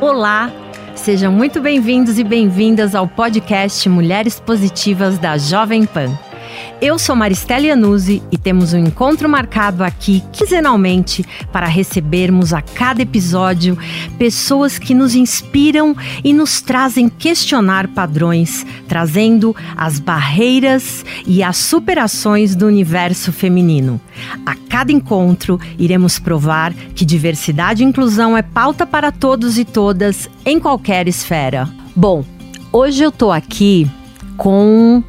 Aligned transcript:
Olá, 0.00 0.52
sejam 0.94 1.32
muito 1.32 1.58
bem-vindos 1.58 2.18
e 2.18 2.24
bem-vindas 2.24 2.94
ao 2.94 3.08
podcast 3.08 3.88
Mulheres 3.88 4.38
Positivas 4.38 5.16
da 5.16 5.38
Jovem 5.38 5.86
Pan. 5.86 6.10
Eu 6.78 6.98
sou 6.98 7.16
Maristela 7.16 7.64
Iannuzzi 7.64 8.22
e 8.30 8.36
temos 8.36 8.74
um 8.74 8.78
encontro 8.78 9.30
marcado 9.30 9.82
aqui 9.82 10.22
quinzenalmente 10.30 11.24
para 11.50 11.66
recebermos 11.66 12.52
a 12.52 12.60
cada 12.60 13.00
episódio 13.00 13.78
pessoas 14.18 14.78
que 14.78 14.92
nos 14.92 15.14
inspiram 15.14 15.96
e 16.22 16.34
nos 16.34 16.60
trazem 16.60 17.08
questionar 17.08 17.88
padrões, 17.88 18.66
trazendo 18.86 19.56
as 19.74 19.98
barreiras 19.98 21.02
e 21.26 21.42
as 21.42 21.56
superações 21.56 22.54
do 22.54 22.66
universo 22.66 23.32
feminino. 23.32 23.98
A 24.44 24.54
cada 24.54 24.92
encontro, 24.92 25.58
iremos 25.78 26.18
provar 26.18 26.74
que 26.94 27.06
diversidade 27.06 27.82
e 27.82 27.86
inclusão 27.86 28.36
é 28.36 28.42
pauta 28.42 28.86
para 28.86 29.10
todos 29.10 29.58
e 29.58 29.64
todas 29.64 30.28
em 30.44 30.60
qualquer 30.60 31.08
esfera. 31.08 31.66
Bom, 31.94 32.22
hoje 32.70 33.02
eu 33.02 33.10
tô 33.10 33.32
aqui 33.32 33.90
com 34.36 35.02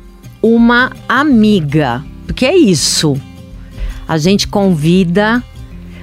uma 0.47 0.91
amiga. 1.07 2.03
Porque 2.25 2.45
é 2.45 2.55
isso. 2.55 3.19
A 4.07 4.17
gente 4.17 4.47
convida 4.47 5.43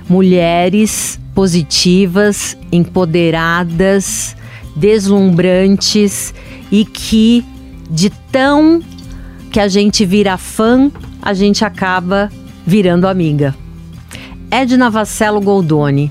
mulheres 0.09 1.19
positivas, 1.35 2.57
empoderadas, 2.71 4.37
deslumbrantes 4.77 6.35
e 6.71 6.85
que 6.85 7.45
de 7.91 8.11
tão 8.31 8.83
que 9.51 9.61
a 9.61 9.69
gente 9.69 10.05
vira 10.05 10.37
fã, 10.37 10.91
a 11.23 11.33
gente 11.33 11.65
acaba 11.65 12.31
virando 12.67 13.07
amiga. 13.07 13.55
Edna 14.51 14.91
Vassello 14.91 15.41
Goldoni, 15.41 16.11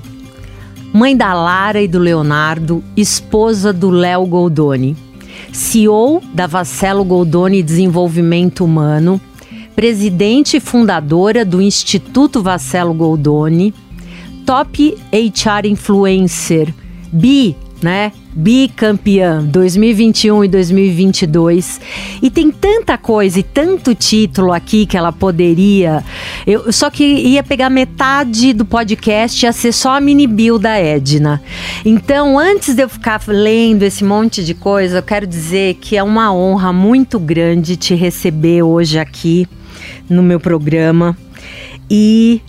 mãe 0.92 1.16
da 1.16 1.32
Lara 1.34 1.80
e 1.80 1.88
do 1.88 1.98
Leonardo, 1.98 2.82
esposa 2.96 3.72
do 3.72 3.90
Léo 3.90 4.26
Goldoni. 4.26 4.96
CEO 5.54 6.20
da 6.32 6.48
Vascello 6.48 7.04
Goldoni 7.04 7.62
Desenvolvimento 7.62 8.64
Humano, 8.64 9.20
presidente 9.72 10.56
e 10.56 10.60
fundadora 10.60 11.44
do 11.44 11.60
Instituto 11.60 12.42
Vascello 12.42 12.92
Goldoni, 12.92 13.72
top 14.44 14.76
HR 15.12 15.66
influencer, 15.66 16.74
bi, 17.08 17.54
né? 17.84 18.12
bicampeã 18.34 19.44
2021 19.44 20.44
e 20.44 20.48
2022 20.48 21.80
e 22.20 22.30
tem 22.30 22.50
tanta 22.50 22.98
coisa 22.98 23.38
e 23.38 23.42
tanto 23.42 23.94
título 23.94 24.52
aqui 24.52 24.86
que 24.86 24.96
ela 24.96 25.12
poderia. 25.12 26.02
Eu 26.46 26.72
só 26.72 26.90
que 26.90 27.04
ia 27.04 27.42
pegar 27.42 27.68
metade 27.68 28.54
do 28.54 28.64
podcast 28.64 29.44
ia 29.44 29.52
ser 29.52 29.70
só 29.72 29.96
a 29.96 30.00
mini 30.00 30.26
bio 30.26 30.58
da 30.58 30.80
Edna. 30.80 31.40
Então 31.84 32.38
antes 32.38 32.74
de 32.74 32.82
eu 32.82 32.88
ficar 32.88 33.20
lendo 33.28 33.82
esse 33.82 34.02
monte 34.02 34.42
de 34.42 34.54
coisa 34.54 34.98
eu 34.98 35.02
quero 35.02 35.26
dizer 35.26 35.74
que 35.74 35.96
é 35.96 36.02
uma 36.02 36.34
honra 36.34 36.72
muito 36.72 37.20
grande 37.20 37.76
te 37.76 37.94
receber 37.94 38.62
hoje 38.62 38.98
aqui 38.98 39.46
no 40.08 40.22
meu 40.22 40.40
programa. 40.40 41.16
E 41.88 42.40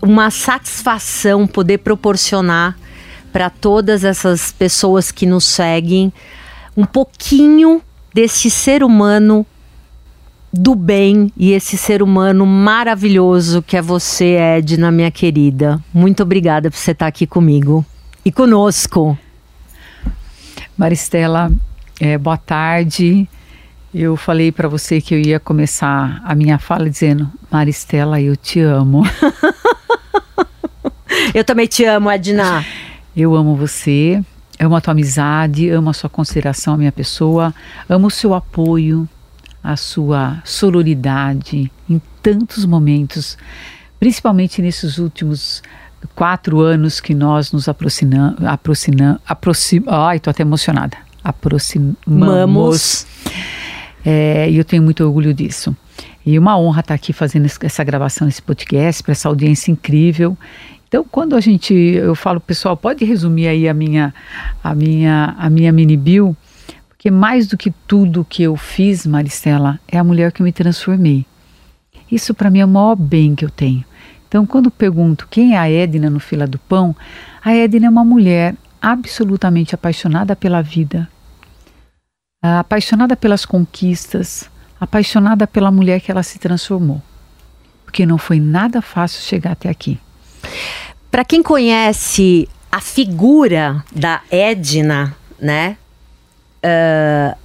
uma 0.00 0.30
satisfação 0.30 1.46
poder 1.46 1.78
proporcionar 1.78 2.78
para 3.32 3.50
todas 3.50 4.04
essas 4.04 4.52
pessoas 4.52 5.10
que 5.10 5.26
nos 5.26 5.44
seguem 5.44 6.12
um 6.76 6.84
pouquinho 6.84 7.82
desse 8.14 8.50
ser 8.50 8.82
humano 8.82 9.46
do 10.52 10.74
bem 10.74 11.32
e 11.36 11.52
esse 11.52 11.76
ser 11.76 12.02
humano 12.02 12.46
maravilhoso 12.46 13.62
que 13.62 13.76
é 13.76 13.82
você, 13.82 14.36
Edna, 14.36 14.90
minha 14.90 15.10
querida. 15.10 15.80
Muito 15.92 16.22
obrigada 16.22 16.70
por 16.70 16.76
você 16.76 16.92
estar 16.92 17.06
aqui 17.06 17.26
comigo 17.26 17.84
e 18.24 18.32
conosco. 18.32 19.18
Maristela, 20.76 21.50
é, 22.00 22.16
boa 22.16 22.36
tarde. 22.36 23.28
Eu 23.92 24.16
falei 24.16 24.52
para 24.52 24.68
você 24.68 25.00
que 25.00 25.14
eu 25.14 25.18
ia 25.18 25.40
começar 25.40 26.20
a 26.24 26.34
minha 26.34 26.58
fala 26.58 26.88
dizendo: 26.88 27.30
Maristela, 27.50 28.20
eu 28.20 28.36
te 28.36 28.60
amo. 28.60 29.02
eu 31.34 31.42
também 31.42 31.66
te 31.66 31.84
amo, 31.84 32.10
Edna. 32.10 32.64
Eu 33.20 33.34
amo 33.34 33.56
você, 33.56 34.22
amo 34.60 34.76
a 34.76 34.80
tua 34.80 34.92
amizade, 34.92 35.68
amo 35.70 35.90
a 35.90 35.92
sua 35.92 36.08
consideração 36.08 36.74
à 36.74 36.76
minha 36.76 36.92
pessoa, 36.92 37.52
amo 37.88 38.06
o 38.06 38.10
seu 38.12 38.32
apoio, 38.32 39.08
a 39.60 39.76
sua 39.76 40.40
sororidade 40.44 41.68
em 41.90 42.00
tantos 42.22 42.64
momentos, 42.64 43.36
principalmente 43.98 44.62
nesses 44.62 44.98
últimos 44.98 45.64
quatro 46.14 46.60
anos 46.60 47.00
que 47.00 47.12
nós 47.12 47.50
nos 47.50 47.68
aproximamos, 47.68 48.40
aproximamos, 48.44 49.20
aproxim, 49.26 49.82
ai, 49.88 50.20
tô 50.20 50.30
até 50.30 50.42
emocionada, 50.42 50.96
aproximamos. 51.24 53.04
É, 54.06 54.48
e 54.48 54.56
eu 54.56 54.64
tenho 54.64 54.84
muito 54.84 55.02
orgulho 55.04 55.34
disso. 55.34 55.76
E 56.24 56.38
uma 56.38 56.56
honra 56.56 56.80
estar 56.80 56.94
aqui 56.94 57.12
fazendo 57.12 57.46
essa 57.62 57.82
gravação, 57.82 58.28
esse 58.28 58.40
podcast, 58.40 59.02
para 59.02 59.10
essa 59.10 59.28
audiência 59.28 59.72
incrível. 59.72 60.38
Então, 60.88 61.04
quando 61.04 61.36
a 61.36 61.40
gente, 61.40 61.74
eu 61.74 62.14
falo, 62.14 62.40
pessoal, 62.40 62.74
pode 62.74 63.04
resumir 63.04 63.46
aí 63.46 63.68
a 63.68 63.74
minha, 63.74 64.14
a 64.64 64.74
minha, 64.74 65.36
a 65.38 65.50
minha 65.50 65.70
mini 65.70 65.98
bio, 65.98 66.34
porque 66.88 67.10
mais 67.10 67.46
do 67.46 67.58
que 67.58 67.70
tudo 67.86 68.26
que 68.28 68.42
eu 68.42 68.56
fiz, 68.56 69.06
Maristela, 69.06 69.78
é 69.86 69.98
a 69.98 70.04
mulher 70.04 70.32
que 70.32 70.40
eu 70.40 70.44
me 70.44 70.52
transformei. 70.52 71.26
Isso 72.10 72.32
para 72.32 72.50
mim 72.50 72.60
é 72.60 72.64
o 72.64 72.68
maior 72.68 72.96
bem 72.96 73.34
que 73.34 73.44
eu 73.44 73.50
tenho. 73.50 73.84
Então, 74.26 74.46
quando 74.46 74.70
pergunto 74.70 75.28
quem 75.30 75.54
é 75.54 75.58
a 75.58 75.70
Edna 75.70 76.08
no 76.08 76.18
Fila 76.18 76.46
do 76.46 76.58
Pão, 76.58 76.96
a 77.44 77.54
Edna 77.54 77.86
é 77.86 77.90
uma 77.90 78.04
mulher 78.04 78.54
absolutamente 78.80 79.74
apaixonada 79.74 80.34
pela 80.34 80.62
vida, 80.62 81.08
apaixonada 82.42 83.14
pelas 83.14 83.44
conquistas, 83.44 84.50
apaixonada 84.80 85.46
pela 85.46 85.70
mulher 85.70 86.00
que 86.00 86.10
ela 86.10 86.22
se 86.22 86.38
transformou. 86.38 87.02
Porque 87.84 88.06
não 88.06 88.16
foi 88.16 88.40
nada 88.40 88.80
fácil 88.80 89.22
chegar 89.22 89.52
até 89.52 89.68
aqui. 89.68 89.98
Para 91.10 91.24
quem 91.24 91.42
conhece 91.42 92.48
a 92.70 92.80
figura 92.80 93.82
da 93.94 94.20
Edna, 94.30 95.16
né? 95.40 95.76
Uh, 96.62 97.36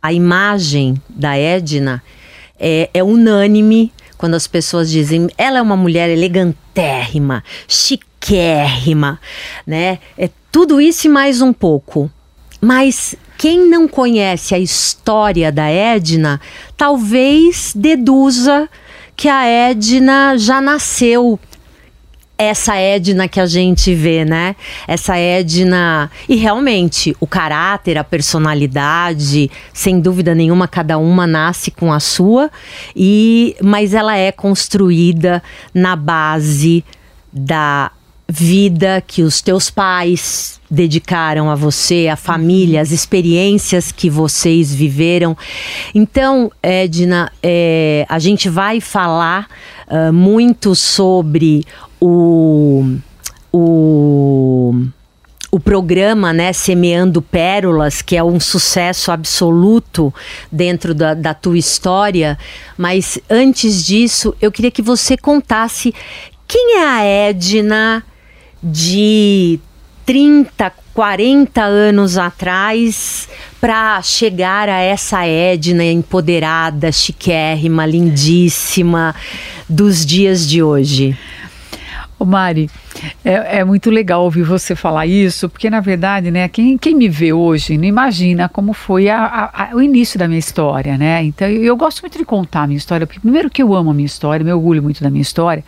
a 0.00 0.12
imagem 0.12 1.00
da 1.08 1.36
Edna 1.36 2.02
é, 2.58 2.88
é 2.94 3.02
unânime 3.02 3.92
quando 4.16 4.34
as 4.34 4.46
pessoas 4.46 4.90
dizem 4.90 5.28
ela 5.36 5.58
é 5.58 5.62
uma 5.62 5.76
mulher 5.76 6.08
elegantérrima, 6.08 7.42
chiquérrima, 7.66 9.20
né? 9.66 9.98
É 10.16 10.30
tudo 10.52 10.80
isso 10.80 11.06
e 11.06 11.10
mais 11.10 11.42
um 11.42 11.52
pouco. 11.52 12.10
Mas 12.60 13.14
quem 13.36 13.68
não 13.68 13.86
conhece 13.86 14.54
a 14.54 14.58
história 14.58 15.52
da 15.52 15.68
Edna, 15.68 16.40
talvez 16.76 17.72
deduza 17.74 18.68
que 19.14 19.28
a 19.28 19.44
Edna 19.46 20.36
já 20.38 20.60
nasceu 20.60 21.38
essa 22.38 22.76
Edna 22.76 23.28
que 23.28 23.40
a 23.40 23.46
gente 23.46 23.94
vê, 23.94 24.24
né? 24.24 24.56
Essa 24.86 25.16
Edna. 25.16 26.10
E 26.28 26.36
realmente, 26.36 27.16
o 27.18 27.26
caráter, 27.26 27.96
a 27.96 28.04
personalidade, 28.04 29.50
sem 29.72 30.00
dúvida 30.00 30.34
nenhuma, 30.34 30.68
cada 30.68 30.98
uma 30.98 31.26
nasce 31.26 31.70
com 31.70 31.92
a 31.92 32.00
sua, 32.00 32.50
e 32.94 33.56
mas 33.62 33.94
ela 33.94 34.16
é 34.16 34.30
construída 34.30 35.42
na 35.72 35.96
base 35.96 36.84
da 37.32 37.90
vida 38.28 39.02
que 39.06 39.22
os 39.22 39.40
teus 39.40 39.70
pais 39.70 40.60
dedicaram 40.68 41.48
a 41.48 41.54
você, 41.54 42.08
a 42.08 42.16
família, 42.16 42.80
as 42.80 42.90
experiências 42.90 43.92
que 43.92 44.10
vocês 44.10 44.74
viveram. 44.74 45.36
Então, 45.94 46.50
Edna, 46.62 47.30
é, 47.42 48.04
a 48.08 48.18
gente 48.18 48.48
vai 48.48 48.80
falar 48.80 49.46
uh, 49.86 50.12
muito 50.12 50.74
sobre 50.74 51.64
o, 52.00 52.96
o, 53.52 54.74
o 55.52 55.60
programa, 55.60 56.32
né, 56.32 56.52
Semeando 56.52 57.22
Pérolas, 57.22 58.02
que 58.02 58.16
é 58.16 58.24
um 58.24 58.40
sucesso 58.40 59.12
absoluto 59.12 60.12
dentro 60.50 60.92
da, 60.92 61.14
da 61.14 61.32
tua 61.32 61.58
história. 61.58 62.36
Mas 62.76 63.20
antes 63.30 63.86
disso, 63.86 64.34
eu 64.42 64.50
queria 64.50 64.72
que 64.72 64.82
você 64.82 65.16
contasse 65.16 65.94
quem 66.48 66.78
é 66.78 66.88
a 66.88 67.04
Edna 67.04 68.04
de 68.68 69.60
30, 70.04 70.72
40 70.92 71.62
anos 71.62 72.18
atrás 72.18 73.28
para 73.60 74.02
chegar 74.02 74.68
a 74.68 74.80
essa 74.80 75.24
Edna 75.24 75.84
empoderada, 75.84 76.90
chiquérrima, 76.90 77.86
lindíssima 77.86 79.14
dos 79.68 80.04
dias 80.04 80.48
de 80.48 80.62
hoje? 80.62 81.16
Ô 82.18 82.24
Mari, 82.24 82.68
é, 83.24 83.58
é, 83.58 83.64
muito 83.64 83.90
legal 83.90 84.24
ouvir 84.24 84.42
você 84.42 84.74
falar 84.74 85.06
isso, 85.06 85.48
porque 85.48 85.68
na 85.68 85.80
verdade, 85.80 86.30
né, 86.30 86.48
quem, 86.48 86.78
quem 86.78 86.94
me 86.94 87.08
vê 87.08 87.32
hoje 87.32 87.76
não 87.76 87.84
imagina 87.84 88.48
como 88.48 88.72
foi 88.72 89.08
a, 89.08 89.22
a, 89.22 89.64
a, 89.64 89.76
o 89.76 89.82
início 89.82 90.18
da 90.18 90.26
minha 90.26 90.38
história, 90.38 90.96
né? 90.96 91.22
Então 91.22 91.46
eu, 91.46 91.62
eu, 91.62 91.76
gosto 91.76 92.00
muito 92.00 92.16
de 92.16 92.24
contar 92.24 92.62
a 92.62 92.66
minha 92.66 92.78
história, 92.78 93.06
porque 93.06 93.20
primeiro 93.20 93.50
que 93.50 93.62
eu 93.62 93.74
amo 93.74 93.90
a 93.90 93.94
minha 93.94 94.06
história, 94.06 94.42
me 94.42 94.52
orgulho 94.52 94.82
muito 94.82 95.02
da 95.04 95.10
minha 95.10 95.20
história, 95.22 95.62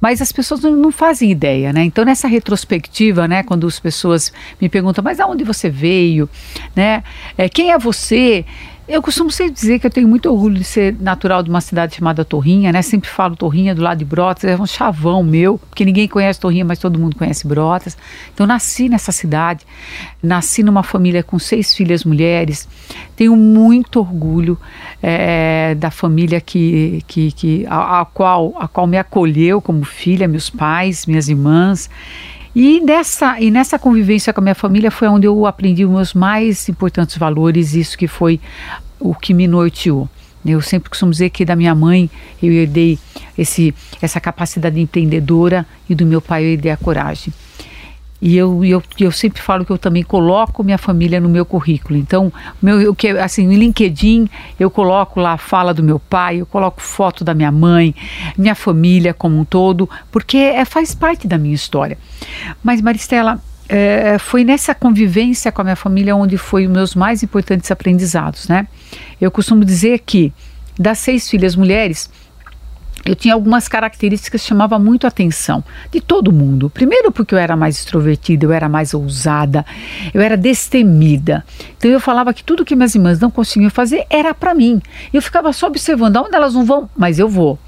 mas 0.00 0.22
as 0.22 0.30
pessoas 0.30 0.60
não, 0.60 0.92
fazem 0.92 1.30
ideia, 1.30 1.72
né? 1.72 1.84
Então 1.84 2.04
nessa 2.04 2.28
retrospectiva, 2.28 3.26
né, 3.26 3.42
quando 3.42 3.66
as 3.66 3.80
pessoas 3.80 4.32
me 4.60 4.68
perguntam, 4.68 5.02
mas 5.02 5.20
aonde 5.20 5.44
você 5.44 5.68
veio, 5.68 6.28
né? 6.74 7.02
É, 7.36 7.48
quem 7.48 7.72
é 7.72 7.78
você? 7.78 8.44
Eu 8.88 9.02
costumo 9.02 9.30
sempre 9.30 9.52
dizer 9.52 9.78
que 9.78 9.86
eu 9.86 9.90
tenho 9.90 10.08
muito 10.08 10.30
orgulho 10.32 10.54
de 10.54 10.64
ser 10.64 10.96
natural 10.98 11.42
de 11.42 11.50
uma 11.50 11.60
cidade 11.60 11.96
chamada 11.96 12.24
Torrinha, 12.24 12.72
né? 12.72 12.80
Sempre 12.80 13.10
falo 13.10 13.36
Torrinha 13.36 13.74
do 13.74 13.82
lado 13.82 13.98
de 13.98 14.04
Brotas, 14.06 14.44
é 14.44 14.56
um 14.56 14.64
chavão 14.64 15.22
meu, 15.22 15.58
porque 15.58 15.84
ninguém 15.84 16.08
conhece 16.08 16.40
Torrinha, 16.40 16.64
mas 16.64 16.78
todo 16.78 16.98
mundo 16.98 17.14
conhece 17.14 17.46
Brotas. 17.46 17.98
Então 18.32 18.46
nasci 18.46 18.88
nessa 18.88 19.12
cidade, 19.12 19.66
nasci 20.22 20.62
numa 20.62 20.82
família 20.82 21.22
com 21.22 21.38
seis 21.38 21.74
filhas 21.74 22.02
mulheres. 22.02 22.66
Tenho 23.14 23.36
muito 23.36 24.00
orgulho 24.00 24.58
é, 25.02 25.74
da 25.74 25.90
família 25.90 26.40
que, 26.40 27.04
que, 27.06 27.30
que 27.32 27.66
a, 27.66 28.00
a, 28.00 28.04
qual, 28.06 28.54
a 28.58 28.66
qual 28.66 28.86
me 28.86 28.96
acolheu 28.96 29.60
como 29.60 29.84
filha, 29.84 30.26
meus 30.26 30.48
pais, 30.48 31.04
minhas 31.04 31.28
irmãs. 31.28 31.90
E 32.60 32.80
nessa, 32.80 33.40
e 33.40 33.52
nessa 33.52 33.78
convivência 33.78 34.32
com 34.32 34.40
a 34.40 34.42
minha 34.42 34.54
família 34.54 34.90
foi 34.90 35.06
onde 35.06 35.28
eu 35.28 35.46
aprendi 35.46 35.84
os 35.84 35.90
meus 35.92 36.12
mais 36.12 36.68
importantes 36.68 37.16
valores, 37.16 37.72
isso 37.72 37.96
que 37.96 38.08
foi 38.08 38.40
o 38.98 39.14
que 39.14 39.32
me 39.32 39.46
norteou. 39.46 40.08
Eu 40.44 40.60
sempre 40.60 40.90
costumo 40.90 41.12
dizer 41.12 41.30
que 41.30 41.44
da 41.44 41.54
minha 41.54 41.72
mãe 41.72 42.10
eu 42.42 42.50
herdei 42.50 42.98
esse, 43.38 43.72
essa 44.02 44.20
capacidade 44.20 44.80
empreendedora 44.80 45.64
e 45.88 45.94
do 45.94 46.04
meu 46.04 46.20
pai 46.20 46.42
eu 46.42 46.48
herdei 46.48 46.72
a 46.72 46.76
coragem. 46.76 47.32
E 48.20 48.36
eu, 48.36 48.64
eu, 48.64 48.82
eu 48.98 49.12
sempre 49.12 49.40
falo 49.40 49.64
que 49.64 49.70
eu 49.70 49.78
também 49.78 50.02
coloco 50.02 50.64
minha 50.64 50.78
família 50.78 51.20
no 51.20 51.28
meu 51.28 51.46
currículo. 51.46 51.96
Então, 51.96 52.32
meu, 52.60 52.94
que 52.94 53.08
assim, 53.10 53.46
no 53.46 53.52
LinkedIn 53.52 54.28
eu 54.58 54.70
coloco 54.70 55.20
lá 55.20 55.34
a 55.34 55.38
fala 55.38 55.72
do 55.72 55.82
meu 55.82 56.00
pai, 56.00 56.40
eu 56.40 56.46
coloco 56.46 56.80
foto 56.80 57.22
da 57.22 57.32
minha 57.32 57.52
mãe, 57.52 57.94
minha 58.36 58.54
família 58.54 59.14
como 59.14 59.38
um 59.38 59.44
todo, 59.44 59.88
porque 60.10 60.36
é, 60.36 60.64
faz 60.64 60.94
parte 60.94 61.28
da 61.28 61.38
minha 61.38 61.54
história. 61.54 61.96
Mas, 62.62 62.80
Maristela, 62.80 63.40
é, 63.68 64.18
foi 64.18 64.44
nessa 64.44 64.74
convivência 64.74 65.52
com 65.52 65.60
a 65.60 65.64
minha 65.64 65.76
família 65.76 66.16
onde 66.16 66.36
foi 66.36 66.66
os 66.66 66.72
meus 66.72 66.94
mais 66.94 67.22
importantes 67.22 67.70
aprendizados, 67.70 68.48
né? 68.48 68.66
Eu 69.20 69.30
costumo 69.30 69.64
dizer 69.64 70.00
que 70.00 70.32
das 70.78 70.98
seis 70.98 71.28
filhas 71.28 71.54
mulheres, 71.54 72.10
eu 73.08 73.16
tinha 73.16 73.32
algumas 73.32 73.66
características 73.66 74.42
que 74.42 74.46
chamavam 74.46 74.78
muito 74.78 75.06
a 75.06 75.08
atenção 75.08 75.64
de 75.90 75.98
todo 75.98 76.30
mundo. 76.30 76.68
Primeiro, 76.68 77.10
porque 77.10 77.34
eu 77.34 77.38
era 77.38 77.56
mais 77.56 77.78
extrovertida, 77.78 78.44
eu 78.44 78.52
era 78.52 78.68
mais 78.68 78.92
ousada, 78.92 79.64
eu 80.12 80.20
era 80.20 80.36
destemida. 80.36 81.42
Então 81.78 81.90
eu 81.90 82.00
falava 82.00 82.34
que 82.34 82.44
tudo 82.44 82.66
que 82.66 82.76
minhas 82.76 82.94
irmãs 82.94 83.18
não 83.18 83.30
conseguiam 83.30 83.70
fazer 83.70 84.04
era 84.10 84.34
para 84.34 84.54
mim. 84.54 84.82
Eu 85.10 85.22
ficava 85.22 85.54
só 85.54 85.68
observando 85.68 86.18
aonde 86.18 86.34
elas 86.36 86.52
não 86.52 86.66
vão, 86.66 86.88
mas 86.94 87.18
eu 87.18 87.28
vou. 87.28 87.58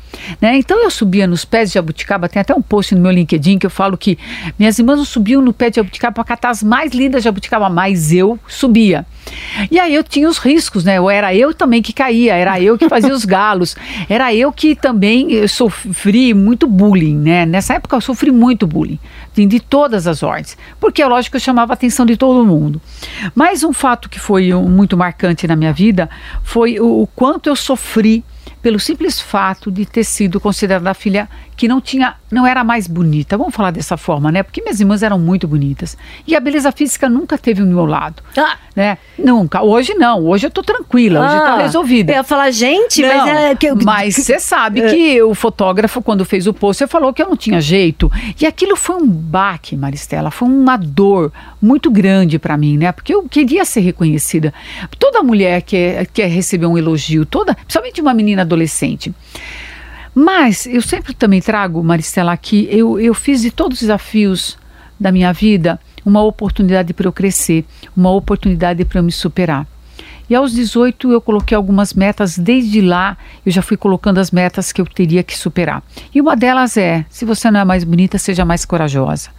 Né? 0.40 0.56
Então 0.56 0.82
eu 0.82 0.90
subia 0.90 1.26
nos 1.26 1.44
pés 1.44 1.70
de 1.70 1.74
jabuticaba, 1.74 2.28
tem 2.28 2.40
até 2.40 2.54
um 2.54 2.62
post 2.62 2.94
no 2.94 3.00
meu 3.00 3.10
LinkedIn 3.10 3.58
que 3.58 3.66
eu 3.66 3.70
falo 3.70 3.96
que 3.96 4.18
minhas 4.58 4.78
irmãs 4.78 5.06
subiam 5.08 5.42
no 5.42 5.52
pé 5.52 5.70
de 5.70 5.76
jabuticaba 5.76 6.14
para 6.14 6.24
catar 6.24 6.50
as 6.50 6.62
mais 6.62 6.92
lindas 6.92 7.22
jabuticaba, 7.22 7.68
mas 7.68 8.12
eu 8.12 8.38
subia. 8.46 9.06
E 9.70 9.78
aí 9.78 9.94
eu 9.94 10.02
tinha 10.02 10.28
os 10.28 10.38
riscos, 10.38 10.84
né? 10.84 10.96
Era 11.12 11.34
eu 11.34 11.54
também 11.54 11.82
que 11.82 11.92
caía, 11.92 12.34
era 12.34 12.60
eu 12.60 12.76
que 12.76 12.88
fazia 12.88 13.12
os 13.12 13.24
galos, 13.24 13.76
era 14.08 14.34
eu 14.34 14.52
que 14.52 14.74
também 14.74 15.46
sofri 15.46 16.34
muito 16.34 16.66
bullying, 16.66 17.16
né? 17.16 17.46
Nessa 17.46 17.74
época 17.74 17.96
eu 17.96 18.00
sofri 18.00 18.30
muito 18.30 18.66
bullying, 18.66 18.98
de 19.34 19.60
todas 19.60 20.06
as 20.06 20.22
ordens, 20.22 20.56
porque 20.78 21.00
é 21.00 21.06
lógico 21.06 21.32
que 21.32 21.36
eu 21.36 21.40
chamava 21.40 21.72
a 21.72 21.74
atenção 21.74 22.04
de 22.04 22.16
todo 22.16 22.44
mundo. 22.44 22.80
Mas 23.34 23.64
um 23.64 23.72
fato 23.72 24.08
que 24.08 24.20
foi 24.20 24.52
muito 24.52 24.96
marcante 24.96 25.46
na 25.46 25.56
minha 25.56 25.72
vida 25.72 26.10
foi 26.42 26.78
o 26.78 27.08
quanto 27.14 27.48
eu 27.48 27.56
sofri 27.56 28.24
pelo 28.62 28.78
simples 28.78 29.20
fato 29.20 29.70
de 29.70 29.86
ter 29.86 30.04
sido 30.04 30.40
considerada 30.40 30.90
a 30.90 30.94
filha 30.94 31.28
que 31.56 31.68
não 31.68 31.78
tinha, 31.78 32.14
não 32.30 32.46
era 32.46 32.64
mais 32.64 32.86
bonita. 32.86 33.36
Vamos 33.36 33.54
falar 33.54 33.70
dessa 33.70 33.96
forma, 33.96 34.32
né? 34.32 34.42
Porque 34.42 34.62
minhas 34.62 34.80
irmãs 34.80 35.02
eram 35.02 35.18
muito 35.18 35.46
bonitas. 35.46 35.96
E 36.26 36.34
a 36.34 36.40
beleza 36.40 36.72
física 36.72 37.06
nunca 37.06 37.36
teve 37.36 37.62
o 37.62 37.66
meu 37.66 37.84
lado. 37.84 38.22
Ah. 38.34 38.56
Né? 38.74 38.96
Nunca. 39.18 39.62
Hoje 39.62 39.92
não. 39.92 40.24
Hoje 40.24 40.46
eu 40.46 40.50
tô 40.50 40.62
tranquila, 40.62 41.20
hoje 41.20 41.34
tá 41.34 41.54
ah. 41.54 41.58
resolvida. 41.58 42.12
Eu 42.12 42.16
ia 42.16 42.24
falar, 42.24 42.50
gente, 42.50 43.02
não, 43.02 43.08
mas 43.08 43.28
é 43.28 43.54
que 43.54 43.74
Mas 43.84 44.14
você 44.14 44.38
sabe 44.38 44.80
é. 44.82 44.88
que 44.88 45.22
o 45.22 45.34
fotógrafo, 45.34 46.00
quando 46.00 46.24
fez 46.24 46.46
o 46.46 46.54
post, 46.54 46.86
falou 46.86 47.12
que 47.12 47.20
eu 47.20 47.28
não 47.28 47.36
tinha 47.36 47.60
jeito. 47.60 48.10
E 48.40 48.46
aquilo 48.46 48.74
foi 48.74 48.96
um 48.96 49.06
baque, 49.06 49.76
Maristela, 49.76 50.30
foi 50.30 50.48
uma 50.48 50.78
dor 50.78 51.30
muito 51.60 51.90
grande 51.90 52.38
para 52.38 52.56
mim, 52.56 52.78
né? 52.78 52.90
Porque 52.90 53.14
eu 53.14 53.22
queria 53.24 53.66
ser 53.66 53.80
reconhecida. 53.80 54.54
Toda 54.98 55.22
mulher 55.22 55.60
quer, 55.60 56.06
quer 56.06 56.28
receber 56.28 56.64
um 56.64 56.78
elogio, 56.78 57.26
toda, 57.26 57.54
principalmente 57.54 58.00
uma 58.00 58.14
menina 58.14 58.29
adolescente. 58.38 59.14
Mas 60.14 60.66
eu 60.66 60.82
sempre 60.82 61.14
também 61.14 61.40
trago, 61.40 61.82
Maristela, 61.82 62.36
que 62.36 62.68
eu, 62.70 62.98
eu 62.98 63.14
fiz 63.14 63.42
de 63.42 63.50
todos 63.50 63.76
os 63.78 63.80
desafios 63.82 64.58
da 64.98 65.10
minha 65.10 65.32
vida 65.32 65.80
uma 66.04 66.22
oportunidade 66.22 66.92
para 66.92 67.06
eu 67.06 67.12
crescer, 67.12 67.64
uma 67.96 68.10
oportunidade 68.10 68.84
para 68.84 68.98
eu 68.98 69.02
me 69.02 69.12
superar. 69.12 69.66
E 70.28 70.34
aos 70.34 70.52
18 70.52 71.10
eu 71.10 71.20
coloquei 71.20 71.56
algumas 71.56 71.92
metas, 71.92 72.38
desde 72.38 72.80
lá 72.80 73.16
eu 73.44 73.50
já 73.50 73.62
fui 73.62 73.76
colocando 73.76 74.18
as 74.18 74.30
metas 74.30 74.72
que 74.72 74.80
eu 74.80 74.86
teria 74.86 75.22
que 75.22 75.36
superar. 75.36 75.82
E 76.14 76.20
uma 76.20 76.36
delas 76.36 76.76
é: 76.76 77.04
se 77.10 77.24
você 77.24 77.50
não 77.50 77.60
é 77.60 77.64
mais 77.64 77.82
bonita, 77.82 78.16
seja 78.16 78.44
mais 78.44 78.64
corajosa. 78.64 79.30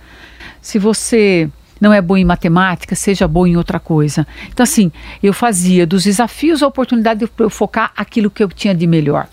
Se 0.61 0.77
você 0.77 1.49
não 1.81 1.91
é 1.91 1.99
boa 1.99 2.19
em 2.19 2.23
matemática, 2.23 2.95
seja 2.95 3.27
boa 3.27 3.49
em 3.49 3.57
outra 3.57 3.79
coisa. 3.79 4.25
Então, 4.49 4.63
assim, 4.63 4.91
eu 5.21 5.33
fazia 5.33 5.87
dos 5.87 6.03
desafios 6.03 6.61
a 6.61 6.67
oportunidade 6.67 7.25
para 7.25 7.45
eu 7.45 7.49
focar 7.49 7.91
aquilo 7.97 8.29
que 8.29 8.43
eu 8.43 8.49
tinha 8.49 8.75
de 8.75 8.85
melhor. 8.85 9.27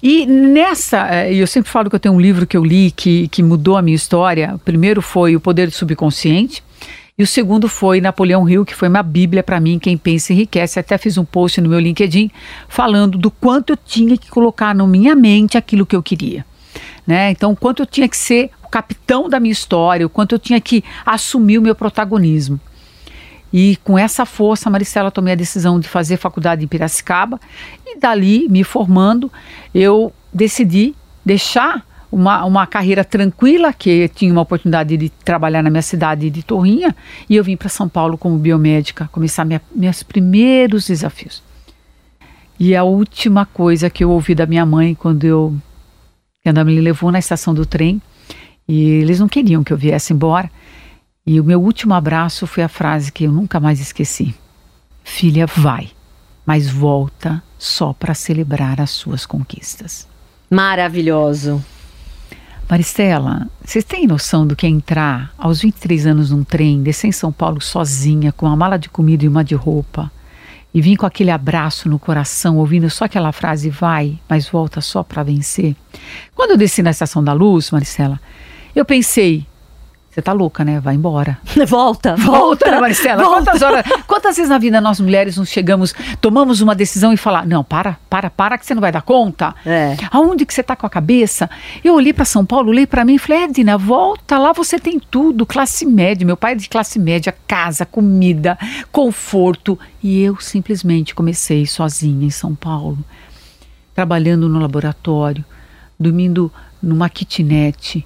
E 0.00 0.24
nessa, 0.24 1.08
eh, 1.10 1.34
eu 1.34 1.46
sempre 1.46 1.70
falo 1.70 1.90
que 1.90 1.96
eu 1.96 2.00
tenho 2.00 2.14
um 2.14 2.20
livro 2.20 2.46
que 2.46 2.56
eu 2.56 2.64
li 2.64 2.92
que, 2.92 3.26
que 3.28 3.42
mudou 3.42 3.76
a 3.76 3.82
minha 3.82 3.96
história. 3.96 4.54
O 4.54 4.58
primeiro 4.58 5.02
foi 5.02 5.34
O 5.34 5.40
Poder 5.40 5.66
do 5.66 5.72
Subconsciente. 5.72 6.62
E 7.18 7.22
o 7.22 7.26
segundo 7.26 7.66
foi 7.66 7.98
Napoleão 7.98 8.48
Hill, 8.48 8.64
que 8.64 8.74
foi 8.74 8.88
uma 8.88 9.02
bíblia 9.02 9.42
para 9.42 9.58
mim, 9.58 9.78
quem 9.78 9.96
pensa 9.96 10.34
enriquece. 10.34 10.78
Até 10.78 10.98
fiz 10.98 11.16
um 11.16 11.24
post 11.24 11.60
no 11.62 11.70
meu 11.70 11.80
LinkedIn 11.80 12.30
falando 12.68 13.16
do 13.16 13.30
quanto 13.30 13.70
eu 13.70 13.76
tinha 13.76 14.18
que 14.18 14.28
colocar 14.28 14.74
na 14.74 14.86
minha 14.86 15.16
mente 15.16 15.56
aquilo 15.56 15.86
que 15.86 15.96
eu 15.96 16.02
queria. 16.02 16.44
Né? 17.06 17.30
Então, 17.30 17.54
quanto 17.54 17.82
eu 17.82 17.86
tinha 17.86 18.06
que 18.06 18.16
ser 18.16 18.50
o 18.66 18.70
capitão 18.70 19.28
da 19.28 19.38
minha 19.38 19.52
história, 19.52 20.04
o 20.04 20.10
quanto 20.10 20.34
eu 20.34 20.38
tinha 20.38 20.60
que 20.60 20.82
assumir 21.04 21.58
o 21.58 21.62
meu 21.62 21.74
protagonismo. 21.74 22.60
E 23.52 23.76
com 23.84 23.96
essa 23.96 24.26
força, 24.26 24.68
Maricela, 24.68 25.10
tomei 25.10 25.32
a 25.32 25.36
decisão 25.36 25.78
de 25.78 25.88
fazer 25.88 26.16
faculdade 26.16 26.64
em 26.64 26.68
Piracicaba 26.68 27.40
e 27.86 27.98
dali, 27.98 28.48
me 28.48 28.64
formando, 28.64 29.30
eu 29.72 30.12
decidi 30.32 30.94
deixar 31.24 31.86
uma, 32.10 32.44
uma 32.44 32.66
carreira 32.66 33.04
tranquila, 33.04 33.72
que 33.72 34.08
tinha 34.08 34.32
uma 34.32 34.42
oportunidade 34.42 34.96
de 34.96 35.08
trabalhar 35.08 35.62
na 35.62 35.70
minha 35.70 35.82
cidade 35.82 36.28
de 36.28 36.42
Torrinha, 36.42 36.94
e 37.30 37.36
eu 37.36 37.44
vim 37.44 37.56
para 37.56 37.68
São 37.68 37.88
Paulo 37.88 38.18
como 38.18 38.36
biomédica, 38.36 39.08
começar 39.12 39.44
minha, 39.44 39.62
meus 39.74 40.02
primeiros 40.02 40.88
desafios. 40.88 41.42
E 42.58 42.74
a 42.74 42.82
última 42.82 43.46
coisa 43.46 43.88
que 43.88 44.02
eu 44.02 44.10
ouvi 44.10 44.34
da 44.34 44.46
minha 44.46 44.66
mãe 44.66 44.94
quando 44.94 45.24
eu 45.24 45.56
ela 46.44 46.62
me 46.62 46.80
levou 46.80 47.10
na 47.10 47.18
estação 47.18 47.52
do 47.52 47.66
trem 47.66 48.00
e 48.68 48.84
eles 48.84 49.20
não 49.20 49.28
queriam 49.28 49.62
que 49.62 49.72
eu 49.72 49.76
viesse 49.76 50.12
embora. 50.12 50.50
E 51.26 51.40
o 51.40 51.44
meu 51.44 51.60
último 51.60 51.94
abraço 51.94 52.46
foi 52.46 52.62
a 52.62 52.68
frase 52.68 53.10
que 53.10 53.24
eu 53.24 53.32
nunca 53.32 53.58
mais 53.58 53.80
esqueci: 53.80 54.34
Filha, 55.02 55.46
vai, 55.46 55.90
mas 56.44 56.68
volta 56.68 57.42
só 57.58 57.92
para 57.92 58.14
celebrar 58.14 58.80
as 58.80 58.90
suas 58.90 59.26
conquistas. 59.26 60.06
Maravilhoso. 60.50 61.64
Maristela, 62.68 63.48
vocês 63.64 63.84
têm 63.84 64.08
noção 64.08 64.44
do 64.44 64.56
que 64.56 64.66
é 64.66 64.68
entrar 64.68 65.32
aos 65.38 65.60
23 65.60 66.06
anos 66.06 66.30
num 66.30 66.42
trem, 66.42 66.82
descer 66.82 67.06
em 67.06 67.12
São 67.12 67.30
Paulo 67.30 67.60
sozinha, 67.60 68.32
com 68.32 68.46
uma 68.46 68.56
mala 68.56 68.76
de 68.76 68.88
comida 68.88 69.24
e 69.24 69.28
uma 69.28 69.44
de 69.44 69.54
roupa, 69.54 70.10
e 70.74 70.80
vir 70.80 70.96
com 70.96 71.06
aquele 71.06 71.30
abraço 71.30 71.88
no 71.88 71.96
coração, 71.96 72.58
ouvindo 72.58 72.90
só 72.90 73.04
aquela 73.04 73.30
frase, 73.30 73.70
vai, 73.70 74.18
mas 74.28 74.48
volta 74.48 74.80
só 74.80 75.04
para 75.04 75.22
vencer? 75.22 75.76
Quando 76.34 76.50
eu 76.50 76.56
desci 76.56 76.82
na 76.82 76.90
Estação 76.90 77.22
da 77.22 77.32
Luz, 77.32 77.70
Maristela, 77.70 78.20
eu 78.78 78.84
pensei, 78.84 79.46
você 80.16 80.22
tá 80.22 80.32
louca, 80.32 80.64
né? 80.64 80.80
Vai 80.80 80.94
embora. 80.94 81.38
Volta, 81.68 82.16
volta, 82.16 82.30
volta 82.30 82.70
né, 82.70 82.80
Marcela? 82.80 83.22
Volta. 83.22 83.50
Quantas 83.50 83.62
horas, 83.62 83.84
quantas 84.06 84.36
vezes 84.36 84.48
na 84.48 84.56
vida 84.56 84.80
nós 84.80 84.98
mulheres 84.98 85.36
nos 85.36 85.50
chegamos, 85.50 85.94
tomamos 86.22 86.62
uma 86.62 86.74
decisão 86.74 87.12
e 87.12 87.18
falar, 87.18 87.46
não, 87.46 87.62
para, 87.62 87.98
para, 88.08 88.30
para 88.30 88.56
que 88.56 88.64
você 88.64 88.74
não 88.74 88.80
vai 88.80 88.90
dar 88.90 89.02
conta. 89.02 89.54
É. 89.66 89.94
Aonde 90.10 90.46
que 90.46 90.54
você 90.54 90.62
tá 90.62 90.74
com 90.74 90.86
a 90.86 90.90
cabeça? 90.90 91.50
Eu 91.84 91.94
olhei 91.94 92.14
para 92.14 92.24
São 92.24 92.46
Paulo, 92.46 92.70
olhei 92.70 92.86
para 92.86 93.04
mim 93.04 93.16
e 93.16 93.18
falei, 93.18 93.44
Edna, 93.44 93.76
volta 93.76 94.38
lá, 94.38 94.54
você 94.54 94.78
tem 94.78 94.98
tudo, 94.98 95.44
classe 95.44 95.84
média. 95.84 96.26
Meu 96.26 96.36
pai 96.36 96.52
é 96.52 96.54
de 96.54 96.68
classe 96.68 96.98
média, 96.98 97.34
casa, 97.46 97.84
comida, 97.84 98.58
conforto. 98.90 99.78
E 100.02 100.22
eu 100.22 100.40
simplesmente 100.40 101.14
comecei 101.14 101.66
sozinha 101.66 102.26
em 102.26 102.30
São 102.30 102.54
Paulo, 102.54 102.98
trabalhando 103.94 104.48
no 104.48 104.58
laboratório, 104.58 105.44
dormindo 106.00 106.50
numa 106.82 107.10
kitnet 107.10 108.02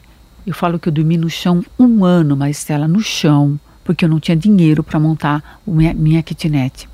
eu 0.50 0.54
falo 0.54 0.80
que 0.80 0.88
eu 0.88 0.92
dormi 0.92 1.16
no 1.16 1.30
chão 1.30 1.64
um 1.78 2.04
ano, 2.04 2.36
Maristela, 2.36 2.88
no 2.88 2.98
chão, 2.98 3.58
porque 3.84 4.04
eu 4.04 4.08
não 4.08 4.18
tinha 4.18 4.36
dinheiro 4.36 4.82
para 4.82 4.98
montar 4.98 5.60
minha, 5.64 5.94
minha 5.94 6.20
kitnet. 6.24 6.88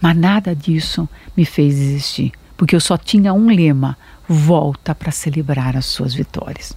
Mas 0.00 0.16
nada 0.16 0.54
disso 0.54 1.08
me 1.36 1.44
fez 1.44 1.74
desistir, 1.74 2.30
porque 2.56 2.76
eu 2.76 2.78
só 2.78 2.96
tinha 2.96 3.34
um 3.34 3.48
lema: 3.48 3.98
volta 4.28 4.94
para 4.94 5.10
celebrar 5.10 5.76
as 5.76 5.86
suas 5.86 6.14
vitórias. 6.14 6.72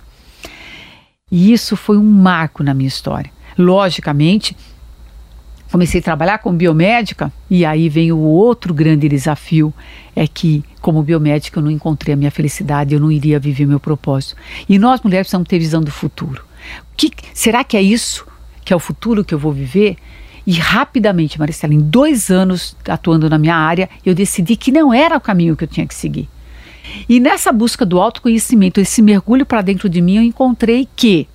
E 1.32 1.54
isso 1.54 1.76
foi 1.76 2.00
um 2.00 2.12
marco 2.12 2.64
na 2.64 2.74
minha 2.74 2.88
história. 2.88 3.32
Logicamente, 3.56 4.58
comecei 5.72 6.00
a 6.00 6.04
trabalhar 6.04 6.38
como 6.40 6.58
biomédica 6.58 7.32
e 7.50 7.66
aí 7.66 7.90
vem 7.90 8.12
o 8.12 8.18
outro 8.18 8.74
grande 8.74 9.08
desafio 9.10 9.74
é 10.16 10.28
que 10.28 10.64
como 10.82 11.04
biomédica 11.04 11.60
eu 11.60 11.64
não 11.64 11.72
encontrei 11.72 12.14
a 12.14 12.18
minha 12.18 12.32
felicidade, 12.32 12.94
eu 12.94 13.00
não 13.00 13.12
iria 13.12 13.40
viver 13.40 13.66
meu 13.66 13.80
propósito. 13.80 14.36
E 14.68 14.80
nós 14.80 15.02
mulheres 15.02 15.26
precisamos 15.26 15.48
ter 15.48 15.60
visão 15.60 15.82
do 15.82 15.92
futuro. 15.92 16.44
Que, 16.96 17.12
será 17.34 17.64
que 17.64 17.78
é 17.78 17.82
isso 17.82 18.26
que 18.64 18.74
é 18.74 18.76
o 18.76 18.80
futuro 18.80 19.24
que 19.24 19.34
eu 19.34 19.40
vou 19.40 19.54
viver? 19.54 19.98
E 20.46 20.54
rapidamente, 20.54 21.38
Maricela, 21.38 21.74
em 21.74 21.80
dois 21.80 22.30
anos 22.30 22.76
atuando 22.88 23.30
na 23.30 23.38
minha 23.38 23.56
área, 23.56 23.90
eu 24.06 24.16
decidi 24.16 24.56
que 24.56 24.72
não 24.72 24.94
era 24.94 25.18
o 25.18 25.22
caminho 25.22 25.58
que 25.58 25.66
eu 25.66 25.68
tinha 25.68 25.86
que 25.86 25.94
seguir. 25.94 26.30
E 27.08 27.20
nessa 27.20 27.52
busca 27.52 27.86
do 27.86 28.00
autoconhecimento, 28.00 28.80
esse 28.80 29.02
mergulho 29.02 29.46
para 29.46 29.62
dentro 29.62 29.90
de 29.90 30.02
mim, 30.02 30.16
eu 30.16 30.24
encontrei 30.24 30.88
que 30.96 31.28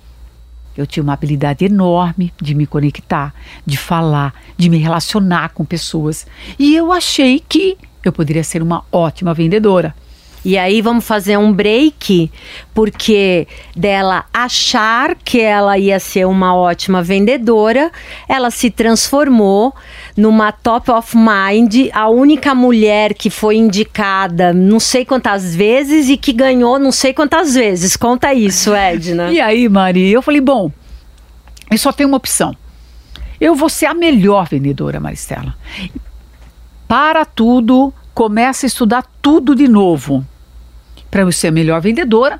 eu 0.75 0.87
tinha 0.87 1.03
uma 1.03 1.13
habilidade 1.13 1.65
enorme 1.65 2.33
de 2.41 2.55
me 2.55 2.65
conectar, 2.65 3.33
de 3.65 3.77
falar, 3.77 4.33
de 4.57 4.69
me 4.69 4.77
relacionar 4.77 5.49
com 5.49 5.63
pessoas. 5.63 6.25
E 6.57 6.75
eu 6.75 6.91
achei 6.91 7.39
que 7.39 7.77
eu 8.03 8.11
poderia 8.11 8.43
ser 8.43 8.61
uma 8.61 8.83
ótima 8.91 9.33
vendedora. 9.33 9.95
E 10.45 10.57
aí 10.57 10.81
vamos 10.81 11.05
fazer 11.05 11.37
um 11.37 11.53
break, 11.53 12.29
porque 12.73 13.47
dela 13.75 14.25
achar 14.33 15.15
que 15.15 15.39
ela 15.39 15.77
ia 15.77 15.99
ser 15.99 16.25
uma 16.25 16.53
ótima 16.53 17.01
vendedora, 17.01 17.89
ela 18.27 18.51
se 18.51 18.69
transformou 18.69 19.73
numa 20.17 20.51
top 20.51 20.91
of 20.91 21.15
mind, 21.15 21.89
a 21.93 22.09
única 22.09 22.53
mulher 22.53 23.13
que 23.13 23.29
foi 23.29 23.55
indicada 23.55 24.51
não 24.51 24.81
sei 24.81 25.05
quantas 25.05 25.55
vezes 25.55 26.09
e 26.09 26.17
que 26.17 26.33
ganhou 26.33 26.77
não 26.77 26.91
sei 26.91 27.13
quantas 27.13 27.53
vezes. 27.53 27.95
Conta 27.95 28.33
isso, 28.33 28.73
Edna. 28.73 29.31
e 29.31 29.39
aí, 29.39 29.69
Maria, 29.69 30.11
eu 30.11 30.21
falei, 30.21 30.41
bom, 30.41 30.69
eu 31.71 31.77
só 31.77 31.93
tenho 31.93 32.09
uma 32.09 32.17
opção. 32.17 32.53
Eu 33.39 33.55
vou 33.55 33.69
ser 33.69 33.85
a 33.85 33.93
melhor 33.93 34.47
vendedora, 34.49 34.99
Maristela. 34.99 35.55
Para 36.85 37.23
tudo, 37.23 37.93
começa 38.13 38.65
a 38.65 38.67
estudar 38.67 39.05
tudo 39.21 39.55
de 39.55 39.67
novo 39.67 40.25
para 41.13 41.21
eu 41.21 41.31
ser 41.31 41.49
a 41.49 41.51
melhor 41.51 41.79
vendedora, 41.79 42.39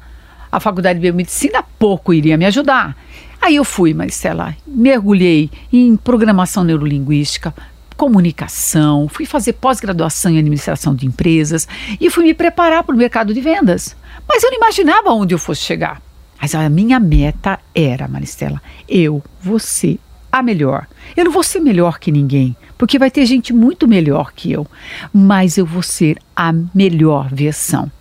a 0.51 0.59
faculdade 0.59 0.97
de 0.97 1.03
biomedicina 1.03 1.63
pouco 1.77 2.11
iria 2.11 2.35
me 2.35 2.43
ajudar. 2.47 2.97
Aí 3.39 3.55
eu 3.55 3.63
fui, 3.63 3.93
Maricela, 3.93 4.57
mergulhei 4.65 5.51
em 5.71 5.95
programação 5.95 6.63
neurolinguística, 6.63 7.53
comunicação, 7.95 9.07
fui 9.07 9.27
fazer 9.27 9.53
pós-graduação 9.53 10.31
em 10.31 10.39
administração 10.39 10.95
de 10.95 11.05
empresas 11.05 11.67
e 12.01 12.09
fui 12.09 12.23
me 12.23 12.33
preparar 12.33 12.83
para 12.83 12.95
o 12.95 12.97
mercado 12.97 13.31
de 13.31 13.41
vendas. 13.41 13.95
Mas 14.27 14.41
eu 14.41 14.49
não 14.49 14.57
imaginava 14.57 15.11
onde 15.11 15.35
eu 15.35 15.39
fosse 15.39 15.61
chegar. 15.61 16.01
Mas 16.41 16.55
a 16.55 16.67
minha 16.67 16.99
meta 16.99 17.59
era, 17.75 18.07
Maristela, 18.07 18.59
eu, 18.89 19.21
você, 19.39 19.99
a 20.31 20.41
melhor. 20.41 20.87
Eu 21.15 21.25
não 21.25 21.31
vou 21.31 21.43
ser 21.43 21.59
melhor 21.59 21.99
que 21.99 22.11
ninguém, 22.11 22.57
porque 22.75 22.97
vai 22.97 23.11
ter 23.11 23.23
gente 23.27 23.53
muito 23.53 23.87
melhor 23.87 24.33
que 24.33 24.51
eu, 24.51 24.65
mas 25.13 25.59
eu 25.59 25.65
vou 25.65 25.83
ser 25.83 26.17
a 26.35 26.51
melhor 26.73 27.29
versão. 27.31 27.91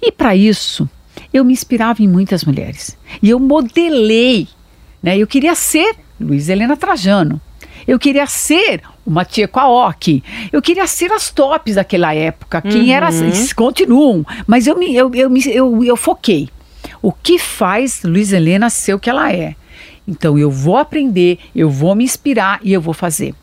E 0.00 0.12
para 0.12 0.34
isso, 0.34 0.88
eu 1.32 1.44
me 1.44 1.52
inspirava 1.52 2.02
em 2.02 2.08
muitas 2.08 2.44
mulheres. 2.44 2.96
E 3.22 3.30
eu 3.30 3.38
modelei, 3.38 4.48
né? 5.02 5.16
Eu 5.18 5.26
queria 5.26 5.54
ser 5.54 5.96
Luiz 6.20 6.48
Helena 6.48 6.76
Trajano. 6.76 7.40
Eu 7.86 7.98
queria 7.98 8.26
ser 8.26 8.82
uma 9.06 9.24
tia 9.24 9.48
Quaoki. 9.48 10.22
Eu 10.52 10.60
queria 10.60 10.86
ser 10.86 11.10
as 11.12 11.30
tops 11.30 11.76
daquela 11.76 12.14
época. 12.14 12.60
Quem 12.60 12.88
uhum. 12.88 12.92
era 12.92 13.08
continuam, 13.56 14.26
mas 14.46 14.66
eu 14.66 14.76
me 14.76 14.94
eu, 14.94 15.10
eu, 15.14 15.30
me, 15.30 15.42
eu, 15.46 15.82
eu 15.82 15.96
foquei. 15.96 16.48
O 17.00 17.12
que 17.12 17.38
faz 17.38 18.02
Luiz 18.02 18.32
Helena 18.32 18.68
ser 18.68 18.94
o 18.94 18.98
que 18.98 19.08
ela 19.08 19.32
é? 19.32 19.54
Então 20.06 20.38
eu 20.38 20.50
vou 20.50 20.76
aprender, 20.76 21.38
eu 21.54 21.70
vou 21.70 21.94
me 21.94 22.04
inspirar 22.04 22.60
e 22.62 22.72
eu 22.72 22.80
vou 22.80 22.94
fazer. 22.94 23.34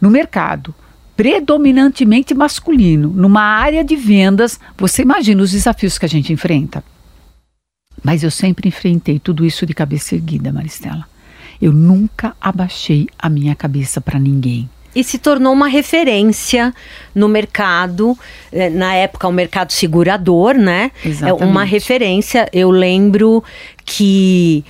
No 0.00 0.10
mercado, 0.10 0.74
predominantemente 1.16 2.34
masculino, 2.34 3.08
numa 3.08 3.42
área 3.42 3.82
de 3.82 3.96
vendas, 3.96 4.60
você 4.76 5.02
imagina 5.02 5.42
os 5.42 5.52
desafios 5.52 5.98
que 5.98 6.04
a 6.04 6.08
gente 6.08 6.32
enfrenta. 6.32 6.84
Mas 8.04 8.22
eu 8.22 8.30
sempre 8.30 8.68
enfrentei 8.68 9.18
tudo 9.18 9.44
isso 9.44 9.64
de 9.64 9.72
cabeça 9.72 10.14
erguida, 10.14 10.52
Maristela. 10.52 11.06
Eu 11.60 11.72
nunca 11.72 12.36
abaixei 12.40 13.08
a 13.18 13.30
minha 13.30 13.54
cabeça 13.54 14.00
para 14.00 14.18
ninguém. 14.18 14.68
E 14.94 15.02
se 15.04 15.18
tornou 15.18 15.52
uma 15.52 15.68
referência 15.68 16.74
no 17.14 17.28
mercado, 17.28 18.16
eh, 18.52 18.70
na 18.70 18.94
época 18.94 19.28
o 19.28 19.32
mercado 19.32 19.70
segurador, 19.72 20.54
né? 20.54 20.90
É 21.04 21.08
Exatamente. 21.08 21.44
Uma 21.44 21.64
referência. 21.64 22.48
Eu 22.52 22.70
lembro 22.70 23.44
que 23.84 24.64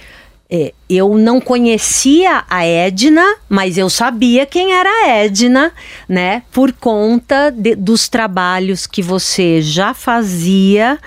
é, 0.48 0.72
eu 0.88 1.18
não 1.18 1.40
conhecia 1.40 2.44
a 2.48 2.64
Edna, 2.64 3.24
mas 3.48 3.76
eu 3.76 3.90
sabia 3.90 4.46
quem 4.46 4.72
era 4.72 4.88
a 4.88 5.08
Edna, 5.08 5.72
né? 6.08 6.42
Por 6.52 6.72
conta 6.72 7.50
de, 7.50 7.74
dos 7.74 8.08
trabalhos 8.08 8.86
que 8.86 9.02
você 9.02 9.60
já 9.60 9.92
fazia, 9.92 10.98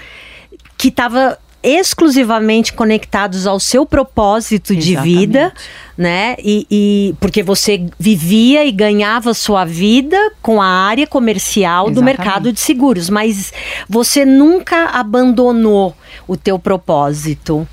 que 0.77 0.89
estava 0.89 1.37
exclusivamente 1.61 2.71
conectados 2.71 3.45
ao 3.45 3.59
seu 3.59 3.85
propósito 3.85 4.73
Exatamente. 4.73 5.03
de 5.03 5.19
vida, 5.19 5.53
né? 5.97 6.35
E, 6.39 6.65
e, 6.69 7.15
porque 7.19 7.41
você 7.41 7.85
vivia 7.97 8.65
e 8.65 8.71
ganhava 8.71 9.33
sua 9.33 9.63
vida 9.63 10.17
com 10.41 10.61
a 10.61 10.67
área 10.67 11.07
comercial 11.07 11.87
Exatamente. 11.87 11.95
do 11.95 12.03
mercado 12.03 12.53
de 12.53 12.59
seguros, 12.59 13.09
mas 13.09 13.53
você 13.87 14.25
nunca 14.25 14.85
abandonou 14.87 15.95
o 16.27 16.35
teu 16.35 16.59
propósito 16.59 17.67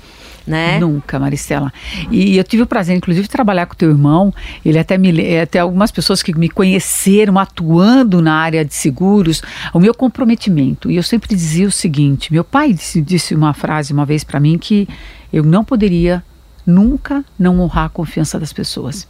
né? 0.47 0.79
Nunca, 0.79 1.19
Maristela. 1.19 1.71
E 2.09 2.37
eu 2.37 2.43
tive 2.43 2.63
o 2.63 2.67
prazer, 2.67 2.95
inclusive, 2.95 3.27
de 3.27 3.29
trabalhar 3.29 3.65
com 3.65 3.75
teu 3.75 3.89
irmão. 3.89 4.33
Ele 4.63 4.79
até 4.79 4.97
me 4.97 5.37
até 5.37 5.59
algumas 5.59 5.91
pessoas 5.91 6.23
que 6.23 6.35
me 6.37 6.49
conheceram 6.49 7.37
atuando 7.37 8.21
na 8.21 8.33
área 8.33 8.63
de 8.63 8.73
seguros, 8.73 9.41
o 9.73 9.79
meu 9.79 9.93
comprometimento. 9.93 10.89
E 10.89 10.95
eu 10.95 11.03
sempre 11.03 11.35
dizia 11.35 11.67
o 11.67 11.71
seguinte: 11.71 12.31
meu 12.31 12.43
pai 12.43 12.71
disse, 12.71 13.01
disse 13.01 13.35
uma 13.35 13.53
frase 13.53 13.91
uma 13.91 14.05
vez 14.05 14.23
para 14.23 14.39
mim 14.39 14.57
que 14.57 14.87
eu 15.31 15.43
não 15.43 15.63
poderia 15.63 16.23
nunca 16.65 17.23
não 17.37 17.59
honrar 17.59 17.85
a 17.85 17.89
confiança 17.89 18.39
das 18.39 18.53
pessoas. 18.53 19.07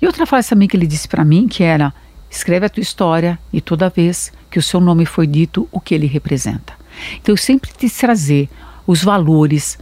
E 0.00 0.06
outra 0.06 0.26
frase 0.26 0.50
também 0.50 0.68
que 0.68 0.76
ele 0.76 0.86
disse 0.86 1.08
para 1.08 1.24
mim 1.24 1.48
que 1.48 1.62
era: 1.62 1.94
escreve 2.30 2.66
a 2.66 2.68
tua 2.68 2.82
história 2.82 3.38
e 3.52 3.60
toda 3.60 3.88
vez 3.88 4.32
que 4.50 4.58
o 4.58 4.62
seu 4.62 4.80
nome 4.80 5.06
foi 5.06 5.26
dito, 5.26 5.66
o 5.72 5.80
que 5.80 5.94
ele 5.94 6.06
representa. 6.06 6.74
Então 7.20 7.32
eu 7.32 7.36
sempre 7.36 7.70
quis 7.76 7.96
trazer 7.96 8.48
os 8.86 9.02
valores, 9.02 9.78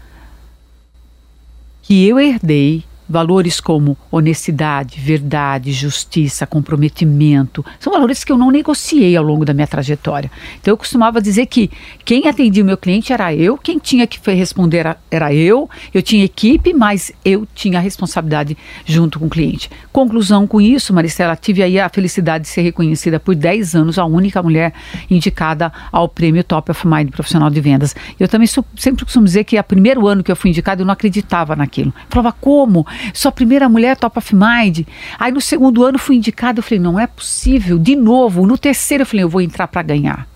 que 1.82 2.06
eu 2.08 2.18
herdei 2.18 2.84
valores 3.12 3.60
como 3.60 3.96
honestidade, 4.10 4.98
verdade, 4.98 5.70
justiça, 5.70 6.46
comprometimento, 6.46 7.64
são 7.78 7.92
valores 7.92 8.24
que 8.24 8.32
eu 8.32 8.38
não 8.38 8.50
negociei 8.50 9.14
ao 9.14 9.22
longo 9.22 9.44
da 9.44 9.52
minha 9.52 9.66
trajetória. 9.66 10.30
Então 10.60 10.72
eu 10.72 10.78
costumava 10.78 11.20
dizer 11.20 11.46
que 11.46 11.70
quem 12.04 12.26
atendia 12.26 12.62
o 12.62 12.66
meu 12.66 12.78
cliente 12.78 13.12
era 13.12 13.34
eu, 13.34 13.58
quem 13.58 13.78
tinha 13.78 14.06
que 14.06 14.18
responder 14.30 14.96
era 15.10 15.34
eu, 15.34 15.68
eu 15.92 16.00
tinha 16.02 16.24
equipe, 16.24 16.72
mas 16.72 17.12
eu 17.22 17.46
tinha 17.54 17.78
a 17.78 17.82
responsabilidade 17.82 18.56
junto 18.86 19.18
com 19.18 19.26
o 19.26 19.30
cliente. 19.30 19.70
Conclusão 19.92 20.46
com 20.46 20.58
isso, 20.58 20.94
Maricela, 20.94 21.36
tive 21.36 21.62
aí 21.62 21.78
a 21.78 21.90
felicidade 21.90 22.44
de 22.44 22.50
ser 22.50 22.62
reconhecida 22.62 23.20
por 23.20 23.34
10 23.34 23.74
anos, 23.74 23.98
a 23.98 24.06
única 24.06 24.42
mulher 24.42 24.72
indicada 25.10 25.70
ao 25.92 26.08
prêmio 26.08 26.42
Top 26.42 26.70
of 26.70 26.86
Mind 26.86 27.10
profissional 27.10 27.50
de 27.50 27.60
vendas. 27.60 27.94
Eu 28.18 28.26
também 28.26 28.46
sou, 28.46 28.64
sempre 28.74 29.04
costumo 29.04 29.26
dizer 29.26 29.44
que 29.44 29.58
a 29.58 29.62
primeiro 29.62 30.06
ano 30.08 30.24
que 30.24 30.32
eu 30.32 30.36
fui 30.36 30.48
indicada, 30.48 30.80
eu 30.80 30.86
não 30.86 30.94
acreditava 30.94 31.54
naquilo. 31.54 31.92
Eu 31.96 32.06
falava, 32.08 32.34
como? 32.40 32.86
Sou 33.12 33.28
a 33.28 33.32
primeira 33.32 33.68
mulher 33.68 33.96
top 33.96 34.18
of 34.18 34.34
mind. 34.34 34.86
Aí 35.18 35.32
no 35.32 35.40
segundo 35.40 35.84
ano 35.84 35.98
fui 35.98 36.16
indicada, 36.16 36.58
eu 36.58 36.62
falei, 36.62 36.78
não 36.78 36.98
é 36.98 37.06
possível. 37.06 37.78
De 37.78 37.96
novo, 37.96 38.46
no 38.46 38.56
terceiro 38.56 39.02
eu 39.02 39.06
falei, 39.06 39.24
eu 39.24 39.28
vou 39.28 39.40
entrar 39.40 39.68
para 39.68 39.82
ganhar. 39.82 40.31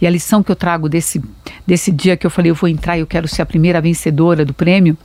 E 0.00 0.06
a 0.06 0.10
lição 0.10 0.42
que 0.42 0.50
eu 0.50 0.56
trago 0.56 0.88
desse, 0.88 1.22
desse 1.66 1.90
dia 1.90 2.16
que 2.16 2.26
eu 2.26 2.30
falei, 2.30 2.50
eu 2.50 2.54
vou 2.54 2.68
entrar 2.68 2.96
e 2.96 3.00
eu 3.00 3.06
quero 3.06 3.28
ser 3.28 3.42
a 3.42 3.46
primeira 3.46 3.80
vencedora 3.80 4.44
do 4.44 4.52
prêmio, 4.52 4.96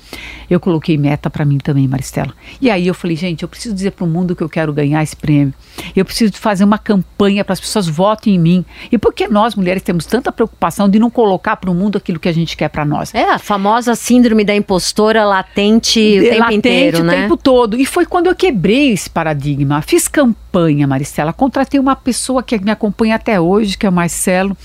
eu 0.50 0.60
coloquei 0.60 0.98
meta 0.98 1.30
para 1.30 1.46
mim 1.46 1.58
também, 1.58 1.88
Maristela. 1.88 2.34
E 2.62 2.70
aí 2.70 2.88
eu 2.88 2.94
falei, 2.94 3.16
gente, 3.16 3.44
eu 3.44 3.50
preciso 3.50 3.76
dizer 3.76 3.92
para 3.92 4.06
o 4.06 4.08
mundo 4.08 4.36
que 4.36 4.42
eu 4.42 4.50
quero 4.50 4.74
ganhar 4.74 5.04
esse 5.04 5.16
prêmio. 5.16 5.54
Eu 5.96 6.04
preciso 6.04 6.34
fazer 6.34 6.64
uma 6.64 6.78
campanha 6.78 7.44
para 7.44 7.54
as 7.54 7.60
pessoas 7.60 7.88
votem 7.88 8.36
em 8.36 8.40
mim. 8.40 8.66
E 8.92 8.98
por 8.98 9.14
que 9.14 9.28
nós, 9.28 9.56
mulheres, 9.56 9.84
temos 9.84 10.06
tanta 10.06 10.32
preocupação 10.32 10.90
de 10.90 11.00
não 11.00 11.10
colocar 11.10 11.58
para 11.58 11.70
o 11.70 11.76
mundo 11.76 11.98
aquilo 11.98 12.20
que 12.20 12.28
a 12.28 12.34
gente 12.34 12.58
quer 12.58 12.70
para 12.70 12.86
nós? 12.86 13.14
É, 13.14 13.30
a 13.30 13.40
famosa 13.40 13.96
síndrome 13.96 14.44
da 14.44 14.56
impostora 14.56 15.24
latente 15.26 16.00
o 16.00 16.24
tempo 16.24 16.40
latente 16.40 16.58
inteiro, 16.58 17.00
o 17.00 17.04
né? 17.04 17.22
tempo 17.22 17.38
todo. 17.38 17.80
E 17.80 17.86
foi 17.86 18.06
quando 18.06 18.28
eu 18.28 18.36
quebrei 18.36 18.92
esse 18.92 19.10
paradigma. 19.10 19.82
Fiz 19.82 20.08
campanha 20.08 20.47
campanha, 20.58 20.88
Maristela. 20.88 21.32
Contratei 21.32 21.80
uma 21.80 21.96
pessoa 21.96 22.42
que 22.42 22.58
me 22.58 22.72
acompanha 22.72 23.16
até 23.16 23.40
hoje, 23.40 23.78
que 23.78 23.86
é 23.86 23.90
o 23.90 23.92
Marcelo. 23.92 24.58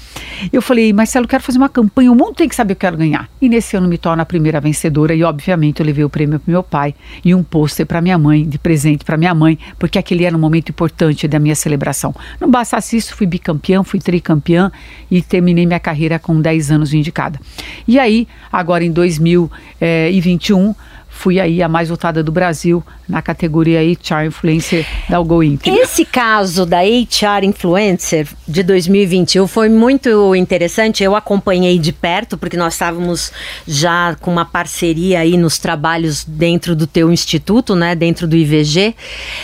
Eu 0.51 0.63
falei, 0.63 0.93
Marcelo, 0.93 1.29
quero 1.29 1.43
fazer 1.43 1.59
uma 1.59 1.69
campanha, 1.69 2.11
o 2.11 2.15
mundo 2.15 2.35
tem 2.35 2.49
que 2.49 2.55
saber 2.55 2.73
o 2.73 2.77
que 2.77 2.87
eu 2.87 2.91
quero 2.91 2.97
ganhar. 2.97 3.29
E 3.41 3.49
nesse 3.49 3.77
ano 3.77 3.87
me 3.87 3.99
torno 3.99 4.23
a 4.23 4.25
primeira 4.25 4.61
vencedora 4.61 5.15
e, 5.15 5.23
obviamente, 5.23 5.81
eu 5.81 5.87
levei 5.87 6.05
o 6.05 6.09
prêmio 6.09 6.41
para 6.41 6.51
meu 6.51 6.63
pai 6.63 6.95
e 7.23 7.35
um 7.35 7.43
pôster 7.43 7.85
para 7.85 8.01
minha 8.01 8.17
mãe, 8.17 8.49
de 8.49 8.59
presente 8.59 9.05
para 9.05 9.17
minha 9.17 9.35
mãe, 9.35 9.59
porque 9.79 9.99
aquele 9.99 10.25
era 10.25 10.35
um 10.35 10.41
momento 10.41 10.71
importante 10.71 11.29
da 11.29 11.39
minha 11.39 11.55
celebração. 11.55 12.15
Não 12.41 12.51
bastasse 12.51 12.97
isso, 12.97 13.15
fui 13.15 13.27
bicampeã, 13.27 13.83
fui 13.83 14.01
tricampeã 14.01 14.73
e 15.11 15.21
terminei 15.21 15.67
minha 15.67 15.81
carreira 15.81 16.19
com 16.19 16.41
10 16.41 16.71
anos 16.71 16.95
indicada. 16.95 17.39
E 17.87 17.99
aí, 17.99 18.27
agora 18.51 18.83
em 18.83 18.91
2021, 18.91 20.75
fui 21.23 21.39
aí 21.39 21.63
a 21.63 21.69
mais 21.69 21.89
votada 21.89 22.21
do 22.21 22.33
Brasil 22.33 22.83
na 23.09 23.23
categoria 23.23 23.79
HR 23.81 24.27
Influencer 24.27 24.85
da 25.09 25.19
Algo 25.19 25.41
Inter. 25.41 25.73
Esse 25.73 26.05
caso 26.05 26.67
da 26.67 26.79
HR 26.81 27.45
Influencer 27.45 28.27
de 28.49 28.65
2021 28.65 29.47
foi 29.47 29.69
muito 29.69 30.35
interessante. 30.35 31.05
Eu 31.05 31.15
acompanhei 31.15 31.79
de 31.79 31.93
perto, 31.93 32.37
porque 32.37 32.57
nós 32.57 32.73
estávamos 32.73 33.31
já 33.69 34.17
com 34.21 34.33
uma 34.33 34.45
parceria 34.45 35.21
aí 35.21 35.37
nos 35.37 35.59
trabalhos 35.59 36.25
dentro 36.25 36.75
do 36.75 36.89
teu 36.89 37.13
instituto, 37.13 37.77
né? 37.77 37.95
Dentro 37.95 38.27
do 38.27 38.37
IVG. 38.37 38.93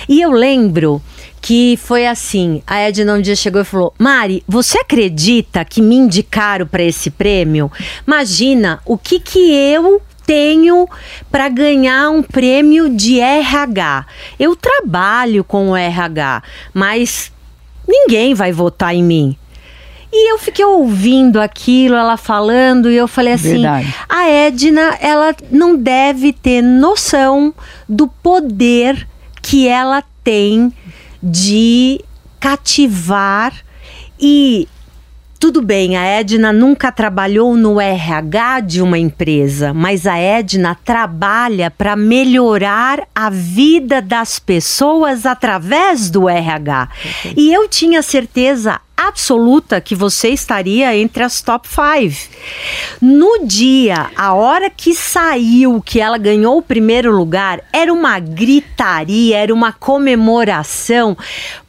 E 0.09 0.21
eu 0.21 0.33
lembro 0.33 1.01
que 1.41 1.79
foi 1.81 2.09
assim: 2.09 2.61
a 2.67 2.81
Edna 2.81 3.15
um 3.15 3.21
dia 3.21 3.37
chegou 3.37 3.61
e 3.61 3.65
falou: 3.65 3.95
Mari, 3.97 4.43
você 4.49 4.79
acredita 4.79 5.65
que 5.65 5.81
me 5.81 5.95
indicaram 5.95 6.67
para 6.67 6.83
esse 6.83 7.09
prêmio? 7.09 7.71
Imagina 8.05 8.81
o 8.85 8.99
que 8.99 9.21
que 9.21 9.39
eu 9.55 10.03
tenho 10.29 10.87
para 11.31 11.49
ganhar 11.49 12.11
um 12.11 12.23
prêmio 12.23 12.91
de 12.91 13.19
RH. 13.19 14.05
Eu 14.39 14.55
trabalho 14.55 15.43
com 15.43 15.71
o 15.71 15.77
RH, 15.77 16.43
mas 16.75 17.33
ninguém 17.89 18.35
vai 18.35 18.53
votar 18.53 18.95
em 18.95 19.03
mim. 19.03 19.35
E 20.13 20.31
eu 20.31 20.39
fiquei 20.39 20.65
ouvindo 20.65 21.41
aquilo, 21.41 21.95
ela 21.95 22.19
falando, 22.19 22.91
e 22.91 22.97
eu 22.97 23.09
falei 23.09 23.33
assim: 23.33 23.63
Verdade. 23.63 23.95
a 24.07 24.29
Edna, 24.29 24.99
ela 25.01 25.35
não 25.51 25.75
deve 25.77 26.33
ter 26.35 26.61
noção 26.61 27.55
do 27.89 28.07
poder 28.07 29.09
que 29.41 29.67
ela 29.67 30.03
tem 30.23 30.73
de 31.23 32.05
cativar 32.39 33.53
e 34.21 34.69
tudo 35.39 35.63
bem, 35.63 35.97
a 35.97 36.05
Edna 36.05 36.53
nunca 36.53 36.91
trabalhou 36.91 37.55
no 37.55 37.81
RH 37.81 38.61
de 38.61 38.83
uma 38.83 38.99
empresa, 38.99 39.73
mas 39.73 40.05
a 40.05 40.19
Edna 40.19 40.77
trabalha 40.85 41.71
para 41.71 41.95
melhorar 41.95 43.07
a 43.15 43.31
vida 43.31 44.03
das 44.03 44.41
pessoas 44.41 45.25
através 45.25 46.11
do 46.11 46.29
RH. 46.29 46.89
E 47.37 47.55
eu 47.55 47.69
tinha 47.69 48.03
certeza 48.03 48.81
absoluta 48.97 49.81
que 49.81 49.95
você 49.95 50.31
estaria 50.31 50.97
entre 50.97 51.23
as 51.23 51.41
top 51.41 51.69
five. 51.69 52.19
No 53.01 53.47
dia, 53.47 54.11
a 54.17 54.35
hora 54.35 54.69
que 54.69 54.93
saiu, 54.93 55.81
que 55.81 56.01
ela 56.01 56.19
ganhou 56.19 56.59
o 56.59 56.63
primeiro 56.63 57.17
lugar, 57.17 57.63
era 57.73 57.93
uma 57.93 58.19
gritaria, 58.19 59.39
era 59.39 59.55
uma 59.55 59.73
comemoração, 59.73 61.17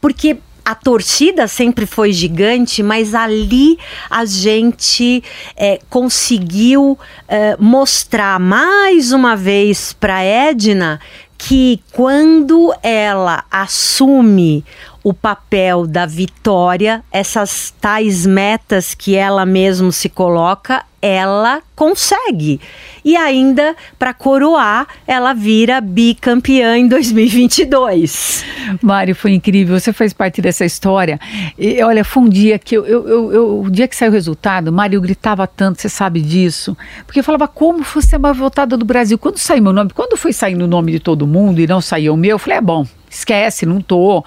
porque 0.02 0.40
a 0.70 0.76
torcida 0.76 1.48
sempre 1.48 1.88
foi 1.88 2.14
gigante, 2.14 2.84
mas 2.84 3.16
ali 3.16 3.80
a 4.08 4.24
gente 4.24 5.24
é, 5.58 5.80
conseguiu 5.90 6.96
é, 7.28 7.58
mostrar 7.60 8.40
mais 8.40 9.12
uma 9.12 9.36
vez 9.36 9.94
para 9.94 10.24
Edna 10.24 11.00
que 11.40 11.82
quando 11.92 12.72
ela 12.84 13.46
assume 13.50 14.64
o 15.03 15.13
papel 15.13 15.88
da 15.88 16.06
vitória, 16.06 17.03
essas 17.12 17.74
tais 17.79 18.25
metas 18.25 18.94
que 18.94 19.15
ela 19.15 19.46
mesma 19.46 19.91
se 19.91 20.10
coloca, 20.10 20.84
ela 21.01 21.62
consegue. 21.75 22.60
E 23.03 23.15
ainda, 23.15 23.75
para 23.98 24.13
coroar, 24.13 24.88
ela 25.08 25.34
vira 25.34 25.79
bicampeã 25.79 26.77
em 26.77 26.88
2022. 26.88 28.44
Mário, 28.82 29.15
foi 29.15 29.32
incrível. 29.32 29.79
Você 29.79 29.94
faz 29.94 30.12
parte 30.12 30.41
dessa 30.41 30.65
história. 30.65 31.20
E, 31.58 31.82
olha, 31.82 32.03
foi 32.03 32.24
um 32.24 32.29
dia 32.29 32.60
que 32.60 32.75
eu, 32.75 32.86
eu, 32.86 33.08
eu, 33.08 33.34
eu, 33.34 33.62
o 33.62 33.70
dia 33.70 33.88
que 33.88 33.96
saiu 33.96 34.12
o 34.12 34.13
resultado, 34.13 34.72
Mário, 34.72 35.00
gritava 35.00 35.48
tanto, 35.48 35.82
você 35.82 35.89
sabe 35.89 36.22
disso. 36.22 36.77
Porque 37.06 37.20
eu 37.20 37.24
falava, 37.24 37.48
como 37.48 37.84
você 37.84 38.15
é 38.15 38.20
mais 38.20 38.38
votada 38.38 38.75
do 38.75 38.86
Brasil? 38.86 39.18
Quando 39.18 39.38
saiu 39.38 39.63
meu 39.63 39.74
nome, 39.74 39.91
quando 39.94 40.18
foi 40.18 40.34
saindo 40.34 40.65
o 40.65 40.68
nome 40.68 40.91
de 40.91 41.00
todo 41.00 41.25
mundo 41.25 41.62
e 41.62 41.68
não 41.68 41.79
saiu 41.82 42.13
o 42.13 42.18
meu, 42.18 42.32
eu 42.32 42.39
falei, 42.39 42.58
é 42.58 42.62
bom, 42.62 42.86
esquece, 43.10 43.66
não 43.66 43.82
tô. 43.82 44.24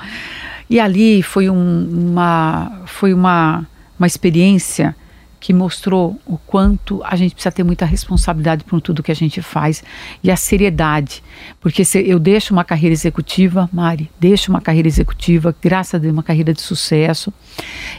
E 0.69 0.81
ali 0.81 1.23
foi 1.23 1.51
um, 1.51 1.89
uma, 2.11 2.83
foi 2.87 3.13
uma, 3.13 3.67
uma 3.99 4.07
experiência 4.07 4.95
que 5.43 5.53
mostrou 5.53 6.21
o 6.25 6.39
quanto 6.39 7.03
a 7.05 7.17
gente 7.17 7.35
precisa 7.35 7.51
ter 7.51 7.65
muita 7.65 7.85
responsabilidade 7.85 8.63
por 8.63 8.81
tudo 8.81 9.03
que 9.03 9.11
a 9.11 9.15
gente 9.15 9.43
faz 9.43 9.83
e 10.23 10.31
a 10.31 10.37
seriedade. 10.37 11.21
Porque 11.61 11.85
se 11.85 11.99
eu 12.09 12.21
deixo 12.21 12.55
uma 12.55 12.63
carreira 12.63 12.93
executiva, 12.93 13.69
Mari, 13.73 14.09
deixo 14.21 14.53
uma 14.53 14.61
carreira 14.61 14.87
executiva, 14.87 15.55
graças 15.61 15.97
a 15.97 15.99
Deus, 15.99 16.13
uma 16.13 16.23
carreira 16.23 16.55
de 16.55 16.63
sucesso, 16.63 17.33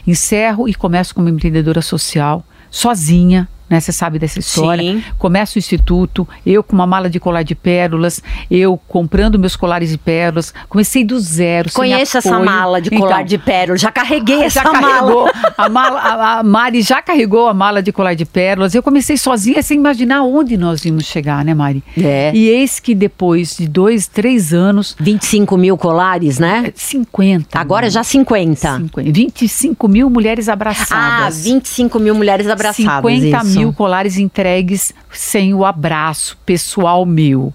encerro 0.06 0.66
e 0.66 0.74
começo 0.74 1.14
como 1.14 1.28
empreendedora 1.28 1.82
social, 1.82 2.42
sozinha, 2.70 3.46
né? 3.74 3.80
Você 3.80 3.92
sabe 3.92 4.18
dessa 4.18 4.38
história. 4.38 4.82
Sim. 4.82 5.02
Começa 5.18 5.56
o 5.56 5.58
instituto, 5.58 6.26
eu 6.46 6.62
com 6.62 6.74
uma 6.74 6.86
mala 6.86 7.10
de 7.10 7.18
colar 7.18 7.42
de 7.42 7.54
pérolas, 7.54 8.22
eu 8.50 8.78
comprando 8.88 9.38
meus 9.38 9.56
colares 9.56 9.90
de 9.90 9.98
pérolas, 9.98 10.54
comecei 10.68 11.04
do 11.04 11.18
zero. 11.18 11.72
Conheço 11.72 12.18
essa 12.18 12.38
mala 12.38 12.80
de 12.80 12.90
colar 12.90 13.16
então, 13.16 13.24
de 13.24 13.38
pérolas, 13.38 13.80
já 13.80 13.90
carreguei 13.90 14.42
essa 14.44 14.62
já 14.62 14.72
mala. 14.72 15.32
A, 15.56 15.68
mala 15.68 16.00
a, 16.00 16.38
a, 16.38 16.42
Mari 16.42 16.82
já 16.82 17.00
carregou 17.00 17.48
a 17.48 17.54
mala 17.54 17.80
de 17.80 17.92
colar 17.92 18.14
de 18.14 18.24
pérolas. 18.24 18.74
Eu 18.74 18.82
comecei 18.82 19.16
sozinha 19.16 19.62
sem 19.62 19.78
imaginar 19.78 20.22
onde 20.22 20.56
nós 20.56 20.84
íamos 20.84 21.04
chegar, 21.04 21.44
né, 21.44 21.54
Mari? 21.54 21.82
É. 21.96 22.32
E 22.34 22.48
eis 22.48 22.80
que 22.80 22.94
depois 22.94 23.56
de 23.56 23.68
dois, 23.68 24.08
três 24.08 24.52
anos. 24.52 24.96
25 24.98 25.56
mil 25.56 25.76
colares, 25.78 26.38
né? 26.38 26.72
50. 26.74 27.58
Agora 27.58 27.88
já 27.88 28.02
50. 28.02 28.78
50. 28.78 29.12
25 29.12 29.88
mil 29.88 30.10
mulheres 30.10 30.48
abraçadas. 30.48 30.90
Ah, 30.90 31.30
25 31.30 31.98
mil 31.98 32.14
mulheres 32.14 32.48
abraçadas. 32.48 33.12
50 33.12 33.46
isso. 33.46 33.58
mil 33.58 33.63
colares 33.72 34.18
entregues 34.18 34.92
sem 35.12 35.54
o 35.54 35.64
abraço 35.64 36.36
pessoal 36.44 37.04
meu. 37.04 37.52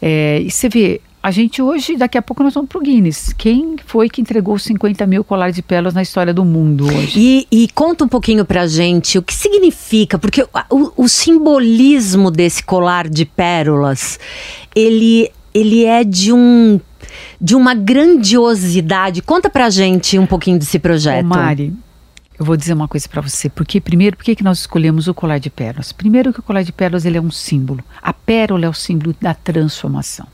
É, 0.00 0.40
e 0.40 0.50
você 0.50 0.68
vê, 0.68 1.00
a 1.22 1.30
gente 1.30 1.60
hoje, 1.60 1.96
daqui 1.96 2.16
a 2.16 2.22
pouco 2.22 2.42
nós 2.42 2.54
vamos 2.54 2.70
para 2.70 2.78
o 2.78 2.80
Guinness. 2.80 3.34
Quem 3.36 3.76
foi 3.84 4.08
que 4.08 4.22
entregou 4.22 4.58
50 4.58 5.06
mil 5.06 5.22
colares 5.22 5.54
de 5.54 5.60
pérolas 5.60 5.92
na 5.92 6.00
história 6.00 6.32
do 6.32 6.46
mundo 6.46 6.86
hoje? 6.86 7.12
E, 7.14 7.46
e 7.50 7.68
conta 7.74 8.04
um 8.04 8.08
pouquinho 8.08 8.42
para 8.44 8.66
gente 8.66 9.18
o 9.18 9.22
que 9.22 9.34
significa, 9.34 10.18
porque 10.18 10.42
o, 10.70 10.92
o, 10.96 11.08
simbolismo 11.08 12.30
desse 12.30 12.62
colar 12.62 13.06
de 13.06 13.26
pérolas, 13.26 14.18
ele, 14.74 15.30
ele 15.52 15.84
é 15.84 16.04
de 16.04 16.32
um 16.32 16.80
de 17.38 17.54
uma 17.54 17.74
grandiosidade. 17.74 19.20
Conta 19.20 19.50
pra 19.50 19.68
gente 19.68 20.18
um 20.18 20.26
pouquinho 20.26 20.58
desse 20.58 20.78
projeto. 20.78 21.24
Ô 21.24 21.28
Mari, 21.28 21.74
eu 22.40 22.46
vou 22.46 22.56
dizer 22.56 22.72
uma 22.72 22.88
coisa 22.88 23.06
para 23.06 23.20
você. 23.20 23.50
Porque 23.50 23.82
primeiro, 23.82 24.16
por 24.16 24.24
que 24.24 24.42
nós 24.42 24.60
escolhemos 24.60 25.06
o 25.06 25.12
colar 25.12 25.36
de 25.36 25.50
pérolas? 25.50 25.92
Primeiro 25.92 26.32
que 26.32 26.40
o 26.40 26.42
colar 26.42 26.62
de 26.62 26.72
pérolas 26.72 27.04
ele 27.04 27.18
é 27.18 27.20
um 27.20 27.30
símbolo. 27.30 27.84
A 28.00 28.14
pérola 28.14 28.64
é 28.64 28.68
o 28.68 28.72
símbolo 28.72 29.14
da 29.20 29.34
transformação. 29.34 30.26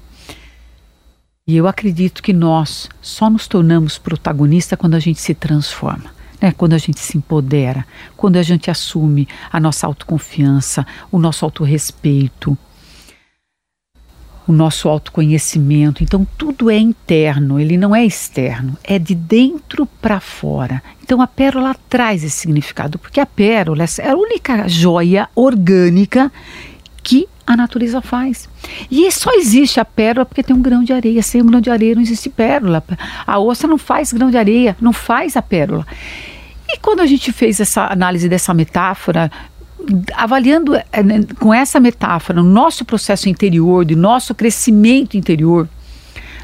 E 1.49 1.57
eu 1.57 1.67
acredito 1.67 2.23
que 2.23 2.33
nós 2.33 2.89
só 3.03 3.29
nos 3.29 3.49
tornamos 3.49 3.99
protagonista 3.99 4.77
quando 4.77 4.95
a 4.95 5.01
gente 5.01 5.21
se 5.21 5.35
transforma. 5.35 6.15
Né? 6.41 6.53
Quando 6.53 6.75
a 6.75 6.79
gente 6.79 7.01
se 7.01 7.19
empodera, 7.19 7.85
quando 8.17 8.37
a 8.37 8.43
gente 8.43 8.71
assume 8.71 9.27
a 9.53 9.59
nossa 9.59 9.85
autoconfiança, 9.89 10.87
o 11.11 11.19
nosso 11.19 11.45
autorrespeito, 11.45 12.57
o 14.47 14.53
nosso 14.53 14.89
autoconhecimento. 14.89 16.03
Então, 16.03 16.27
tudo 16.37 16.71
é 16.71 16.79
interno, 16.79 17.59
ele 17.59 17.77
não 17.77 17.95
é 17.95 18.05
externo, 18.05 18.77
é 18.85 18.99
de 18.99 19.15
dentro 19.15 19.87
para 20.01 20.21
fora. 20.21 20.83
Então, 21.03 21.21
a 21.21 21.27
pérola 21.27 21.75
traz 21.89 22.23
esse 22.23 22.37
significado, 22.37 22.99
porque 22.99 23.21
a 23.21 23.27
pérola 23.27 23.85
é 23.99 24.11
a 24.11 24.17
única 24.17 24.69
joia 24.69 25.29
orgânica 25.35 26.31
que 27.03 27.29
a 27.47 27.57
natureza 27.57 28.03
faz. 28.03 28.49
E 28.91 29.11
só 29.13 29.31
existe 29.33 29.79
a 29.79 29.85
pérola 29.85 30.27
porque 30.27 30.43
tem 30.43 30.55
um 30.55 30.61
grão 30.61 30.83
de 30.83 30.93
areia. 30.93 31.23
Sem 31.23 31.41
um 31.41 31.47
grão 31.47 31.61
de 31.61 31.71
areia 31.71 31.95
não 31.95 32.03
existe 32.03 32.29
pérola. 32.29 32.83
A 33.25 33.39
ostra 33.39 33.69
não 33.69 33.79
faz 33.79 34.13
grão 34.13 34.31
de 34.31 34.37
areia, 34.37 34.77
não 34.81 34.93
faz 34.93 35.37
a 35.37 35.43
pérola. 35.43 35.87
E 36.69 36.79
quando 36.79 37.01
a 37.01 37.07
gente 37.07 37.33
fez 37.33 37.61
essa 37.61 37.87
análise 37.87 38.29
dessa 38.29 38.53
metáfora, 38.53 39.31
avaliando 40.15 40.75
é, 40.75 41.03
né, 41.03 41.21
com 41.39 41.53
essa 41.53 41.79
metáfora 41.81 42.41
o 42.41 42.45
nosso 42.45 42.85
processo 42.85 43.29
interior, 43.29 43.85
de 43.85 43.97
nosso 43.97 44.35
crescimento 44.35 45.17
interior, 45.17 45.69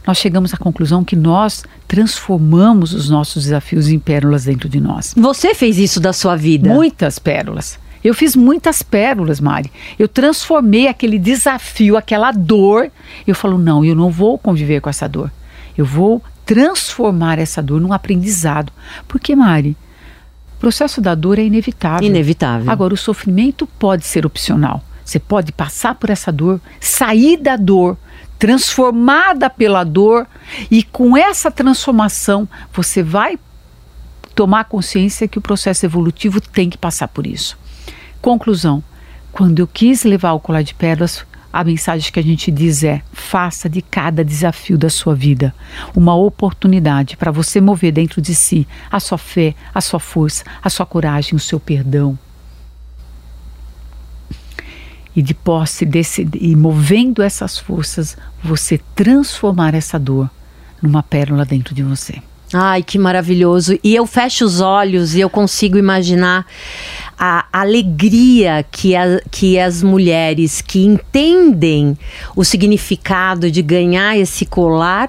nós 0.07 0.19
chegamos 0.19 0.53
à 0.53 0.57
conclusão 0.57 1.05
que 1.05 1.15
nós 1.15 1.65
transformamos 1.87 2.93
os 2.93 3.09
nossos 3.09 3.45
desafios 3.45 3.89
em 3.89 3.99
pérolas 3.99 4.45
dentro 4.45 4.69
de 4.69 4.81
nós. 4.81 5.15
Você 5.17 5.55
fez 5.55 5.79
isso 5.79 6.01
da 6.01 6.13
sua 6.13 6.35
vida? 6.37 6.69
Muitas 6.69 7.19
pérolas. 7.19 7.79
Eu 8.03 8.15
fiz 8.15 8.35
muitas 8.35 8.83
pérolas, 8.83 9.41
Mari. 9.41 9.71
Eu 9.97 10.09
transformei 10.09 10.89
aquele 10.89 11.19
desafio, 11.19 11.97
aquela 11.97 12.33
dor. 12.33 12.91
Eu 13.27 13.35
falo, 13.35 13.59
não, 13.59 13.85
eu 13.85 13.95
não 13.95 14.11
vou 14.11 14.37
conviver 14.37 14.81
com 14.81 14.91
essa 14.91 15.09
dor. 15.09 15.31
Eu 15.79 15.85
vou 15.85 16.21
transformar 16.45 17.39
essa 17.39 17.63
dor 17.63 17.81
num 17.81 17.93
aprendizado. 17.93 18.73
Porque, 19.07 19.37
Mari, 19.37 19.77
processo 20.63 21.01
da 21.01 21.17
dor 21.17 21.41
é 21.41 21.43
inevitável. 21.43 22.07
Inevitável. 22.07 22.71
Agora, 22.71 22.95
o 22.95 22.97
sofrimento 22.97 23.67
pode 23.67 24.07
ser 24.07 24.25
opcional. 24.25 24.81
Você 25.05 25.19
pode 25.19 25.51
passar 25.51 25.97
por 25.97 26.09
essa 26.09 26.31
dor, 26.31 26.61
sair 26.79 27.37
da 27.37 27.57
dor, 27.57 27.99
transformada 28.39 29.51
pela 29.51 29.83
dor, 29.83 30.25
e 30.71 30.85
com 30.85 31.17
essa 31.17 31.51
transformação 31.51 32.49
você 32.73 33.03
vai 33.03 33.41
tomar 34.37 34.67
consciência 34.67 35.27
que 35.27 35.37
o 35.37 35.43
processo 35.43 35.85
evolutivo 35.85 36.41
tem 36.41 36.71
que 36.71 36.79
passar 36.79 37.09
por 37.09 37.27
isso. 37.27 37.59
Conclusão: 38.21 38.85
quando 39.33 39.59
eu 39.59 39.67
quis 39.67 40.05
levar 40.05 40.33
o 40.33 40.39
colar 40.39 40.63
de 40.63 40.75
pérolas, 40.75 41.27
a 41.53 41.63
mensagem 41.63 42.11
que 42.11 42.19
a 42.19 42.23
gente 42.23 42.51
diz 42.51 42.83
é: 42.83 43.03
faça 43.13 43.69
de 43.69 43.83
cada 43.83 44.25
desafio 44.25 44.79
da 44.79 44.89
sua 44.89 45.15
vida 45.15 45.55
uma 45.95 46.15
oportunidade 46.15 47.17
para 47.17 47.31
você 47.31 47.61
mover 47.61 47.93
dentro 47.93 48.23
de 48.23 48.35
si 48.35 48.67
a 48.91 48.99
sua 48.99 49.19
fé, 49.19 49.55
a 49.75 49.81
sua 49.81 50.01
força, 50.01 50.45
a 50.63 50.71
sua 50.71 50.87
coragem, 50.87 51.35
o 51.35 51.41
seu 51.41 51.61
perdão. 51.61 52.19
E 55.15 55.21
de 55.21 55.35
posse 55.35 55.85
desse 55.85 56.27
e 56.41 56.57
movendo 56.57 57.21
essas 57.21 57.59
forças, 57.59 58.17
você 58.43 58.81
transformar 58.95 59.75
essa 59.75 59.99
dor 59.99 60.31
numa 60.81 61.03
pérola 61.03 61.45
dentro 61.45 61.75
de 61.75 61.83
você. 61.83 62.23
Ai, 62.55 62.83
que 62.83 62.99
maravilhoso. 62.99 63.79
E 63.83 63.95
eu 63.95 64.07
fecho 64.07 64.45
os 64.45 64.61
olhos 64.61 65.15
e 65.15 65.21
eu 65.21 65.31
consigo 65.31 65.79
imaginar 65.79 66.47
a 67.25 67.47
alegria 67.53 68.67
que, 68.69 68.97
a, 68.97 69.21
que 69.31 69.57
as 69.57 69.81
mulheres 69.81 70.61
que 70.61 70.85
entendem 70.85 71.97
o 72.35 72.45
significado 72.45 73.49
de 73.49 73.63
ganhar 73.63 74.19
esse 74.19 74.45
colar 74.45 75.09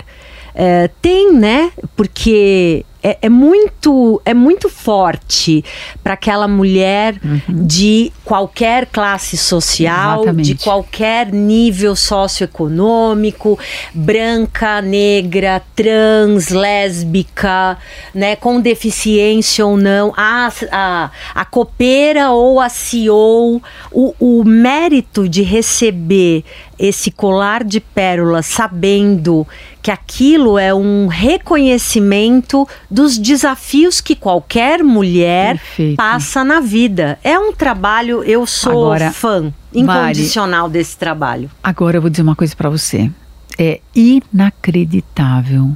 é, 0.53 0.91
têm, 1.01 1.33
né? 1.33 1.71
Porque 1.95 2.85
é, 3.03 3.17
é, 3.21 3.29
muito 3.29 4.21
é 4.23 4.33
muito 4.33 4.69
forte 4.69 5.63
para 6.01 6.13
aquela 6.13 6.47
mulher 6.47 7.15
uhum. 7.23 7.65
de 7.65 8.13
qualquer 8.23 8.85
classe 8.85 9.35
social, 9.35 10.23
Exatamente. 10.23 10.53
de 10.53 10.63
qualquer 10.63 11.31
nível 11.31 11.95
socioeconômico, 11.95 13.59
branca, 13.93 14.81
negra, 14.81 15.61
trans, 15.75 16.47
lésbica, 16.47 17.77
né, 18.15 18.37
com 18.37 18.61
deficiência 18.61 19.65
ou 19.65 19.75
não, 19.75 20.13
a, 20.15 20.49
a, 20.71 21.11
a 21.35 21.45
copeira 21.45 22.31
ou 22.31 22.59
a 22.59 22.69
CEO, 22.69 23.61
o, 23.91 24.15
o 24.19 24.43
mérito 24.45 25.27
de 25.27 25.41
receber 25.41 26.45
esse 26.77 27.11
colar 27.11 27.63
de 27.63 27.79
pérolas 27.79 28.45
sabendo 28.45 29.47
que 29.81 29.91
aquilo 29.91 30.57
é 30.57 30.73
um 30.73 31.07
reconhecimento 31.07 32.67
dos 32.89 33.17
desafios 33.17 34.01
que 34.01 34.15
qualquer 34.15 34.83
mulher 34.83 35.57
Perfeito. 35.57 35.97
passa 35.97 36.43
na 36.43 36.59
vida. 36.59 37.19
É 37.23 37.37
um 37.37 37.51
trabalho, 37.51 38.23
eu 38.23 38.45
sou 38.45 38.85
agora, 38.93 39.11
fã 39.11 39.53
incondicional 39.73 40.63
Mari, 40.63 40.73
desse 40.73 40.97
trabalho. 40.97 41.49
Agora 41.61 41.97
eu 41.97 42.01
vou 42.01 42.09
dizer 42.09 42.23
uma 42.23 42.35
coisa 42.35 42.55
para 42.55 42.69
você. 42.69 43.11
É 43.57 43.81
inacreditável 43.95 45.75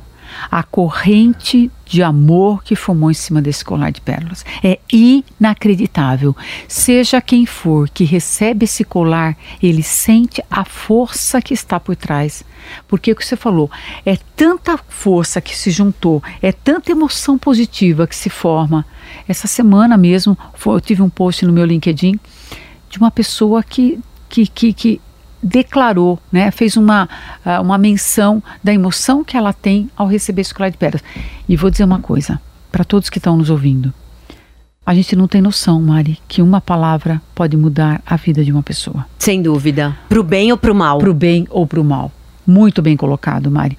a 0.50 0.64
corrente 0.64 1.72
de 1.86 2.04
amor 2.04 2.64
que 2.64 2.76
formou 2.76 3.10
em 3.10 3.14
cima 3.14 3.42
desse 3.42 3.64
colar 3.64 3.92
de 3.92 4.02
pérolas. 4.02 4.46
É 4.64 4.80
inacreditável. 4.92 6.36
Seja 6.68 7.22
quem 7.22 7.46
for 7.46 7.90
que 7.90 8.04
recebe 8.04 8.66
esse 8.66 8.84
colar, 8.84 9.38
ele 9.62 9.84
sente 9.84 10.44
a 10.50 10.66
força 10.66 11.42
que 11.42 11.54
está 11.54 11.80
por 11.80 11.96
trás. 11.96 12.44
Porque 12.88 13.12
o 13.12 13.16
que 13.16 13.26
você 13.26 13.38
falou, 13.38 13.72
é 14.06 14.18
tanta 14.36 14.78
força 14.90 15.40
que 15.40 15.56
se 15.56 15.72
juntou, 15.72 16.22
é 16.42 16.52
tanta 16.52 16.92
emoção 16.92 17.38
positiva 17.38 18.06
que 18.06 18.16
se 18.16 18.30
forma. 18.30 18.86
Essa 19.28 19.48
semana 19.48 19.98
mesmo, 19.98 20.38
eu 20.66 20.82
tive 20.82 21.02
um 21.02 21.10
post 21.10 21.46
no 21.46 21.54
meu 21.54 21.66
LinkedIn 21.66 22.20
de 22.90 22.98
uma 22.98 23.12
pessoa 23.12 23.64
que, 23.64 24.00
que, 24.30 24.48
que, 24.48 24.74
que 24.74 25.02
declarou, 25.42 26.20
né, 26.32 26.52
fez 26.52 26.78
uma, 26.78 27.08
uh, 27.46 27.62
uma 27.62 27.78
menção 27.78 28.42
da 28.64 28.74
emoção 28.74 29.24
que 29.24 29.38
ela 29.38 29.54
tem 29.54 29.90
ao 29.96 30.08
receber 30.08 30.42
esse 30.42 30.54
colar 30.54 30.70
de 30.70 30.78
pedras. 30.78 31.04
E 31.48 31.56
vou 31.56 31.70
dizer 31.70 31.84
uma 31.84 32.00
coisa 32.00 32.40
para 32.72 32.84
todos 32.84 33.10
que 33.10 33.18
estão 33.18 33.38
nos 33.38 33.50
ouvindo. 33.50 33.94
A 34.86 34.94
gente 34.94 35.16
não 35.16 35.28
tem 35.28 35.42
noção, 35.42 35.82
Mari, 35.82 36.18
que 36.28 36.42
uma 36.42 36.62
palavra 36.62 37.22
pode 37.36 37.58
mudar 37.58 38.02
a 38.06 38.16
vida 38.16 38.44
de 38.44 38.52
uma 38.52 38.64
pessoa. 38.64 39.06
Sem 39.20 39.42
dúvida. 39.42 39.98
Pro 40.08 40.24
bem 40.24 40.52
ou 40.52 40.58
pro 40.58 40.74
mal? 40.74 40.98
Pro 40.98 41.14
bem 41.14 41.46
ou 41.50 41.68
pro 41.68 41.84
mal. 41.84 42.12
Muito 42.46 42.82
bem 42.82 42.96
colocado, 42.96 43.52
Mari. 43.52 43.78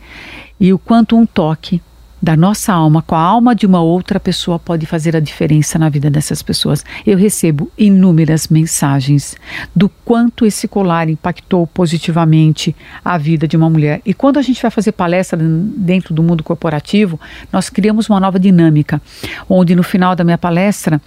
E 0.60 0.70
o 0.70 0.78
quanto 0.78 1.16
um 1.16 1.24
toque 1.24 1.80
da 2.20 2.36
nossa 2.36 2.72
alma 2.72 3.00
com 3.00 3.14
a 3.14 3.20
alma 3.20 3.54
de 3.54 3.64
uma 3.64 3.80
outra 3.80 4.18
pessoa 4.18 4.58
pode 4.58 4.86
fazer 4.86 5.16
a 5.16 5.20
diferença 5.20 5.78
na 5.78 5.88
vida 5.88 6.10
dessas 6.10 6.42
pessoas. 6.42 6.84
Eu 7.06 7.16
recebo 7.16 7.70
inúmeras 7.78 8.48
mensagens 8.48 9.36
do 9.74 9.88
quanto 9.88 10.44
esse 10.44 10.66
colar 10.66 11.08
impactou 11.08 11.66
positivamente 11.66 12.74
a 13.04 13.16
vida 13.16 13.46
de 13.46 13.56
uma 13.56 13.70
mulher. 13.70 14.00
E 14.04 14.12
quando 14.12 14.38
a 14.38 14.42
gente 14.42 14.60
vai 14.60 14.70
fazer 14.70 14.92
palestra 14.92 15.38
dentro 15.38 16.12
do 16.12 16.22
mundo 16.22 16.42
corporativo, 16.42 17.20
nós 17.52 17.70
criamos 17.70 18.08
uma 18.08 18.20
nova 18.20 18.38
dinâmica, 18.38 19.00
onde 19.48 19.76
no 19.76 19.82
final 19.82 20.16
da 20.16 20.24
minha 20.24 20.38
palestra 20.38 21.00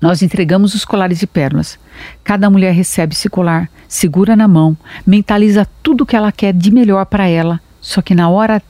nós 0.00 0.20
entregamos 0.20 0.74
os 0.74 0.84
colares 0.84 1.18
de 1.18 1.26
pérolas. 1.26 1.78
Cada 2.22 2.50
mulher 2.50 2.74
recebe 2.74 3.14
esse 3.14 3.30
colar, 3.30 3.70
segura 3.88 4.36
na 4.36 4.46
mão, 4.46 4.76
mentaliza 5.06 5.66
tudo 5.82 6.04
que 6.04 6.14
ela 6.14 6.30
quer 6.30 6.52
de 6.52 6.70
melhor 6.70 7.06
para 7.06 7.26
ela, 7.26 7.58
só 7.80 8.02
que 8.02 8.14
na 8.14 8.28
hora 8.28 8.62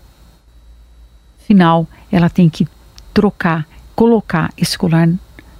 final 1.46 1.86
ela 2.10 2.28
tem 2.28 2.48
que 2.48 2.66
trocar, 3.12 3.66
colocar 3.94 4.52
esse 4.56 4.76
colar 4.76 5.08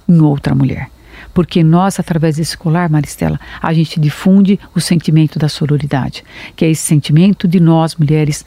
em 0.07 0.21
outra 0.21 0.53
mulher. 0.53 0.89
Porque 1.33 1.63
nós, 1.63 1.99
através 1.99 2.37
desse 2.37 2.57
colar, 2.57 2.89
Maristela, 2.89 3.39
a 3.61 3.73
gente 3.73 3.99
difunde 3.99 4.59
o 4.73 4.79
sentimento 4.79 5.37
da 5.37 5.49
sororidade, 5.49 6.23
que 6.55 6.63
é 6.63 6.69
esse 6.69 6.83
sentimento 6.83 7.47
de 7.47 7.59
nós, 7.59 7.95
mulheres, 7.95 8.45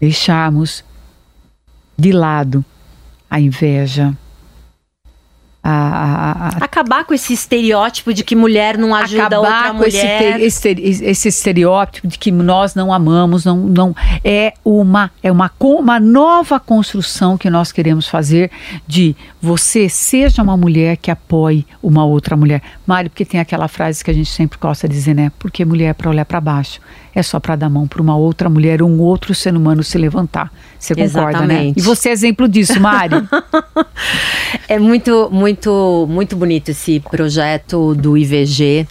deixarmos 0.00 0.84
de 1.96 2.10
lado 2.10 2.64
a 3.30 3.38
inveja, 3.40 4.16
a, 5.64 6.48
a, 6.60 6.64
acabar 6.64 7.04
com 7.04 7.14
esse 7.14 7.32
estereótipo 7.32 8.12
de 8.12 8.24
que 8.24 8.34
mulher 8.34 8.76
não 8.76 8.92
ajuda 8.92 9.26
acabar 9.26 9.38
outra 9.38 9.70
com 9.70 9.76
mulher. 9.76 10.40
Esse, 10.40 10.68
esse, 10.68 11.04
esse, 11.04 11.28
estereótipo 11.28 12.08
de 12.08 12.18
que 12.18 12.32
nós 12.32 12.74
não 12.74 12.92
amamos, 12.92 13.44
não, 13.44 13.56
não 13.58 13.96
é 14.24 14.54
uma 14.64 15.10
é 15.22 15.30
uma, 15.30 15.50
uma 15.60 16.00
nova 16.00 16.58
construção 16.58 17.38
que 17.38 17.48
nós 17.48 17.70
queremos 17.70 18.08
fazer 18.08 18.50
de 18.88 19.14
você 19.40 19.88
seja 19.88 20.42
uma 20.42 20.56
mulher 20.56 20.96
que 20.96 21.10
apoie 21.10 21.64
uma 21.80 22.04
outra 22.04 22.36
mulher. 22.36 22.60
Mário, 22.84 23.08
porque 23.08 23.24
tem 23.24 23.38
aquela 23.40 23.68
frase 23.68 24.02
que 24.02 24.10
a 24.10 24.14
gente 24.14 24.30
sempre 24.30 24.58
gosta 24.58 24.88
de 24.88 24.94
dizer, 24.94 25.14
né? 25.14 25.30
Porque 25.38 25.64
mulher 25.64 25.90
é 25.90 25.94
para 25.94 26.10
olhar 26.10 26.24
para 26.24 26.40
baixo, 26.40 26.80
é 27.14 27.22
só 27.22 27.38
para 27.38 27.54
dar 27.54 27.70
mão 27.70 27.86
para 27.86 28.02
uma 28.02 28.16
outra 28.16 28.50
mulher, 28.50 28.82
um 28.82 28.98
outro 28.98 29.32
ser 29.34 29.54
humano 29.54 29.82
se 29.84 29.96
levantar. 29.96 30.52
Você 30.78 30.94
concorda, 30.94 31.30
Exatamente. 31.30 31.66
né? 31.66 31.74
E 31.76 31.82
você 31.82 32.08
é 32.08 32.12
exemplo 32.12 32.48
disso, 32.48 32.80
Mari. 32.80 33.16
é 34.72 34.78
muito, 34.78 35.28
muito, 35.30 36.06
muito 36.08 36.34
bonito 36.34 36.70
esse 36.70 36.98
projeto 36.98 37.94
do 37.94 38.16
IVG. 38.16 38.88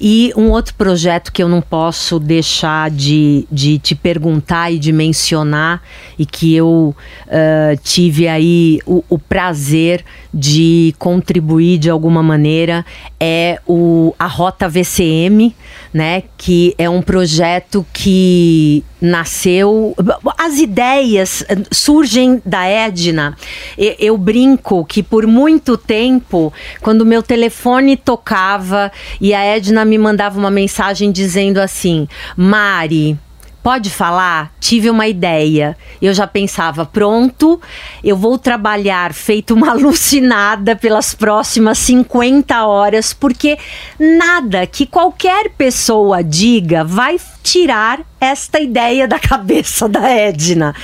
E 0.00 0.32
um 0.36 0.50
outro 0.50 0.74
projeto 0.74 1.32
que 1.32 1.40
eu 1.40 1.48
não 1.48 1.62
posso 1.62 2.18
deixar 2.18 2.90
de, 2.90 3.46
de 3.48 3.78
te 3.78 3.94
perguntar 3.94 4.72
e 4.72 4.78
de 4.78 4.90
mencionar, 4.90 5.84
e 6.18 6.26
que 6.26 6.52
eu 6.56 6.96
uh, 6.96 7.80
tive 7.84 8.26
aí 8.26 8.80
o, 8.84 9.04
o 9.08 9.20
prazer 9.20 10.04
de 10.32 10.94
contribuir 10.98 11.78
de 11.78 11.90
alguma 11.90 12.22
maneira, 12.22 12.84
é 13.18 13.58
o, 13.66 14.14
a 14.18 14.26
Rota 14.26 14.68
VCM, 14.68 15.54
né? 15.92 16.22
Que 16.36 16.74
é 16.78 16.88
um 16.88 17.02
projeto 17.02 17.84
que 17.92 18.84
nasceu. 19.00 19.94
As 20.38 20.58
ideias 20.58 21.44
surgem 21.70 22.40
da 22.44 22.64
Edna. 22.64 23.36
Eu 23.76 24.16
brinco 24.16 24.84
que 24.84 25.02
por 25.02 25.26
muito 25.26 25.76
tempo, 25.76 26.52
quando 26.80 27.04
meu 27.04 27.22
telefone 27.22 27.96
tocava 27.96 28.92
e 29.20 29.34
a 29.34 29.42
Edna 29.44 29.84
me 29.84 29.98
mandava 29.98 30.38
uma 30.38 30.50
mensagem 30.50 31.10
dizendo 31.10 31.58
assim: 31.58 32.06
Mari 32.36 33.18
Pode 33.62 33.90
falar? 33.90 34.52
Tive 34.58 34.88
uma 34.88 35.06
ideia. 35.06 35.76
Eu 36.00 36.14
já 36.14 36.26
pensava, 36.26 36.86
pronto, 36.86 37.60
eu 38.02 38.16
vou 38.16 38.38
trabalhar 38.38 39.12
feito 39.12 39.52
uma 39.54 39.70
alucinada 39.72 40.74
pelas 40.74 41.14
próximas 41.14 41.78
50 41.78 42.64
horas, 42.64 43.12
porque 43.12 43.58
nada 43.98 44.66
que 44.66 44.86
qualquer 44.86 45.50
pessoa 45.50 46.24
diga 46.24 46.84
vai 46.84 47.20
tirar 47.42 48.00
esta 48.20 48.60
ideia 48.60 49.08
da 49.08 49.18
cabeça 49.18 49.88
da 49.88 50.08
Edna. 50.08 50.74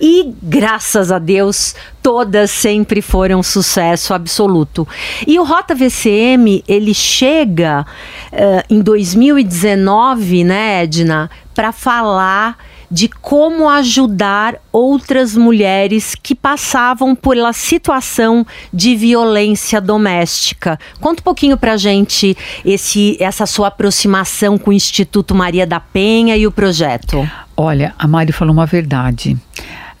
E 0.00 0.34
graças 0.42 1.10
a 1.10 1.18
Deus, 1.18 1.74
todas 2.02 2.50
sempre 2.50 3.00
foram 3.00 3.42
sucesso 3.42 4.12
absoluto. 4.12 4.86
E 5.26 5.38
o 5.38 5.44
Rota 5.44 5.74
VCM, 5.74 6.62
ele 6.68 6.92
chega 6.92 7.86
uh, 8.32 8.64
em 8.68 8.80
2019, 8.80 10.44
né, 10.44 10.82
Edna, 10.82 11.30
para 11.54 11.72
falar 11.72 12.58
de 12.90 13.08
como 13.08 13.68
ajudar 13.68 14.56
outras 14.72 15.36
mulheres 15.36 16.14
que 16.14 16.34
passavam 16.34 17.14
pela 17.14 17.52
situação 17.52 18.46
de 18.72 18.94
violência 18.96 19.80
doméstica. 19.80 20.78
Conta 21.00 21.20
um 21.20 21.24
pouquinho 21.24 21.56
pra 21.56 21.76
gente 21.76 22.36
esse, 22.64 23.16
essa 23.20 23.46
sua 23.46 23.68
aproximação 23.68 24.58
com 24.58 24.70
o 24.70 24.72
Instituto 24.72 25.34
Maria 25.34 25.66
da 25.66 25.80
Penha 25.80 26.36
e 26.36 26.46
o 26.46 26.52
projeto. 26.52 27.28
Olha, 27.56 27.94
a 27.98 28.06
Mari 28.08 28.32
falou 28.32 28.52
uma 28.52 28.66
verdade. 28.66 29.36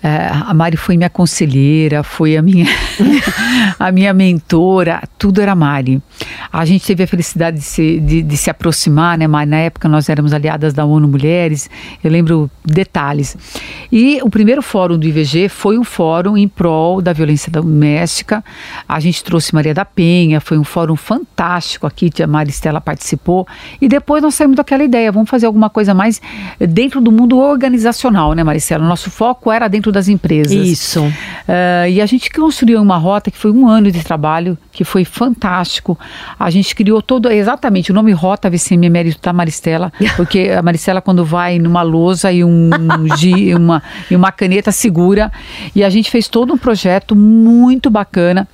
É, 0.06 0.28
a 0.30 0.52
Mari 0.52 0.76
foi 0.76 0.98
minha 0.98 1.08
conselheira, 1.08 2.02
foi 2.02 2.36
a 2.36 2.42
minha, 2.42 2.66
a 3.80 3.90
minha 3.90 4.12
mentora, 4.12 5.02
tudo 5.16 5.40
era 5.40 5.54
Mari. 5.54 5.98
A 6.52 6.62
gente 6.66 6.84
teve 6.84 7.04
a 7.04 7.06
felicidade 7.06 7.56
de 7.56 7.62
se, 7.62 8.00
de, 8.00 8.20
de 8.20 8.36
se 8.36 8.50
aproximar, 8.50 9.16
né, 9.16 9.26
Mari? 9.26 9.48
Na 9.48 9.56
época 9.56 9.88
nós 9.88 10.10
éramos 10.10 10.34
aliadas 10.34 10.74
da 10.74 10.84
ONU 10.84 11.08
Mulheres, 11.08 11.70
eu 12.04 12.10
lembro 12.10 12.50
detalhes. 12.62 13.34
E 13.90 14.20
o 14.22 14.28
primeiro 14.28 14.60
fórum 14.60 14.98
do 14.98 15.06
IVG 15.06 15.48
foi 15.48 15.78
um 15.78 15.84
fórum 15.84 16.36
em 16.36 16.48
prol 16.48 17.00
da 17.00 17.14
violência 17.14 17.50
doméstica. 17.50 18.44
A 18.86 19.00
gente 19.00 19.24
trouxe 19.24 19.54
Maria 19.54 19.72
da 19.72 19.86
Penha, 19.86 20.38
foi 20.38 20.58
um 20.58 20.64
fórum 20.64 20.96
fantástico 20.96 21.86
aqui, 21.86 22.10
a 22.22 22.26
Maristela 22.26 22.78
participou. 22.78 23.48
E 23.80 23.88
depois 23.88 24.22
nós 24.22 24.34
saímos 24.34 24.56
daquela 24.56 24.84
ideia, 24.84 25.10
vamos 25.10 25.30
fazer 25.30 25.46
alguma 25.46 25.70
coisa 25.70 25.94
mais 25.94 26.20
dentro 26.60 27.00
do 27.00 27.10
mundo 27.10 27.38
organizacional, 27.38 28.34
né, 28.34 28.44
Maristela? 28.44 28.86
Nosso 28.86 29.10
foco 29.10 29.50
era 29.50 29.66
dentro 29.66 29.93
das 29.94 30.08
empresas. 30.08 30.52
Isso. 30.52 31.00
Uh, 31.02 31.88
e 31.88 32.00
a 32.00 32.06
gente 32.06 32.30
construiu 32.30 32.80
uma 32.82 32.96
rota 32.96 33.30
que 33.30 33.38
foi 33.38 33.50
um 33.50 33.66
ano 33.66 33.90
de 33.90 34.02
trabalho, 34.04 34.58
que 34.72 34.84
foi 34.84 35.04
fantástico. 35.04 35.98
A 36.38 36.50
gente 36.50 36.74
criou 36.74 37.00
todo, 37.00 37.30
exatamente, 37.30 37.90
o 37.90 37.94
nome 37.94 38.12
Rota 38.12 38.50
VCM 38.50 38.86
é 38.86 38.90
mérito 38.90 39.20
da 39.22 39.32
Maristela, 39.32 39.92
porque 40.16 40.50
a 40.56 40.62
Maristela 40.62 41.00
quando 41.00 41.24
vai 41.24 41.58
numa 41.58 41.82
lousa 41.82 42.30
e 42.32 42.44
um, 42.44 42.70
um 42.70 43.56
uma, 43.56 43.82
e 44.10 44.16
uma 44.16 44.32
caneta 44.32 44.72
segura, 44.72 45.32
e 45.74 45.82
a 45.82 45.90
gente 45.90 46.10
fez 46.10 46.28
todo 46.28 46.52
um 46.52 46.58
projeto 46.58 47.14
muito 47.16 47.90
bacana 47.90 48.48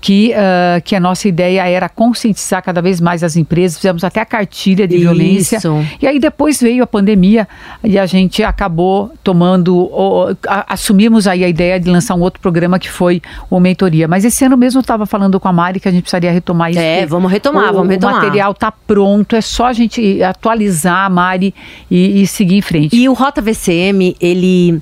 que, 0.00 0.32
uh, 0.32 0.80
que 0.82 0.94
a 0.94 1.00
nossa 1.00 1.28
ideia 1.28 1.66
era 1.66 1.88
conscientizar 1.88 2.62
cada 2.62 2.80
vez 2.80 3.00
mais 3.00 3.22
as 3.22 3.36
empresas, 3.36 3.78
fizemos 3.78 4.04
até 4.04 4.20
a 4.20 4.24
cartilha 4.24 4.86
de 4.86 4.94
Isso. 4.94 5.02
violência. 5.02 5.60
E 6.00 6.06
aí 6.06 6.18
depois 6.18 6.60
veio 6.60 6.84
a 6.84 6.86
pandemia 6.86 7.48
e 7.82 7.98
a 7.98 8.06
gente 8.06 8.42
acabou 8.42 9.12
tomando, 9.22 9.76
ou, 9.76 10.36
a, 10.46 10.72
assumimos 10.72 11.26
aí 11.26 11.44
a 11.44 11.48
ideia 11.48 11.80
de 11.80 11.90
lançar 11.90 12.14
um 12.14 12.20
outro 12.20 12.40
programa 12.40 12.78
que 12.78 12.90
foi 12.90 13.20
o 13.50 13.58
Mentoria. 13.58 14.06
Mas 14.06 14.24
esse 14.24 14.44
ano 14.44 14.56
mesmo 14.56 14.78
eu 14.78 14.82
estava 14.82 15.06
falando 15.06 15.38
com 15.40 15.48
a 15.48 15.52
Mari 15.52 15.80
que 15.80 15.88
a 15.88 15.90
gente 15.90 16.02
precisaria 16.02 16.30
retomar 16.30 16.70
isso. 16.70 16.80
É, 16.80 17.04
vamos 17.04 17.30
retomar, 17.30 17.70
o, 17.70 17.74
vamos 17.74 17.90
retomar. 17.90 18.14
O 18.14 18.18
material 18.18 18.52
está 18.52 18.70
pronto, 18.70 19.34
é 19.34 19.40
só 19.40 19.66
a 19.66 19.72
gente 19.72 20.22
atualizar, 20.22 21.10
Mari, 21.10 21.54
e, 21.90 22.22
e, 22.22 22.26
seguir 22.26 22.56
em 22.56 22.62
frente. 22.62 22.96
E 22.96 23.08
o 23.08 23.12
Rota 23.12 23.40
VCM, 23.40 24.16
ele, 24.20 24.80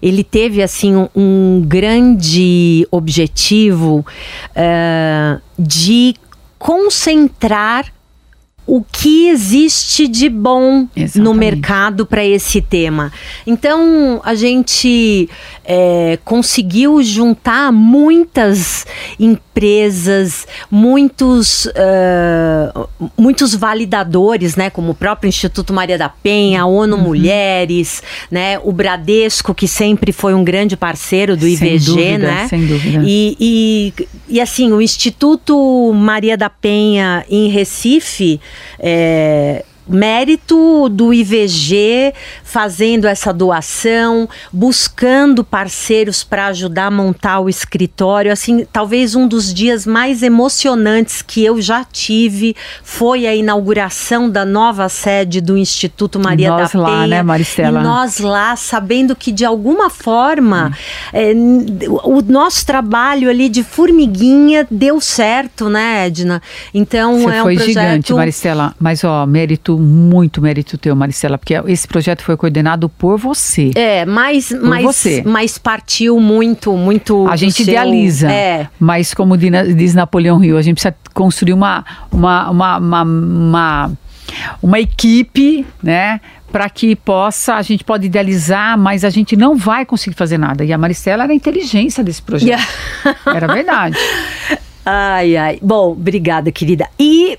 ele 0.00 0.22
teve 0.22 0.62
assim 0.62 0.94
um, 0.94 1.08
um 1.14 1.64
grande 1.66 2.86
objetivo 2.90 4.04
uh, 4.56 5.40
de 5.56 6.14
concentrar 6.58 7.92
o 8.66 8.82
que 8.82 9.28
existe 9.28 10.06
de 10.06 10.28
bom 10.28 10.86
Exatamente. 10.94 11.18
no 11.18 11.34
mercado 11.34 12.06
para 12.06 12.24
esse 12.24 12.60
tema. 12.60 13.12
Então, 13.46 14.20
a 14.24 14.34
gente 14.34 15.28
é, 15.64 16.18
conseguiu 16.24 17.02
juntar 17.02 17.72
muitas 17.72 18.86
empresas, 19.18 20.46
muitos, 20.70 21.66
uh, 21.66 22.88
muitos 23.18 23.54
validadores, 23.54 24.54
né, 24.54 24.70
como 24.70 24.92
o 24.92 24.94
próprio 24.94 25.28
Instituto 25.28 25.72
Maria 25.72 25.98
da 25.98 26.08
Penha, 26.08 26.62
a 26.62 26.66
ONU 26.66 26.96
uhum. 26.96 27.02
Mulheres, 27.02 28.02
né, 28.30 28.58
o 28.62 28.72
Bradesco, 28.72 29.54
que 29.54 29.66
sempre 29.66 30.12
foi 30.12 30.34
um 30.34 30.44
grande 30.44 30.76
parceiro 30.76 31.36
do 31.36 31.46
IVG, 31.46 31.80
sem 31.80 31.94
dúvida, 31.94 32.18
né? 32.18 32.48
Sem 32.48 32.66
dúvida. 32.66 33.02
E, 33.04 33.36
e, 33.38 33.94
e 34.28 34.40
assim, 34.40 34.72
o 34.72 34.80
Instituto 34.80 35.92
Maria 35.92 36.36
da 36.36 36.48
Penha 36.48 37.24
em 37.28 37.48
Recife 37.48 38.40
é, 38.78 39.64
mérito 39.86 40.88
do 40.88 41.12
IVG 41.12 42.14
fazendo 42.44 43.06
essa 43.06 43.32
doação, 43.32 44.28
buscando 44.52 45.42
parceiros 45.42 46.22
para 46.22 46.46
ajudar 46.46 46.86
a 46.86 46.90
montar 46.90 47.40
o 47.40 47.48
escritório. 47.48 48.32
Assim, 48.32 48.66
talvez 48.72 49.14
um 49.14 49.26
dos 49.26 49.52
dias 49.52 49.86
mais 49.86 50.22
emocionantes 50.22 51.22
que 51.22 51.44
eu 51.44 51.60
já 51.60 51.84
tive 51.84 52.54
foi 52.82 53.26
a 53.26 53.34
inauguração 53.34 54.30
da 54.30 54.44
nova 54.44 54.88
sede 54.88 55.40
do 55.40 55.56
Instituto 55.56 56.20
Maria 56.20 56.50
nós 56.50 56.72
da 56.72 56.84
Penha. 56.84 56.96
lá, 56.96 57.06
né, 57.06 57.22
Maristela? 57.22 57.80
E 57.80 57.82
nós 57.82 58.18
lá, 58.18 58.54
sabendo 58.56 59.16
que 59.16 59.32
de 59.32 59.44
alguma 59.44 59.90
forma 59.90 60.72
hum. 60.72 60.72
é, 61.12 61.32
o 62.04 62.20
nosso 62.22 62.64
trabalho 62.66 63.28
ali 63.28 63.48
de 63.48 63.62
formiguinha 63.62 64.66
deu 64.70 65.00
certo, 65.00 65.68
né, 65.68 66.06
Edna? 66.06 66.42
Então 66.72 67.20
Você 67.20 67.34
é 67.34 67.40
um 67.40 67.42
foi 67.42 67.56
projeto... 67.56 67.74
gigante, 67.74 68.12
Maristela. 68.12 68.74
Mas 68.78 69.02
ó, 69.04 69.26
mérito 69.26 69.71
muito 69.78 70.40
mérito 70.40 70.78
teu, 70.78 70.94
Maricela, 70.94 71.38
porque 71.38 71.54
esse 71.66 71.86
projeto 71.86 72.22
foi 72.22 72.36
coordenado 72.36 72.88
por 72.88 73.18
você. 73.18 73.70
É, 73.74 74.04
mas, 74.04 74.48
por 74.48 74.62
mas, 74.62 74.84
você. 74.84 75.22
mas 75.24 75.58
partiu 75.58 76.18
muito, 76.20 76.76
muito. 76.76 77.28
A 77.28 77.36
gente 77.36 77.54
seu... 77.54 77.64
idealiza, 77.64 78.30
é. 78.30 78.68
mas 78.78 79.14
como 79.14 79.36
diz 79.36 79.94
Napoleão 79.94 80.38
Rio, 80.38 80.56
a 80.56 80.62
gente 80.62 80.74
precisa 80.74 80.94
construir 81.12 81.52
uma, 81.52 81.84
uma, 82.10 82.50
uma, 82.50 82.78
uma, 82.78 83.02
uma, 83.02 83.92
uma 84.62 84.80
equipe, 84.80 85.66
né? 85.82 86.20
para 86.52 86.68
que 86.68 86.94
possa, 86.94 87.54
a 87.54 87.62
gente 87.62 87.82
pode 87.82 88.06
idealizar, 88.06 88.76
mas 88.76 89.04
a 89.04 89.10
gente 89.10 89.34
não 89.34 89.56
vai 89.56 89.86
conseguir 89.86 90.14
fazer 90.14 90.36
nada. 90.36 90.62
E 90.62 90.72
a 90.72 90.76
Maricela 90.76 91.24
era 91.24 91.32
a 91.32 91.34
inteligência 91.34 92.04
desse 92.04 92.20
projeto. 92.20 92.46
Yeah. 92.46 93.18
era 93.34 93.46
verdade. 93.46 93.96
Ai, 94.84 95.36
ai. 95.36 95.58
Bom, 95.62 95.92
obrigada, 95.92 96.52
querida. 96.52 96.88
E 96.98 97.38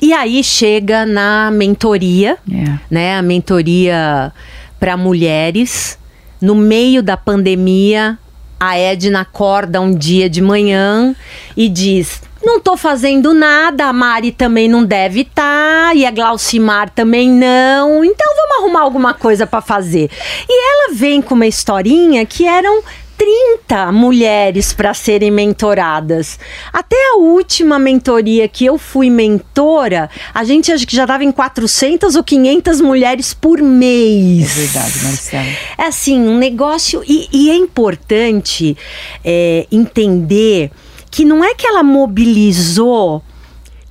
e 0.00 0.12
aí 0.12 0.42
chega 0.42 1.04
na 1.04 1.50
mentoria, 1.50 2.38
yeah. 2.48 2.74
É. 2.74 2.94
né? 2.94 3.16
A 3.16 3.22
mentoria 3.22 4.32
para 4.78 4.96
mulheres. 4.96 5.98
No 6.40 6.54
meio 6.54 7.02
da 7.02 7.18
pandemia, 7.18 8.18
a 8.58 8.78
Edna 8.78 9.20
acorda 9.20 9.80
um 9.80 9.94
dia 9.94 10.28
de 10.28 10.40
manhã 10.40 11.14
e 11.54 11.68
diz: 11.68 12.22
não 12.42 12.58
tô 12.58 12.76
fazendo 12.76 13.34
nada, 13.34 13.86
a 13.86 13.92
Mari 13.92 14.32
também 14.32 14.68
não 14.68 14.82
deve 14.82 15.20
estar, 15.20 15.88
tá, 15.88 15.94
e 15.94 16.06
a 16.06 16.10
Glaucimar 16.10 16.88
também 16.88 17.28
não. 17.28 18.02
Então 18.02 18.26
vamos 18.36 18.56
arrumar 18.58 18.80
alguma 18.80 19.12
coisa 19.12 19.46
para 19.46 19.60
fazer. 19.60 20.10
E 20.48 20.72
ela 20.72 20.94
vem 20.94 21.20
com 21.20 21.34
uma 21.34 21.46
historinha 21.46 22.24
que 22.24 22.46
eram 22.46 22.82
30 23.20 23.92
mulheres 23.92 24.72
para 24.72 24.94
serem 24.94 25.30
mentoradas. 25.30 26.38
Até 26.72 26.96
a 27.12 27.16
última 27.18 27.78
mentoria 27.78 28.48
que 28.48 28.64
eu 28.64 28.78
fui 28.78 29.10
mentora, 29.10 30.08
a 30.32 30.42
gente 30.42 30.72
acho 30.72 30.86
que 30.86 30.96
já 30.96 31.02
estava 31.02 31.22
em 31.22 31.30
400 31.30 32.16
ou 32.16 32.24
500 32.24 32.80
mulheres 32.80 33.34
por 33.34 33.60
mês. 33.60 34.56
É 34.56 34.60
verdade, 34.62 34.98
Marcelo. 35.04 35.48
É 35.76 35.82
assim, 35.82 36.18
um 36.18 36.38
negócio. 36.38 37.02
E, 37.06 37.28
e 37.30 37.50
é 37.50 37.56
importante 37.56 38.74
é, 39.22 39.66
entender 39.70 40.70
que 41.10 41.22
não 41.22 41.44
é 41.44 41.54
que 41.54 41.66
ela 41.66 41.82
mobilizou 41.82 43.22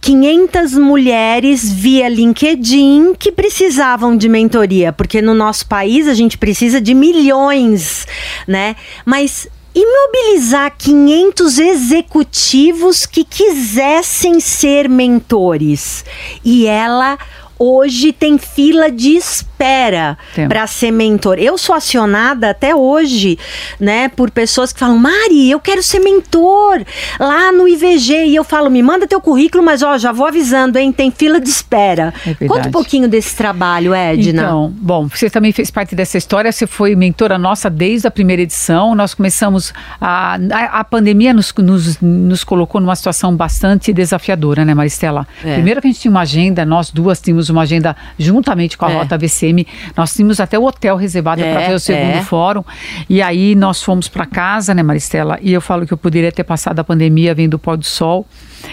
500 0.10 0.74
mulheres 0.74 1.72
via 1.72 2.10
LinkedIn 2.10 3.14
que 3.14 3.32
precisavam 3.32 4.18
de 4.18 4.28
mentoria, 4.28 4.92
porque 4.92 5.22
no 5.22 5.36
nosso 5.36 5.68
país 5.68 6.08
a 6.08 6.16
gente 6.16 6.36
precisa 6.36 6.82
de 6.82 6.96
milhões, 6.96 8.08
né? 8.48 8.76
Mas 9.06 9.48
imobilizar 9.76 10.74
500 10.76 11.60
executivos 11.60 13.06
que 13.06 13.24
quisessem 13.24 14.40
ser 14.40 14.90
mentores. 14.90 16.04
E 16.44 16.66
ela 16.66 17.16
hoje 17.60 18.12
tem 18.12 18.38
fila 18.38 18.90
de 18.90 19.10
espera 19.10 20.18
para 20.48 20.66
ser 20.66 20.92
mentor. 20.92 21.38
Eu 21.38 21.58
sou 21.58 21.76
acionada 21.76 22.50
até 22.52 22.74
hoje, 22.74 23.38
né, 23.80 24.08
por 24.08 24.32
pessoas 24.32 24.72
que 24.72 24.80
falam: 24.80 24.98
"Mari, 24.98 25.52
eu 25.52 25.60
quero 25.60 25.84
ser 25.84 26.00
mentor 26.00 26.84
lá 27.20 27.52
no 27.52 27.68
IVG". 27.68 28.28
E 28.28 28.36
eu 28.36 28.44
falo: 28.44 28.70
"Me 28.70 28.82
manda 28.82 29.06
teu 29.06 29.20
currículo, 29.20 29.62
mas 29.64 29.84
ó, 29.84 29.98
já 29.98 30.12
vou 30.12 30.26
avisando, 30.26 30.78
hein, 30.78 30.92
tem 30.92 31.12
fila 31.12 31.40
de 31.40 31.50
espera". 31.50 32.14
É 32.26 32.48
Conta 32.48 32.70
um 32.70 32.72
pouquinho 32.72 33.08
desse 33.08 33.36
trabalho, 33.36 33.94
Edna. 33.94 34.42
Então, 34.44 34.74
bom, 34.78 35.08
você 35.08 35.30
também 35.30 35.52
fez 35.52 35.70
parte 35.70 35.94
dessa 35.94 36.18
história, 36.18 36.52
você 36.52 36.66
foi 36.66 36.96
mentora 36.96 37.38
nossa 37.38 37.70
desde 37.70 38.08
a 38.08 38.12
primeira 38.12 38.42
edição. 38.42 38.96
Nós 38.96 39.14
começamos 39.14 39.74
a 40.00 40.30
a, 40.52 40.80
a 40.80 40.84
pandemia 40.84 41.34
nos, 41.34 41.54
nos, 41.54 42.00
nos 42.00 42.44
colocou 42.44 42.80
numa 42.80 42.96
situação 42.96 43.36
bastante 43.36 43.92
desafiadora, 43.94 44.64
né, 44.64 44.74
Maristela? 44.74 45.28
É. 45.44 45.56
Primeiro 45.56 45.82
que 45.82 45.88
a 45.88 45.92
gente 45.92 46.02
tinha 46.02 46.12
uma 46.12 46.22
agenda, 46.22 46.66
nós 46.66 46.92
duas 46.92 47.20
tínhamos 47.20 47.49
uma 47.50 47.62
agenda 47.62 47.96
juntamente 48.18 48.78
com 48.78 48.86
a 48.86 48.92
é. 48.92 48.96
Rota 48.96 49.18
VCM. 49.18 49.66
Nós 49.96 50.14
tínhamos 50.14 50.40
até 50.40 50.58
o 50.58 50.64
hotel 50.64 50.96
reservado 50.96 51.42
é, 51.42 51.54
para 51.54 51.68
ver 51.68 51.74
o 51.74 51.80
segundo 51.80 52.18
é. 52.18 52.24
fórum. 52.24 52.64
E 53.10 53.22
aí 53.22 53.56
nós 53.56 53.82
fomos 53.82 54.08
para 54.08 54.26
casa, 54.26 54.74
né, 54.74 54.84
Maristela? 54.84 55.38
E 55.42 55.54
eu 55.54 55.62
falo 55.62 55.86
que 55.86 55.94
eu 55.94 55.98
poderia 55.98 56.32
ter 56.32 56.44
passado 56.44 56.80
a 56.80 56.84
pandemia 56.84 57.34
vendo 57.34 57.56
o 57.56 57.60
pôr 57.60 57.78
do 57.78 57.86
sol. 57.86 58.26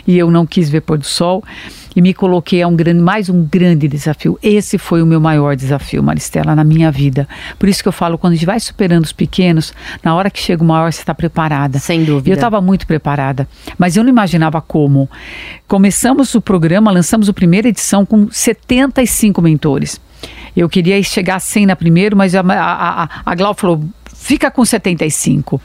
E 0.06 0.18
eu 0.18 0.30
não 0.30 0.46
quis 0.46 0.68
ver 0.68 0.80
pôr 0.80 0.98
do 0.98 1.06
sol. 1.06 1.42
E 1.96 2.02
me 2.02 2.12
coloquei 2.12 2.60
a 2.60 2.68
um 2.68 2.76
grande, 2.76 3.00
mais 3.00 3.30
um 3.30 3.42
grande 3.42 3.88
desafio. 3.88 4.38
Esse 4.42 4.76
foi 4.76 5.00
o 5.00 5.06
meu 5.06 5.18
maior 5.18 5.56
desafio, 5.56 6.02
Maristela, 6.02 6.54
na 6.54 6.62
minha 6.62 6.92
vida. 6.92 7.26
Por 7.58 7.70
isso 7.70 7.82
que 7.82 7.88
eu 7.88 7.92
falo, 7.92 8.18
quando 8.18 8.34
a 8.34 8.36
gente 8.36 8.44
vai 8.44 8.60
superando 8.60 9.04
os 9.04 9.12
pequenos, 9.12 9.72
na 10.04 10.14
hora 10.14 10.30
que 10.30 10.38
chega 10.38 10.62
o 10.62 10.66
maior, 10.66 10.92
você 10.92 11.00
está 11.00 11.14
preparada. 11.14 11.78
Sem 11.78 12.04
dúvida. 12.04 12.28
E 12.28 12.32
eu 12.32 12.34
estava 12.34 12.60
muito 12.60 12.86
preparada, 12.86 13.48
mas 13.78 13.96
eu 13.96 14.04
não 14.04 14.10
imaginava 14.10 14.60
como. 14.60 15.08
Começamos 15.66 16.34
o 16.34 16.40
programa, 16.40 16.90
lançamos 16.90 17.30
a 17.30 17.32
primeira 17.32 17.68
edição 17.68 18.04
com 18.04 18.28
75 18.30 19.40
mentores. 19.40 19.98
Eu 20.54 20.68
queria 20.68 21.02
chegar 21.02 21.36
a 21.36 21.40
100 21.40 21.66
na 21.66 21.76
primeira, 21.76 22.14
mas 22.14 22.34
a, 22.34 22.40
a, 22.40 23.04
a, 23.04 23.08
a 23.24 23.34
Glau 23.34 23.54
falou, 23.54 23.82
fica 24.12 24.50
com 24.50 24.64
75. 24.64 25.58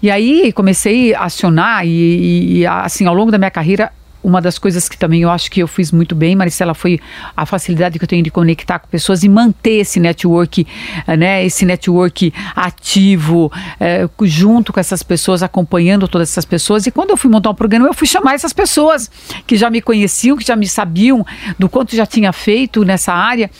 E 0.00 0.10
aí 0.10 0.52
comecei 0.52 1.12
a 1.12 1.24
acionar 1.24 1.84
e, 1.84 2.58
e, 2.58 2.66
assim, 2.66 3.06
ao 3.06 3.14
longo 3.14 3.32
da 3.32 3.38
minha 3.38 3.50
carreira, 3.50 3.90
uma 4.22 4.40
das 4.40 4.58
coisas 4.58 4.88
que 4.88 4.96
também 4.96 5.22
eu 5.22 5.30
acho 5.30 5.50
que 5.50 5.60
eu 5.60 5.66
fiz 5.66 5.90
muito 5.90 6.14
bem, 6.14 6.36
Maricela, 6.36 6.74
foi 6.74 7.00
a 7.36 7.44
facilidade 7.44 7.98
que 7.98 8.04
eu 8.04 8.08
tenho 8.08 8.22
de 8.22 8.30
conectar 8.30 8.78
com 8.78 8.88
pessoas 8.88 9.22
e 9.22 9.28
manter 9.28 9.80
esse 9.80 9.98
network, 9.98 10.66
eh, 11.06 11.16
né, 11.16 11.44
esse 11.44 11.64
network 11.64 12.32
ativo, 12.54 13.50
é, 13.80 14.08
junto 14.22 14.72
com 14.72 14.80
essas 14.80 15.02
pessoas, 15.02 15.42
acompanhando 15.42 16.06
todas 16.06 16.30
essas 16.30 16.44
pessoas. 16.44 16.86
E 16.86 16.90
quando 16.90 17.10
eu 17.10 17.16
fui 17.16 17.30
montar 17.30 17.50
um 17.50 17.54
programa, 17.54 17.86
eu 17.86 17.94
fui 17.94 18.06
chamar 18.06 18.34
essas 18.34 18.52
pessoas 18.52 19.10
que 19.46 19.56
já 19.56 19.68
me 19.70 19.82
conheciam, 19.82 20.36
que 20.36 20.46
já 20.46 20.56
me 20.56 20.68
sabiam 20.68 21.24
do 21.58 21.68
quanto 21.68 21.96
já 21.96 22.06
tinha 22.06 22.32
feito 22.32 22.84
nessa 22.84 23.12
área. 23.12 23.50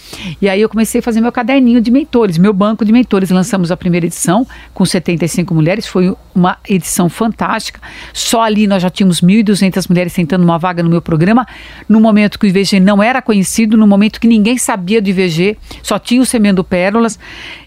E 0.41 0.49
aí 0.49 0.61
eu 0.61 0.69
comecei 0.69 1.01
a 1.01 1.03
fazer 1.03 1.21
meu 1.21 1.33
caderninho 1.33 1.81
de 1.81 1.91
mentores, 1.91 2.39
meu 2.39 2.53
banco 2.53 2.85
de 2.85 2.93
mentores. 2.93 3.31
Lançamos 3.31 3.71
a 3.71 3.77
primeira 3.77 4.07
edição 4.07 4.47
com 4.73 4.85
75 4.85 5.55
mulheres, 5.55 5.87
foi 5.87 6.15
uma 6.35 6.59
edição 6.69 7.09
fantástica. 7.09 7.81
Só 8.13 8.43
ali 8.43 8.67
nós 8.67 8.83
já 8.83 8.91
tínhamos 8.91 9.21
1.200 9.21 9.89
mulheres 9.89 10.13
tentando 10.13 10.45
uma 10.45 10.52
uma 10.53 10.59
vaga 10.59 10.83
no 10.83 10.91
meu 10.91 11.03
programa, 11.03 11.47
no 11.89 12.01
momento 12.01 12.39
que 12.39 12.47
o 12.47 12.49
IVG 12.49 12.79
não 12.79 13.03
era 13.03 13.21
conhecido, 13.21 13.77
no 13.77 13.87
momento 13.87 14.21
que 14.21 14.29
ninguém 14.29 14.57
sabia 14.59 15.01
do 15.01 15.09
IVG, 15.09 15.57
só 15.83 15.99
tinha 15.99 16.21
o 16.21 16.27
Semendo 16.27 16.63
Pérolas. 16.63 17.19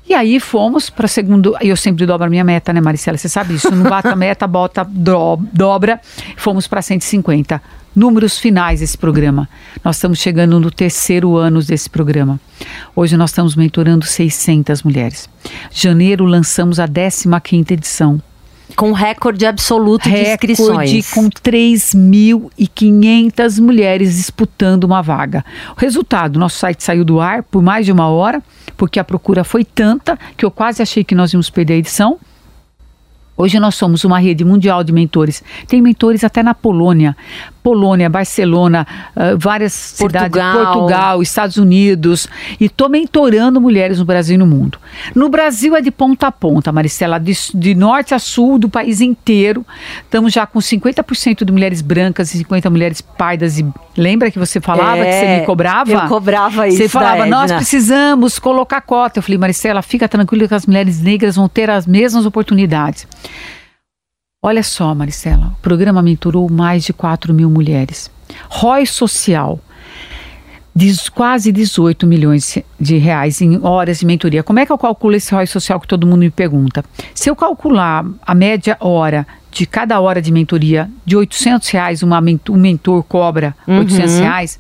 E 0.08 0.14
aí 0.14 0.40
fomos 0.40 0.90
para 0.90 1.08
segundo. 1.08 1.56
Eu 1.60 1.76
sempre 1.76 2.06
dobro 2.06 2.28
a 2.28 2.30
minha 2.30 2.44
meta, 2.44 2.72
né, 2.72 2.80
Maricela? 2.80 3.18
Você 3.18 3.28
sabe 3.28 3.56
isso. 3.56 3.72
Não 3.72 3.90
bata 3.90 4.16
meta, 4.16 4.46
bota, 4.46 4.88
dobra. 4.88 6.00
Fomos 6.38 6.68
para 6.68 6.82
150. 6.82 7.62
Números 7.96 8.38
finais 8.38 8.82
desse 8.82 8.98
programa. 8.98 9.48
Nós 9.84 9.96
estamos 9.96 10.20
chegando 10.20 10.60
no 10.60 10.70
terceiro 10.70 11.38
ano 11.38 11.64
desse 11.64 11.90
programa. 11.90 12.40
Hoje 12.96 13.16
nós 13.16 13.32
estamos 13.32 13.56
mentorando 13.56 14.06
600 14.06 14.84
mulheres. 14.84 15.30
Janeiro 15.72 16.26
lançamos 16.26 16.80
a 16.80 16.88
15 16.88 17.74
edição. 17.74 18.22
Com 18.76 18.92
recorde 18.92 19.46
absoluto 19.46 20.10
recorde 20.10 20.26
de 20.26 20.54
inscrições. 20.54 21.14
com 21.14 21.30
3.500 21.30 23.62
mulheres 23.62 24.16
disputando 24.16 24.84
uma 24.84 25.02
vaga. 25.02 25.46
O 25.76 25.80
resultado, 25.80 26.38
nosso 26.38 26.58
site 26.58 26.84
saiu 26.84 27.06
do 27.06 27.22
ar 27.22 27.44
por 27.44 27.62
mais 27.62 27.86
de 27.86 27.92
uma 27.92 28.10
hora, 28.10 28.44
porque 28.76 29.00
a 29.00 29.04
procura 29.04 29.44
foi 29.44 29.64
tanta 29.64 30.18
que 30.36 30.46
eu 30.46 30.52
quase 30.52 30.82
achei 30.82 31.04
que 31.04 31.16
nós 31.16 31.34
íamos 31.34 31.50
perder 31.50 31.74
a 31.74 31.78
edição. 31.78 32.20
Hoje 33.38 33.60
nós 33.60 33.76
somos 33.76 34.06
uma 34.06 34.18
rede 34.18 34.46
mundial 34.46 34.84
de 34.84 34.94
mentores. 34.94 35.44
Tem 35.68 35.82
mentores 35.82 36.24
até 36.24 36.42
na 36.42 36.54
Polônia. 36.54 37.16
Polônia, 37.66 38.08
Barcelona, 38.08 38.86
uh, 39.16 39.36
várias 39.40 39.96
Portugal. 39.98 40.26
cidades, 40.26 40.68
Portugal, 40.68 41.22
Estados 41.24 41.58
Unidos, 41.58 42.28
e 42.60 42.66
estou 42.66 42.88
mentorando 42.88 43.60
mulheres 43.60 43.98
no 43.98 44.06
Brasil 44.06 44.36
e 44.36 44.38
no 44.38 44.46
mundo. 44.46 44.78
No 45.16 45.30
Brasil 45.30 45.76
é 45.76 45.82
de 45.82 45.90
ponta 45.90 46.28
a 46.28 46.32
ponta, 46.32 46.72
Maricela, 46.72 47.20
de, 47.20 47.34
de 47.56 47.74
norte 47.74 48.14
a 48.14 48.20
sul 48.20 48.60
do 48.60 48.70
país 48.70 49.02
inteiro. 49.02 49.66
Estamos 50.04 50.32
já 50.32 50.46
com 50.46 50.60
50% 50.60 51.44
de 51.44 51.52
mulheres 51.52 51.82
brancas 51.82 52.36
e 52.36 52.38
50 52.38 52.70
mulheres 52.70 53.02
pardas. 53.02 53.58
E 53.58 53.66
lembra 53.98 54.30
que 54.30 54.38
você 54.38 54.62
falava 54.62 55.00
é, 55.00 55.06
que 55.06 55.20
você 55.20 55.40
me 55.40 55.46
cobrava? 55.48 55.92
Eu 55.92 56.02
cobrava 56.08 56.68
isso. 56.68 56.78
Você 56.78 56.88
falava, 56.88 57.26
nós 57.26 57.52
precisamos 57.52 58.38
colocar 58.38 58.80
cota. 58.82 59.18
Eu 59.18 59.24
falei, 59.24 59.40
Maricela, 59.40 59.82
fica 59.82 60.08
tranquila 60.08 60.48
que 60.48 60.54
as 60.54 60.68
mulheres 60.68 61.02
negras 61.02 61.36
vão 61.36 61.50
ter 61.50 61.72
as 61.72 61.88
mesmas 61.88 62.28
oportunidades. 62.28 63.08
Olha 64.48 64.62
só, 64.62 64.94
Maricela, 64.94 65.54
o 65.58 65.60
programa 65.60 66.04
mentorou 66.04 66.48
mais 66.48 66.84
de 66.84 66.94
4 66.94 67.34
mil 67.34 67.50
mulheres. 67.50 68.12
ROI 68.48 68.86
social, 68.86 69.60
de 70.76 70.94
quase 71.10 71.52
18 71.52 72.06
milhões 72.06 72.60
de 72.80 72.98
reais 72.98 73.42
em 73.42 73.60
horas 73.66 73.98
de 73.98 74.06
mentoria. 74.06 74.44
Como 74.44 74.60
é 74.60 74.66
que 74.68 74.72
eu 74.72 74.78
calculo 74.78 75.16
esse 75.16 75.34
ROI 75.34 75.48
social 75.48 75.80
que 75.80 75.88
todo 75.88 76.06
mundo 76.06 76.20
me 76.20 76.30
pergunta? 76.30 76.86
Se 77.16 77.28
eu 77.28 77.36
calcular 77.36 78.06
a 78.22 78.36
média 78.36 78.78
hora 78.80 79.26
de 79.50 79.66
cada 79.66 80.00
hora 80.00 80.22
de 80.22 80.32
mentoria 80.32 80.92
de 81.04 81.18
800 81.18 81.68
reais, 81.70 82.04
uma, 82.04 82.20
um 82.20 82.56
mentor 82.56 83.02
cobra 83.02 83.56
uhum. 83.68 83.80
800 83.80 84.20
reais, 84.20 84.60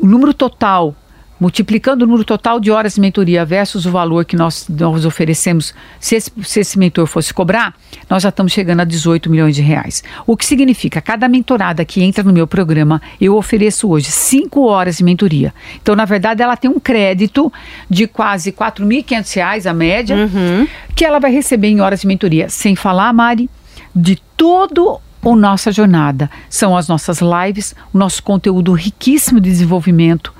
o 0.00 0.06
número 0.06 0.32
total 0.32 0.96
multiplicando 1.40 2.04
o 2.04 2.06
número 2.06 2.24
total 2.24 2.60
de 2.60 2.70
horas 2.70 2.94
de 2.94 3.00
mentoria 3.00 3.44
versus 3.44 3.86
o 3.86 3.90
valor 3.90 4.26
que 4.26 4.36
nós, 4.36 4.68
nós 4.68 5.06
oferecemos, 5.06 5.74
se 5.98 6.14
esse, 6.14 6.30
se 6.42 6.60
esse 6.60 6.78
mentor 6.78 7.06
fosse 7.06 7.32
cobrar, 7.32 7.74
nós 8.08 8.22
já 8.22 8.28
estamos 8.28 8.52
chegando 8.52 8.80
a 8.80 8.84
18 8.84 9.30
milhões 9.30 9.56
de 9.56 9.62
reais. 9.62 10.04
O 10.26 10.36
que 10.36 10.44
significa, 10.44 11.00
cada 11.00 11.26
mentorada 11.28 11.84
que 11.84 12.02
entra 12.02 12.22
no 12.22 12.32
meu 12.32 12.46
programa, 12.46 13.00
eu 13.18 13.34
ofereço 13.34 13.88
hoje 13.88 14.10
5 14.10 14.60
horas 14.66 14.98
de 14.98 15.04
mentoria. 15.04 15.54
Então, 15.80 15.96
na 15.96 16.04
verdade, 16.04 16.42
ela 16.42 16.56
tem 16.56 16.70
um 16.70 16.78
crédito 16.78 17.50
de 17.88 18.06
quase 18.06 18.52
4.500 18.52 19.34
reais 19.34 19.66
a 19.66 19.72
média, 19.72 20.16
uhum. 20.16 20.68
que 20.94 21.04
ela 21.04 21.18
vai 21.18 21.32
receber 21.32 21.68
em 21.68 21.80
horas 21.80 22.02
de 22.02 22.06
mentoria. 22.06 22.50
Sem 22.50 22.76
falar, 22.76 23.12
Mari, 23.14 23.48
de 23.96 24.20
todo 24.36 25.00
a 25.22 25.36
nossa 25.36 25.70
jornada. 25.70 26.30
São 26.48 26.76
as 26.76 26.88
nossas 26.88 27.20
lives, 27.20 27.74
o 27.92 27.98
nosso 27.98 28.22
conteúdo 28.22 28.72
riquíssimo 28.72 29.40
de 29.40 29.50
desenvolvimento, 29.50 30.32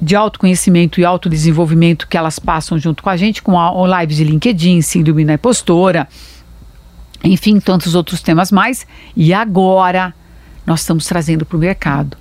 de 0.00 0.14
autoconhecimento 0.14 1.00
e 1.00 1.04
autodesenvolvimento 1.04 2.06
que 2.06 2.16
elas 2.16 2.38
passam 2.38 2.78
junto 2.78 3.02
com 3.02 3.10
a 3.10 3.16
gente, 3.16 3.42
com 3.42 3.58
a, 3.58 4.00
lives 4.00 4.16
de 4.16 4.24
LinkedIn, 4.24 4.80
Síndrome 4.82 5.24
na 5.24 5.34
Impostora, 5.34 6.08
enfim, 7.24 7.58
tantos 7.58 7.94
outros 7.94 8.20
temas 8.20 8.52
mais. 8.52 8.86
E 9.16 9.32
agora 9.32 10.14
nós 10.66 10.80
estamos 10.80 11.06
trazendo 11.06 11.46
para 11.46 11.56
o 11.56 11.60
mercado 11.60 12.16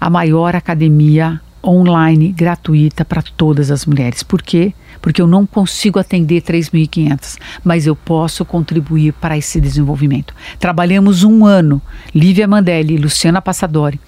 a 0.00 0.10
maior 0.10 0.54
academia 0.54 1.40
online 1.64 2.32
gratuita 2.32 3.04
para 3.04 3.22
todas 3.22 3.70
as 3.70 3.84
mulheres. 3.84 4.22
Por 4.22 4.42
quê? 4.42 4.72
Porque 5.00 5.20
eu 5.20 5.26
não 5.26 5.46
consigo 5.46 5.98
atender 5.98 6.42
3.500, 6.42 7.38
mas 7.64 7.86
eu 7.86 7.94
posso 7.94 8.44
contribuir 8.44 9.12
para 9.14 9.36
esse 9.36 9.60
desenvolvimento. 9.60 10.34
Trabalhamos 10.58 11.24
um 11.24 11.44
ano, 11.44 11.82
Lívia 12.14 12.48
Mandelli 12.48 12.94
e 12.94 12.98
Luciana 12.98 13.42
Passadori 13.42 14.00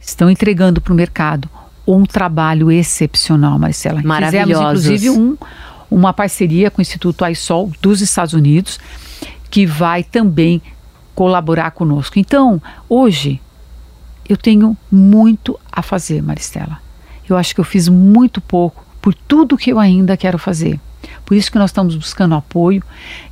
estão 0.00 0.30
entregando 0.30 0.80
para 0.80 0.92
o 0.92 0.96
mercado 0.96 1.48
um 1.96 2.04
trabalho 2.04 2.70
excepcional, 2.70 3.58
Marcela. 3.58 4.02
Fizemos, 4.30 4.58
inclusive, 4.58 5.10
um, 5.10 5.36
uma 5.90 6.12
parceria 6.12 6.70
com 6.70 6.80
o 6.80 6.82
Instituto 6.82 7.24
AISOL 7.24 7.72
dos 7.80 8.00
Estados 8.02 8.34
Unidos, 8.34 8.78
que 9.50 9.64
vai 9.64 10.02
também 10.02 10.60
colaborar 11.14 11.70
conosco. 11.70 12.18
Então, 12.18 12.60
hoje, 12.88 13.40
eu 14.28 14.36
tenho 14.36 14.76
muito 14.92 15.58
a 15.72 15.80
fazer, 15.80 16.22
Maristela. 16.22 16.78
Eu 17.28 17.36
acho 17.36 17.54
que 17.54 17.60
eu 17.60 17.64
fiz 17.64 17.88
muito 17.88 18.40
pouco 18.40 18.84
por 19.00 19.14
tudo 19.14 19.56
que 19.56 19.70
eu 19.72 19.78
ainda 19.78 20.16
quero 20.16 20.38
fazer. 20.38 20.78
Por 21.24 21.34
isso 21.36 21.50
que 21.50 21.58
nós 21.58 21.70
estamos 21.70 21.94
buscando 21.94 22.34
apoio. 22.34 22.82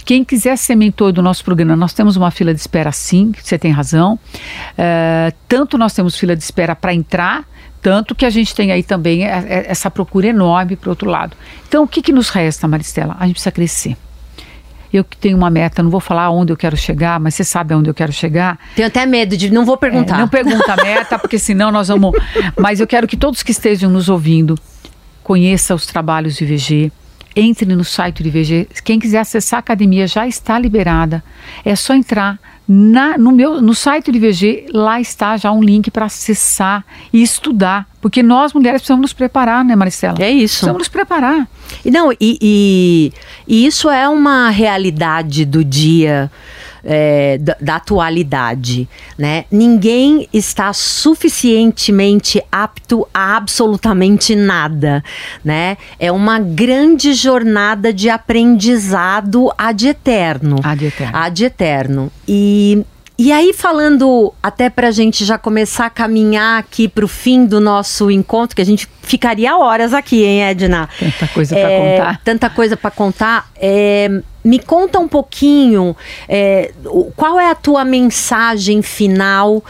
Quem 0.04 0.24
quiser 0.24 0.56
ser 0.56 0.76
mentor 0.76 1.12
do 1.12 1.20
nosso 1.20 1.44
programa, 1.44 1.76
nós 1.76 1.92
temos 1.92 2.16
uma 2.16 2.30
fila 2.30 2.54
de 2.54 2.60
espera 2.60 2.92
sim, 2.92 3.32
você 3.38 3.58
tem 3.58 3.70
razão. 3.70 4.18
É, 4.78 5.32
tanto 5.48 5.76
nós 5.76 5.92
temos 5.92 6.16
fila 6.16 6.34
de 6.34 6.42
espera 6.42 6.74
para 6.74 6.94
entrar, 6.94 7.44
tanto 7.86 8.16
que 8.16 8.26
a 8.26 8.30
gente 8.30 8.52
tem 8.52 8.72
aí 8.72 8.82
também 8.82 9.24
é, 9.24 9.28
é, 9.28 9.66
essa 9.68 9.88
procura 9.88 10.26
enorme 10.26 10.74
para 10.74 10.88
o 10.88 10.90
outro 10.90 11.08
lado. 11.08 11.36
Então, 11.68 11.84
o 11.84 11.86
que, 11.86 12.02
que 12.02 12.10
nos 12.10 12.30
resta, 12.30 12.66
Maristela? 12.66 13.16
A 13.16 13.26
gente 13.28 13.34
precisa 13.34 13.52
crescer. 13.52 13.96
Eu 14.92 15.04
que 15.04 15.16
tenho 15.16 15.36
uma 15.36 15.48
meta, 15.48 15.84
não 15.84 15.90
vou 15.90 16.00
falar 16.00 16.28
onde 16.30 16.52
eu 16.52 16.56
quero 16.56 16.76
chegar, 16.76 17.20
mas 17.20 17.36
você 17.36 17.44
sabe 17.44 17.74
aonde 17.74 17.88
eu 17.88 17.94
quero 17.94 18.12
chegar. 18.12 18.58
Tenho 18.74 18.88
até 18.88 19.06
medo 19.06 19.36
de 19.36 19.52
não 19.52 19.64
vou 19.64 19.76
perguntar. 19.76 20.16
É, 20.16 20.18
não 20.18 20.26
pergunta 20.26 20.72
a 20.72 20.76
meta, 20.82 21.16
porque 21.16 21.38
senão 21.38 21.70
nós 21.70 21.86
vamos. 21.86 22.10
Mas 22.58 22.80
eu 22.80 22.88
quero 22.88 23.06
que 23.06 23.16
todos 23.16 23.44
que 23.44 23.52
estejam 23.52 23.88
nos 23.88 24.08
ouvindo 24.08 24.58
conheçam 25.22 25.76
os 25.76 25.86
trabalhos 25.86 26.34
de 26.34 26.44
VG, 26.44 26.90
entre 27.36 27.72
no 27.72 27.84
site 27.84 28.20
do 28.20 28.28
IVG. 28.28 28.68
Quem 28.82 28.98
quiser 28.98 29.20
acessar 29.20 29.58
a 29.58 29.60
academia 29.60 30.08
já 30.08 30.26
está 30.26 30.58
liberada. 30.58 31.22
É 31.64 31.76
só 31.76 31.94
entrar 31.94 32.40
na, 32.68 33.16
no, 33.16 33.30
meu, 33.30 33.60
no 33.60 33.74
site 33.74 34.10
do 34.10 34.16
IVG, 34.16 34.66
lá 34.72 35.00
está 35.00 35.36
já 35.36 35.52
um 35.52 35.62
link 35.62 35.90
para 35.90 36.06
acessar 36.06 36.84
e 37.12 37.22
estudar. 37.22 37.86
Porque 38.00 38.22
nós, 38.22 38.52
mulheres, 38.52 38.80
precisamos 38.80 39.02
nos 39.02 39.12
preparar, 39.12 39.64
né, 39.64 39.76
Maricela? 39.76 40.16
É 40.20 40.30
isso. 40.30 40.54
Precisamos 40.54 40.78
nos 40.78 40.88
preparar. 40.88 41.48
E, 41.84 41.90
não, 41.90 42.12
e, 42.12 42.16
e, 42.20 43.12
e 43.46 43.66
isso 43.66 43.88
é 43.88 44.08
uma 44.08 44.50
realidade 44.50 45.44
do 45.44 45.64
dia 45.64 46.30
é, 46.86 47.36
da, 47.38 47.56
da, 47.60 47.76
atualidade, 47.76 48.88
né? 49.18 49.44
Ninguém 49.50 50.28
está 50.32 50.72
suficientemente 50.72 52.42
apto 52.50 53.06
a 53.12 53.36
absolutamente 53.36 54.36
nada, 54.36 55.02
né? 55.44 55.76
É 55.98 56.12
uma 56.12 56.38
grande 56.38 57.12
jornada 57.12 57.92
de 57.92 58.08
aprendizado 58.08 59.52
ad 59.58 59.84
eterno. 59.84 60.60
Ad 60.62 60.84
eterno. 60.84 61.18
Ad 61.18 61.42
eterno. 61.42 62.12
E 62.26 62.84
e 63.18 63.32
aí, 63.32 63.54
falando 63.54 64.32
até 64.42 64.68
para 64.68 64.88
a 64.88 64.90
gente 64.90 65.24
já 65.24 65.38
começar 65.38 65.86
a 65.86 65.90
caminhar 65.90 66.58
aqui 66.58 66.86
para 66.86 67.04
o 67.04 67.08
fim 67.08 67.46
do 67.46 67.60
nosso 67.60 68.10
encontro, 68.10 68.54
que 68.54 68.60
a 68.60 68.66
gente 68.66 68.86
ficaria 69.02 69.56
horas 69.56 69.94
aqui, 69.94 70.22
hein, 70.22 70.42
Edna? 70.44 70.86
Tanta 70.98 71.28
coisa 71.28 71.56
é, 71.56 71.62
para 71.62 71.78
contar. 71.78 72.20
Tanta 72.24 72.50
coisa 72.50 72.76
para 72.76 72.90
contar. 72.90 73.50
É, 73.56 74.20
me 74.44 74.58
conta 74.58 74.98
um 74.98 75.08
pouquinho 75.08 75.96
é, 76.28 76.72
qual 77.16 77.40
é 77.40 77.50
a 77.50 77.54
tua 77.54 77.84
mensagem 77.86 78.82
final 78.82 79.64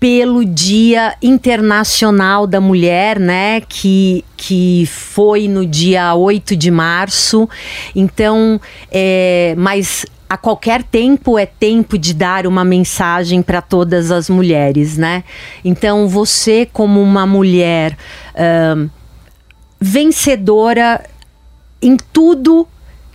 pelo 0.00 0.44
Dia 0.44 1.14
Internacional 1.22 2.46
da 2.46 2.60
Mulher, 2.60 3.20
né? 3.20 3.60
Que, 3.68 4.24
que 4.36 4.84
foi 4.86 5.46
no 5.46 5.64
dia 5.64 6.14
8 6.14 6.56
de 6.56 6.70
março. 6.70 7.48
Então, 7.94 8.60
é, 8.90 9.54
mas 9.56 10.04
a 10.28 10.36
qualquer 10.36 10.82
tempo 10.82 11.38
é 11.38 11.46
tempo 11.46 11.96
de 11.96 12.12
dar 12.12 12.46
uma 12.46 12.64
mensagem 12.64 13.42
para 13.42 13.62
todas 13.62 14.10
as 14.10 14.28
mulheres, 14.28 14.98
né? 14.98 15.24
Então 15.64 16.06
você, 16.06 16.68
como 16.70 17.00
uma 17.00 17.26
mulher 17.26 17.96
uh, 18.34 18.90
vencedora 19.80 21.04
em 21.80 21.96
tudo 22.12 22.68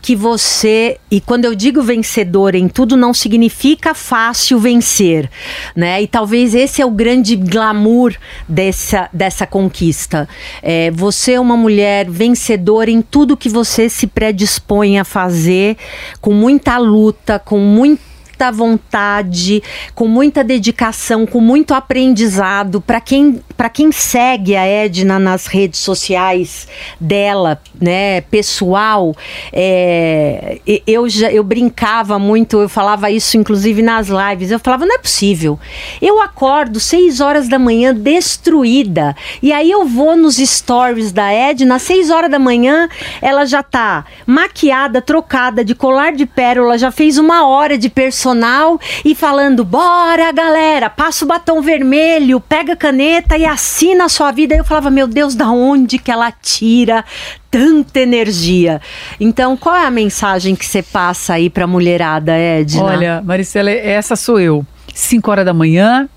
que 0.04 0.18
você 0.18 0.98
e 1.10 1.22
quando 1.22 1.46
eu 1.46 1.56
digo 1.56 1.82
vencedor 1.82 2.56
em 2.56 2.68
tudo 2.68 2.98
não 2.98 3.14
significa 3.14 3.94
fácil 3.94 4.60
vencer, 4.60 5.32
né? 5.74 6.02
E 6.02 6.08
talvez 6.08 6.54
esse 6.54 6.82
é 6.82 6.86
o 6.86 6.92
grande 6.92 7.38
glamour 7.38 8.14
dessa 8.48 9.10
dessa 9.14 9.48
conquista. 9.48 10.28
É, 10.62 10.92
você 10.92 11.34
é 11.34 11.40
uma 11.40 11.56
mulher 11.56 12.10
vencedora 12.10 12.92
em 12.92 13.02
tudo 13.02 13.38
que 13.38 13.48
você 13.48 13.88
se 13.88 14.06
predispõe 14.06 15.00
a 15.00 15.06
fazer, 15.06 15.78
com 16.20 16.34
muita 16.34 16.78
luta, 16.78 17.40
com 17.40 17.58
muito 17.60 18.13
muita 18.34 18.52
vontade, 18.52 19.62
com 19.94 20.08
muita 20.08 20.44
dedicação, 20.44 21.26
com 21.26 21.40
muito 21.40 21.74
aprendizado. 21.74 22.82
Para 22.82 23.00
quem, 23.00 23.40
quem 23.72 23.92
segue 23.92 24.56
a 24.56 24.66
Edna 24.66 25.20
nas 25.20 25.46
redes 25.46 25.80
sociais 25.80 26.68
dela, 27.00 27.62
né, 27.80 28.22
pessoal, 28.22 29.16
é, 29.52 30.60
eu, 30.88 31.08
já, 31.08 31.32
eu 31.32 31.44
brincava 31.44 32.18
muito, 32.18 32.60
eu 32.60 32.68
falava 32.68 33.12
isso 33.12 33.38
inclusive 33.38 33.84
nas 33.84 34.08
lives. 34.08 34.50
Eu 34.50 34.60
falava, 34.60 34.86
não 34.86 34.96
é 34.96 35.00
possível. 35.00 35.60
Eu 36.02 36.20
acordo 36.20 36.80
seis 36.80 37.22
horas 37.22 37.48
da 37.48 37.60
manhã 37.60 37.94
destruída. 37.94 39.16
E 39.44 39.54
aí 39.54 39.70
eu 39.70 39.86
vou 39.86 40.18
nos 40.18 40.38
stories 40.38 41.12
da 41.12 41.32
Edna, 41.32 41.76
às 41.76 41.84
seis 41.84 42.10
horas 42.10 42.32
da 42.32 42.40
manhã, 42.40 42.90
ela 43.22 43.46
já 43.46 43.62
tá 43.62 44.06
maquiada, 44.26 45.02
trocada, 45.02 45.64
de 45.64 45.76
colar 45.76 46.14
de 46.14 46.26
pérola, 46.26 46.80
já 46.80 46.92
fez 46.92 47.20
uma 47.20 47.46
hora 47.46 47.78
de 47.78 47.90
personagem 47.90 48.23
profissional 48.24 48.80
e 49.04 49.14
falando: 49.14 49.66
bora, 49.66 50.32
galera, 50.32 50.90
passa 50.90 51.26
o 51.26 51.28
batom 51.28 51.62
vermelho, 51.62 52.40
pega 52.40 52.74
a 52.74 52.76
caneta 52.76 53.38
e 53.38 53.46
assina 53.46 54.06
a 54.06 54.10
sua 54.10 54.32
vida. 54.32 54.56
Eu 54.56 54.64
falava: 54.64 54.90
meu 54.90 55.08
Deus, 55.08 55.36
da 55.36 55.50
onde 55.50 55.98
que 56.00 56.10
ela 56.10 56.32
tira 56.32 57.04
tanta 57.52 58.00
energia. 58.00 58.82
Então, 59.20 59.58
qual 59.58 59.76
é 59.76 59.86
a 59.86 59.92
mensagem 59.92 60.56
que 60.56 60.66
você 60.66 60.82
passa 60.82 61.34
aí 61.34 61.50
para 61.50 61.66
a 61.66 61.68
mulherada, 61.68 62.32
Edna? 62.34 62.84
Olha, 62.84 63.22
Maricela, 63.24 63.70
essa 63.70 64.16
sou 64.16 64.40
eu. 64.40 64.66
5 64.94 65.30
horas 65.30 65.46
da 65.46 65.54
manhã, 65.54 66.08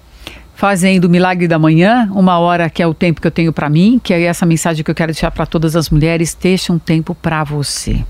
fazendo 0.54 1.06
o 1.06 1.10
milagre 1.10 1.48
da 1.48 1.58
manhã, 1.58 2.10
uma 2.12 2.38
hora 2.38 2.70
que 2.70 2.82
é 2.82 2.86
o 2.86 2.94
tempo 2.94 3.20
que 3.20 3.26
eu 3.26 3.30
tenho 3.30 3.52
para 3.52 3.68
mim, 3.68 4.00
que 4.02 4.14
é 4.14 4.22
essa 4.22 4.46
mensagem 4.46 4.84
que 4.84 4.90
eu 4.90 4.94
quero 4.94 5.12
deixar 5.12 5.30
para 5.30 5.44
todas 5.44 5.74
as 5.74 5.90
mulheres: 5.90 6.36
deixa 6.40 6.72
um 6.72 6.78
tempo 6.78 7.14
para 7.14 7.42
você. 7.44 8.04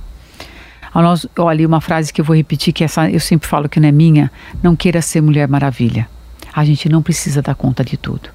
Nós, 1.03 1.27
olha, 1.39 1.67
uma 1.67 1.81
frase 1.81 2.13
que 2.13 2.21
eu 2.21 2.25
vou 2.25 2.37
repetir, 2.37 2.73
que 2.73 2.85
essa 2.85 3.11
eu 3.11 3.21
sempre 3.21 3.49
falo 3.49 3.69
que 3.69 3.81
não 3.81 3.89
é 3.89 3.93
minha: 3.93 4.31
não 4.63 4.75
queira 4.75 5.03
ser 5.03 5.21
Mulher 5.21 5.49
Maravilha. 5.49 6.09
A 6.53 6.65
gente 6.65 6.89
não 6.89 7.03
precisa 7.03 7.43
dar 7.43 7.55
conta 7.55 7.85
de 7.85 7.97
tudo 7.97 8.31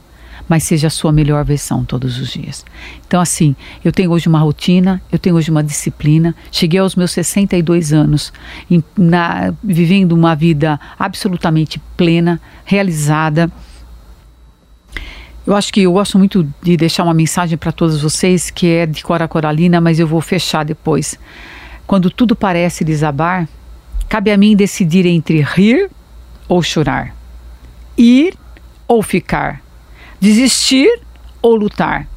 mas 0.51 0.64
seja 0.64 0.88
a 0.88 0.89
sua 0.89 1.14
melhor 1.14 1.45
versão 1.45 1.86
todos 1.86 2.20
os 2.20 2.34
dias. 2.34 2.66
Então, 3.07 3.22
assim, 3.22 3.55
eu 3.86 3.91
tenho 3.91 4.12
hoje 4.12 4.28
uma 4.28 4.39
rotina, 4.39 5.01
eu 5.09 5.18
tenho 5.18 5.38
hoje 5.38 5.49
uma 5.49 5.64
disciplina. 5.64 6.36
Cheguei 6.51 6.78
aos 6.78 6.93
meus 6.93 7.12
62 7.12 7.93
anos, 7.93 8.34
em, 8.70 8.84
na, 8.97 9.53
vivendo 9.64 10.12
uma 10.12 10.36
vida 10.36 10.78
absolutamente 10.99 11.82
plena, 11.95 12.38
realizada. 12.66 13.49
Eu 15.47 15.55
acho 15.55 15.72
que 15.72 15.84
eu 15.84 15.93
gosto 15.93 16.18
muito 16.18 16.45
de 16.62 16.76
deixar 16.76 17.03
uma 17.03 17.14
mensagem 17.14 17.57
para 17.57 17.72
todos 17.72 18.01
vocês, 18.01 18.49
que 18.49 18.68
é 18.68 18.86
de 18.86 19.01
Cora 19.03 19.30
Coralina, 19.30 19.80
mas 19.80 19.99
eu 19.99 20.07
vou 20.07 20.20
fechar 20.20 20.66
depois. 20.66 21.18
Quando 21.91 22.09
tudo 22.09 22.37
parece 22.37 22.85
desabar, 22.85 23.49
cabe 24.07 24.31
a 24.31 24.37
mim 24.37 24.55
decidir 24.55 25.05
entre 25.05 25.41
rir 25.41 25.91
ou 26.47 26.63
chorar, 26.63 27.13
ir 27.97 28.33
ou 28.87 29.03
ficar, 29.03 29.61
desistir 30.17 31.01
ou 31.41 31.53
lutar. 31.53 32.07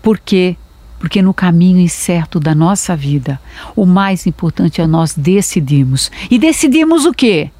Por 0.00 0.16
quê? 0.16 0.56
Porque 1.00 1.20
no 1.22 1.34
caminho 1.34 1.80
incerto 1.80 2.38
da 2.38 2.54
nossa 2.54 2.94
vida, 2.94 3.40
o 3.74 3.84
mais 3.84 4.28
importante 4.28 4.80
é 4.80 4.86
nós 4.86 5.12
decidirmos. 5.12 6.08
E 6.30 6.38
decidimos 6.38 7.04
o 7.04 7.12
quê? 7.12 7.50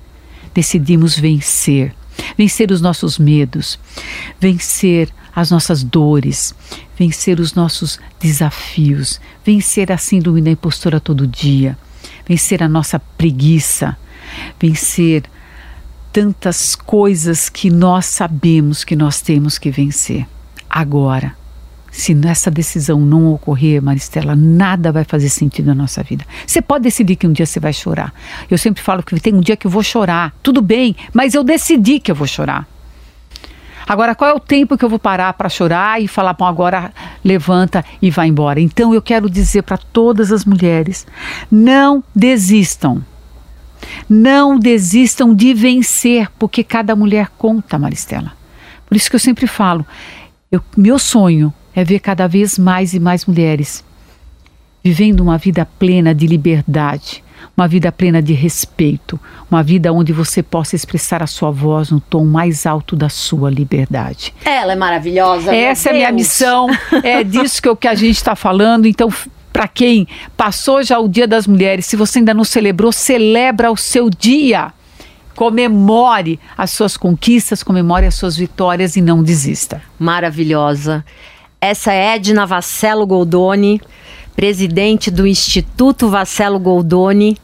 Decidimos 0.55 1.19
vencer. 1.19 1.93
Vencer 2.39 2.71
os 2.71 2.81
nossos 2.81 3.19
medos, 3.19 3.77
vencer 4.39 5.09
as 5.37 5.51
nossas 5.51 5.85
dores, 5.85 6.55
vencer 6.99 7.39
os 7.39 7.53
nossos 7.53 8.01
desafios, 8.19 9.21
vencer 9.45 9.93
a 9.93 9.99
síndrome 9.99 10.41
da 10.41 10.51
impostora 10.51 10.99
todo 10.99 11.27
dia, 11.27 11.77
vencer 12.27 12.63
a 12.63 12.69
nossa 12.69 12.99
preguiça, 12.99 13.95
vencer 14.59 15.25
tantas 16.11 16.75
coisas 16.75 17.51
que 17.51 17.69
nós 17.69 18.07
sabemos 18.07 18.83
que 18.83 18.97
nós 18.97 19.21
temos 19.21 19.59
que 19.59 19.71
vencer. 19.71 20.27
Agora, 20.71 21.37
se 21.91 22.15
nessa 22.15 22.51
decisão 22.51 22.99
não 23.01 23.33
ocorrer, 23.33 23.83
Maristela, 23.83 24.35
nada 24.35 24.91
vai 24.91 25.05
fazer 25.05 25.29
sentido 25.29 25.67
na 25.67 25.75
nossa 25.75 26.03
vida. 26.03 26.25
Você 26.47 26.63
pode 26.63 26.85
decidir 26.85 27.17
que 27.17 27.27
um 27.27 27.33
dia 27.33 27.45
você 27.45 27.61
vai 27.61 27.75
chorar. 27.75 28.15
Eu 28.51 28.57
sempre 28.57 28.83
falo 28.83 29.03
que 29.03 29.21
tem 29.21 29.35
um 29.35 29.41
dia 29.41 29.57
que 29.57 29.67
eu 29.67 29.71
vou 29.71 29.83
chorar. 29.83 30.35
Tudo 30.43 30.63
bem, 30.63 30.97
mas 31.13 31.35
eu 31.35 31.45
decidi 31.45 32.01
que 32.01 32.11
eu 32.11 32.15
vou 32.15 32.27
chorar. 32.27 32.67
Agora, 33.89 34.15
qual 34.15 34.31
é 34.31 34.35
o 34.35 34.41
tempo 34.41 34.77
que 34.77 34.85
eu 34.85 34.89
vou 34.89 34.99
parar 34.99 35.33
para 35.35 35.49
chorar 35.49 36.01
e 36.01 36.09
falar, 36.09 36.33
bom, 36.33 36.45
agora 36.45 36.93
levanta 37.25 37.85
e 38.03 38.11
vai 38.11 38.29
embora? 38.29 38.61
Então, 38.61 38.93
eu 38.93 39.01
quero 39.01 39.31
dizer 39.31 39.63
para 39.63 39.79
todas 39.79 40.33
as 40.33 40.45
mulheres: 40.45 41.07
não 41.51 42.03
desistam. 42.15 43.05
Não 44.09 44.59
desistam 44.59 45.35
de 45.35 45.55
vencer, 45.55 46.29
porque 46.39 46.65
cada 46.65 46.97
mulher 46.97 47.31
conta, 47.39 47.79
Maristela. 47.79 48.33
Por 48.87 48.97
isso 48.97 49.09
que 49.09 49.17
eu 49.17 49.21
sempre 49.21 49.47
falo: 49.47 49.87
eu, 50.51 50.61
meu 50.77 50.99
sonho 50.99 51.53
é 51.75 51.85
ver 51.85 52.01
cada 52.01 52.27
vez 52.27 52.59
mais 52.59 52.95
e 52.95 52.99
mais 52.99 53.27
mulheres 53.27 53.85
vivendo 54.87 55.19
uma 55.19 55.37
vida 55.37 55.67
plena 55.81 56.15
de 56.15 56.29
liberdade, 56.29 57.25
uma 57.57 57.67
vida 57.67 57.91
plena 57.91 58.21
de 58.21 58.35
respeito, 58.35 59.19
uma 59.51 59.63
vida 59.63 59.93
onde 59.93 60.13
você 60.13 60.43
possa 60.43 60.77
expressar 60.77 61.23
a 61.23 61.27
sua 61.27 61.51
voz 61.51 61.91
no 61.91 62.01
tom 62.01 62.25
mais 62.25 62.67
alto 62.67 62.95
da 62.95 63.09
sua 63.09 63.51
liberdade. 63.51 64.35
Ela 64.45 64.75
é 64.75 64.77
maravilhosa. 64.77 65.55
Essa 65.55 65.89
é 65.89 65.93
a 65.93 65.95
minha 65.95 66.13
missão, 66.13 66.69
é 67.03 67.25
disso 67.25 67.63
que, 67.63 67.75
que 67.77 67.89
a 67.89 67.95
gente 67.95 68.17
está 68.17 68.37
falando. 68.37 68.87
Então, 68.87 69.09
para 69.53 69.67
quem 69.67 70.07
passou 70.37 70.83
já 70.83 70.99
o 70.99 71.09
Dia 71.09 71.27
das 71.27 71.47
Mulheres, 71.47 71.87
se 71.87 71.97
você 71.97 72.19
ainda 72.19 72.35
não 72.35 72.45
celebrou, 72.45 72.93
celebra 72.93 73.71
o 73.71 73.77
seu 73.77 74.11
dia. 74.11 74.73
Comemore 75.35 76.39
as 76.57 76.71
suas 76.71 76.97
conquistas, 76.97 77.63
comemore 77.63 78.07
as 78.07 78.15
suas 78.15 78.37
vitórias 78.37 78.97
e 78.97 79.01
não 79.01 79.23
desista. 79.23 79.83
Maravilhosa. 79.99 81.05
Essa 81.59 81.93
é 81.93 82.17
Edna 82.17 82.47
Vascello 82.47 83.07
Goldoni 83.07 83.81
presidente 84.37 85.11
do 85.11 85.27
Instituto 85.27 86.11
Vascello 86.11 86.61
Goldoni. 86.61 87.39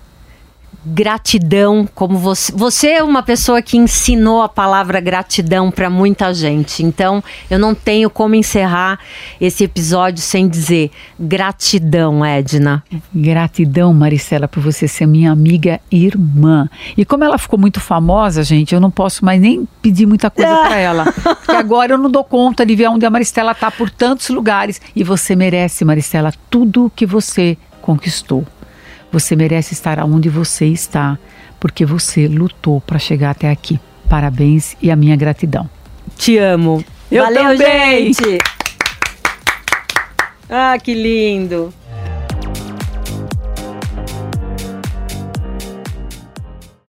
Gratidão, 0.84 1.88
como 1.94 2.18
você, 2.18 2.52
você 2.52 2.88
é 2.88 3.02
uma 3.02 3.22
pessoa 3.22 3.62
que 3.62 3.76
ensinou 3.76 4.42
a 4.42 4.48
palavra 4.48 5.00
gratidão 5.00 5.70
para 5.70 5.88
muita 5.88 6.34
gente. 6.34 6.82
Então, 6.82 7.22
eu 7.48 7.58
não 7.58 7.74
tenho 7.74 8.10
como 8.10 8.34
encerrar 8.34 8.98
esse 9.40 9.62
episódio 9.62 10.20
sem 10.20 10.48
dizer 10.48 10.90
gratidão, 11.18 12.24
Edna. 12.24 12.82
Gratidão, 13.14 13.94
Maricela, 13.94 14.48
por 14.48 14.60
você 14.60 14.88
ser 14.88 15.06
minha 15.06 15.30
amiga 15.30 15.80
e 15.90 16.04
irmã. 16.04 16.68
E 16.96 17.04
como 17.04 17.22
ela 17.22 17.38
ficou 17.38 17.58
muito 17.58 17.80
famosa, 17.80 18.42
gente, 18.42 18.74
eu 18.74 18.80
não 18.80 18.90
posso 18.90 19.24
mais 19.24 19.40
nem 19.40 19.68
pedir 19.80 20.06
muita 20.06 20.30
coisa 20.30 20.50
para 20.50 20.76
ela. 20.80 21.12
Porque 21.12 21.52
agora 21.52 21.94
eu 21.94 21.98
não 21.98 22.10
dou 22.10 22.24
conta 22.24 22.66
de 22.66 22.74
ver 22.74 22.88
onde 22.88 23.06
a 23.06 23.10
Maristela 23.10 23.52
está 23.52 23.70
por 23.70 23.88
tantos 23.88 24.28
lugares. 24.30 24.80
E 24.96 25.04
você 25.04 25.36
merece, 25.36 25.84
Maristela, 25.84 26.32
tudo 26.50 26.90
que 26.94 27.06
você 27.06 27.56
conquistou. 27.80 28.44
Você 29.12 29.36
merece 29.36 29.74
estar 29.74 29.98
onde 30.00 30.28
você 30.30 30.66
está, 30.66 31.18
porque 31.60 31.84
você 31.84 32.26
lutou 32.26 32.80
para 32.80 32.98
chegar 32.98 33.30
até 33.30 33.50
aqui. 33.50 33.78
Parabéns 34.08 34.74
e 34.80 34.90
a 34.90 34.96
minha 34.96 35.14
gratidão. 35.14 35.68
Te 36.16 36.38
amo. 36.38 36.82
Eu 37.10 37.22
Valeu, 37.24 37.56
também. 37.58 38.12
gente. 38.14 38.38
Ah, 40.48 40.76
que 40.82 40.94
lindo. 40.94 41.72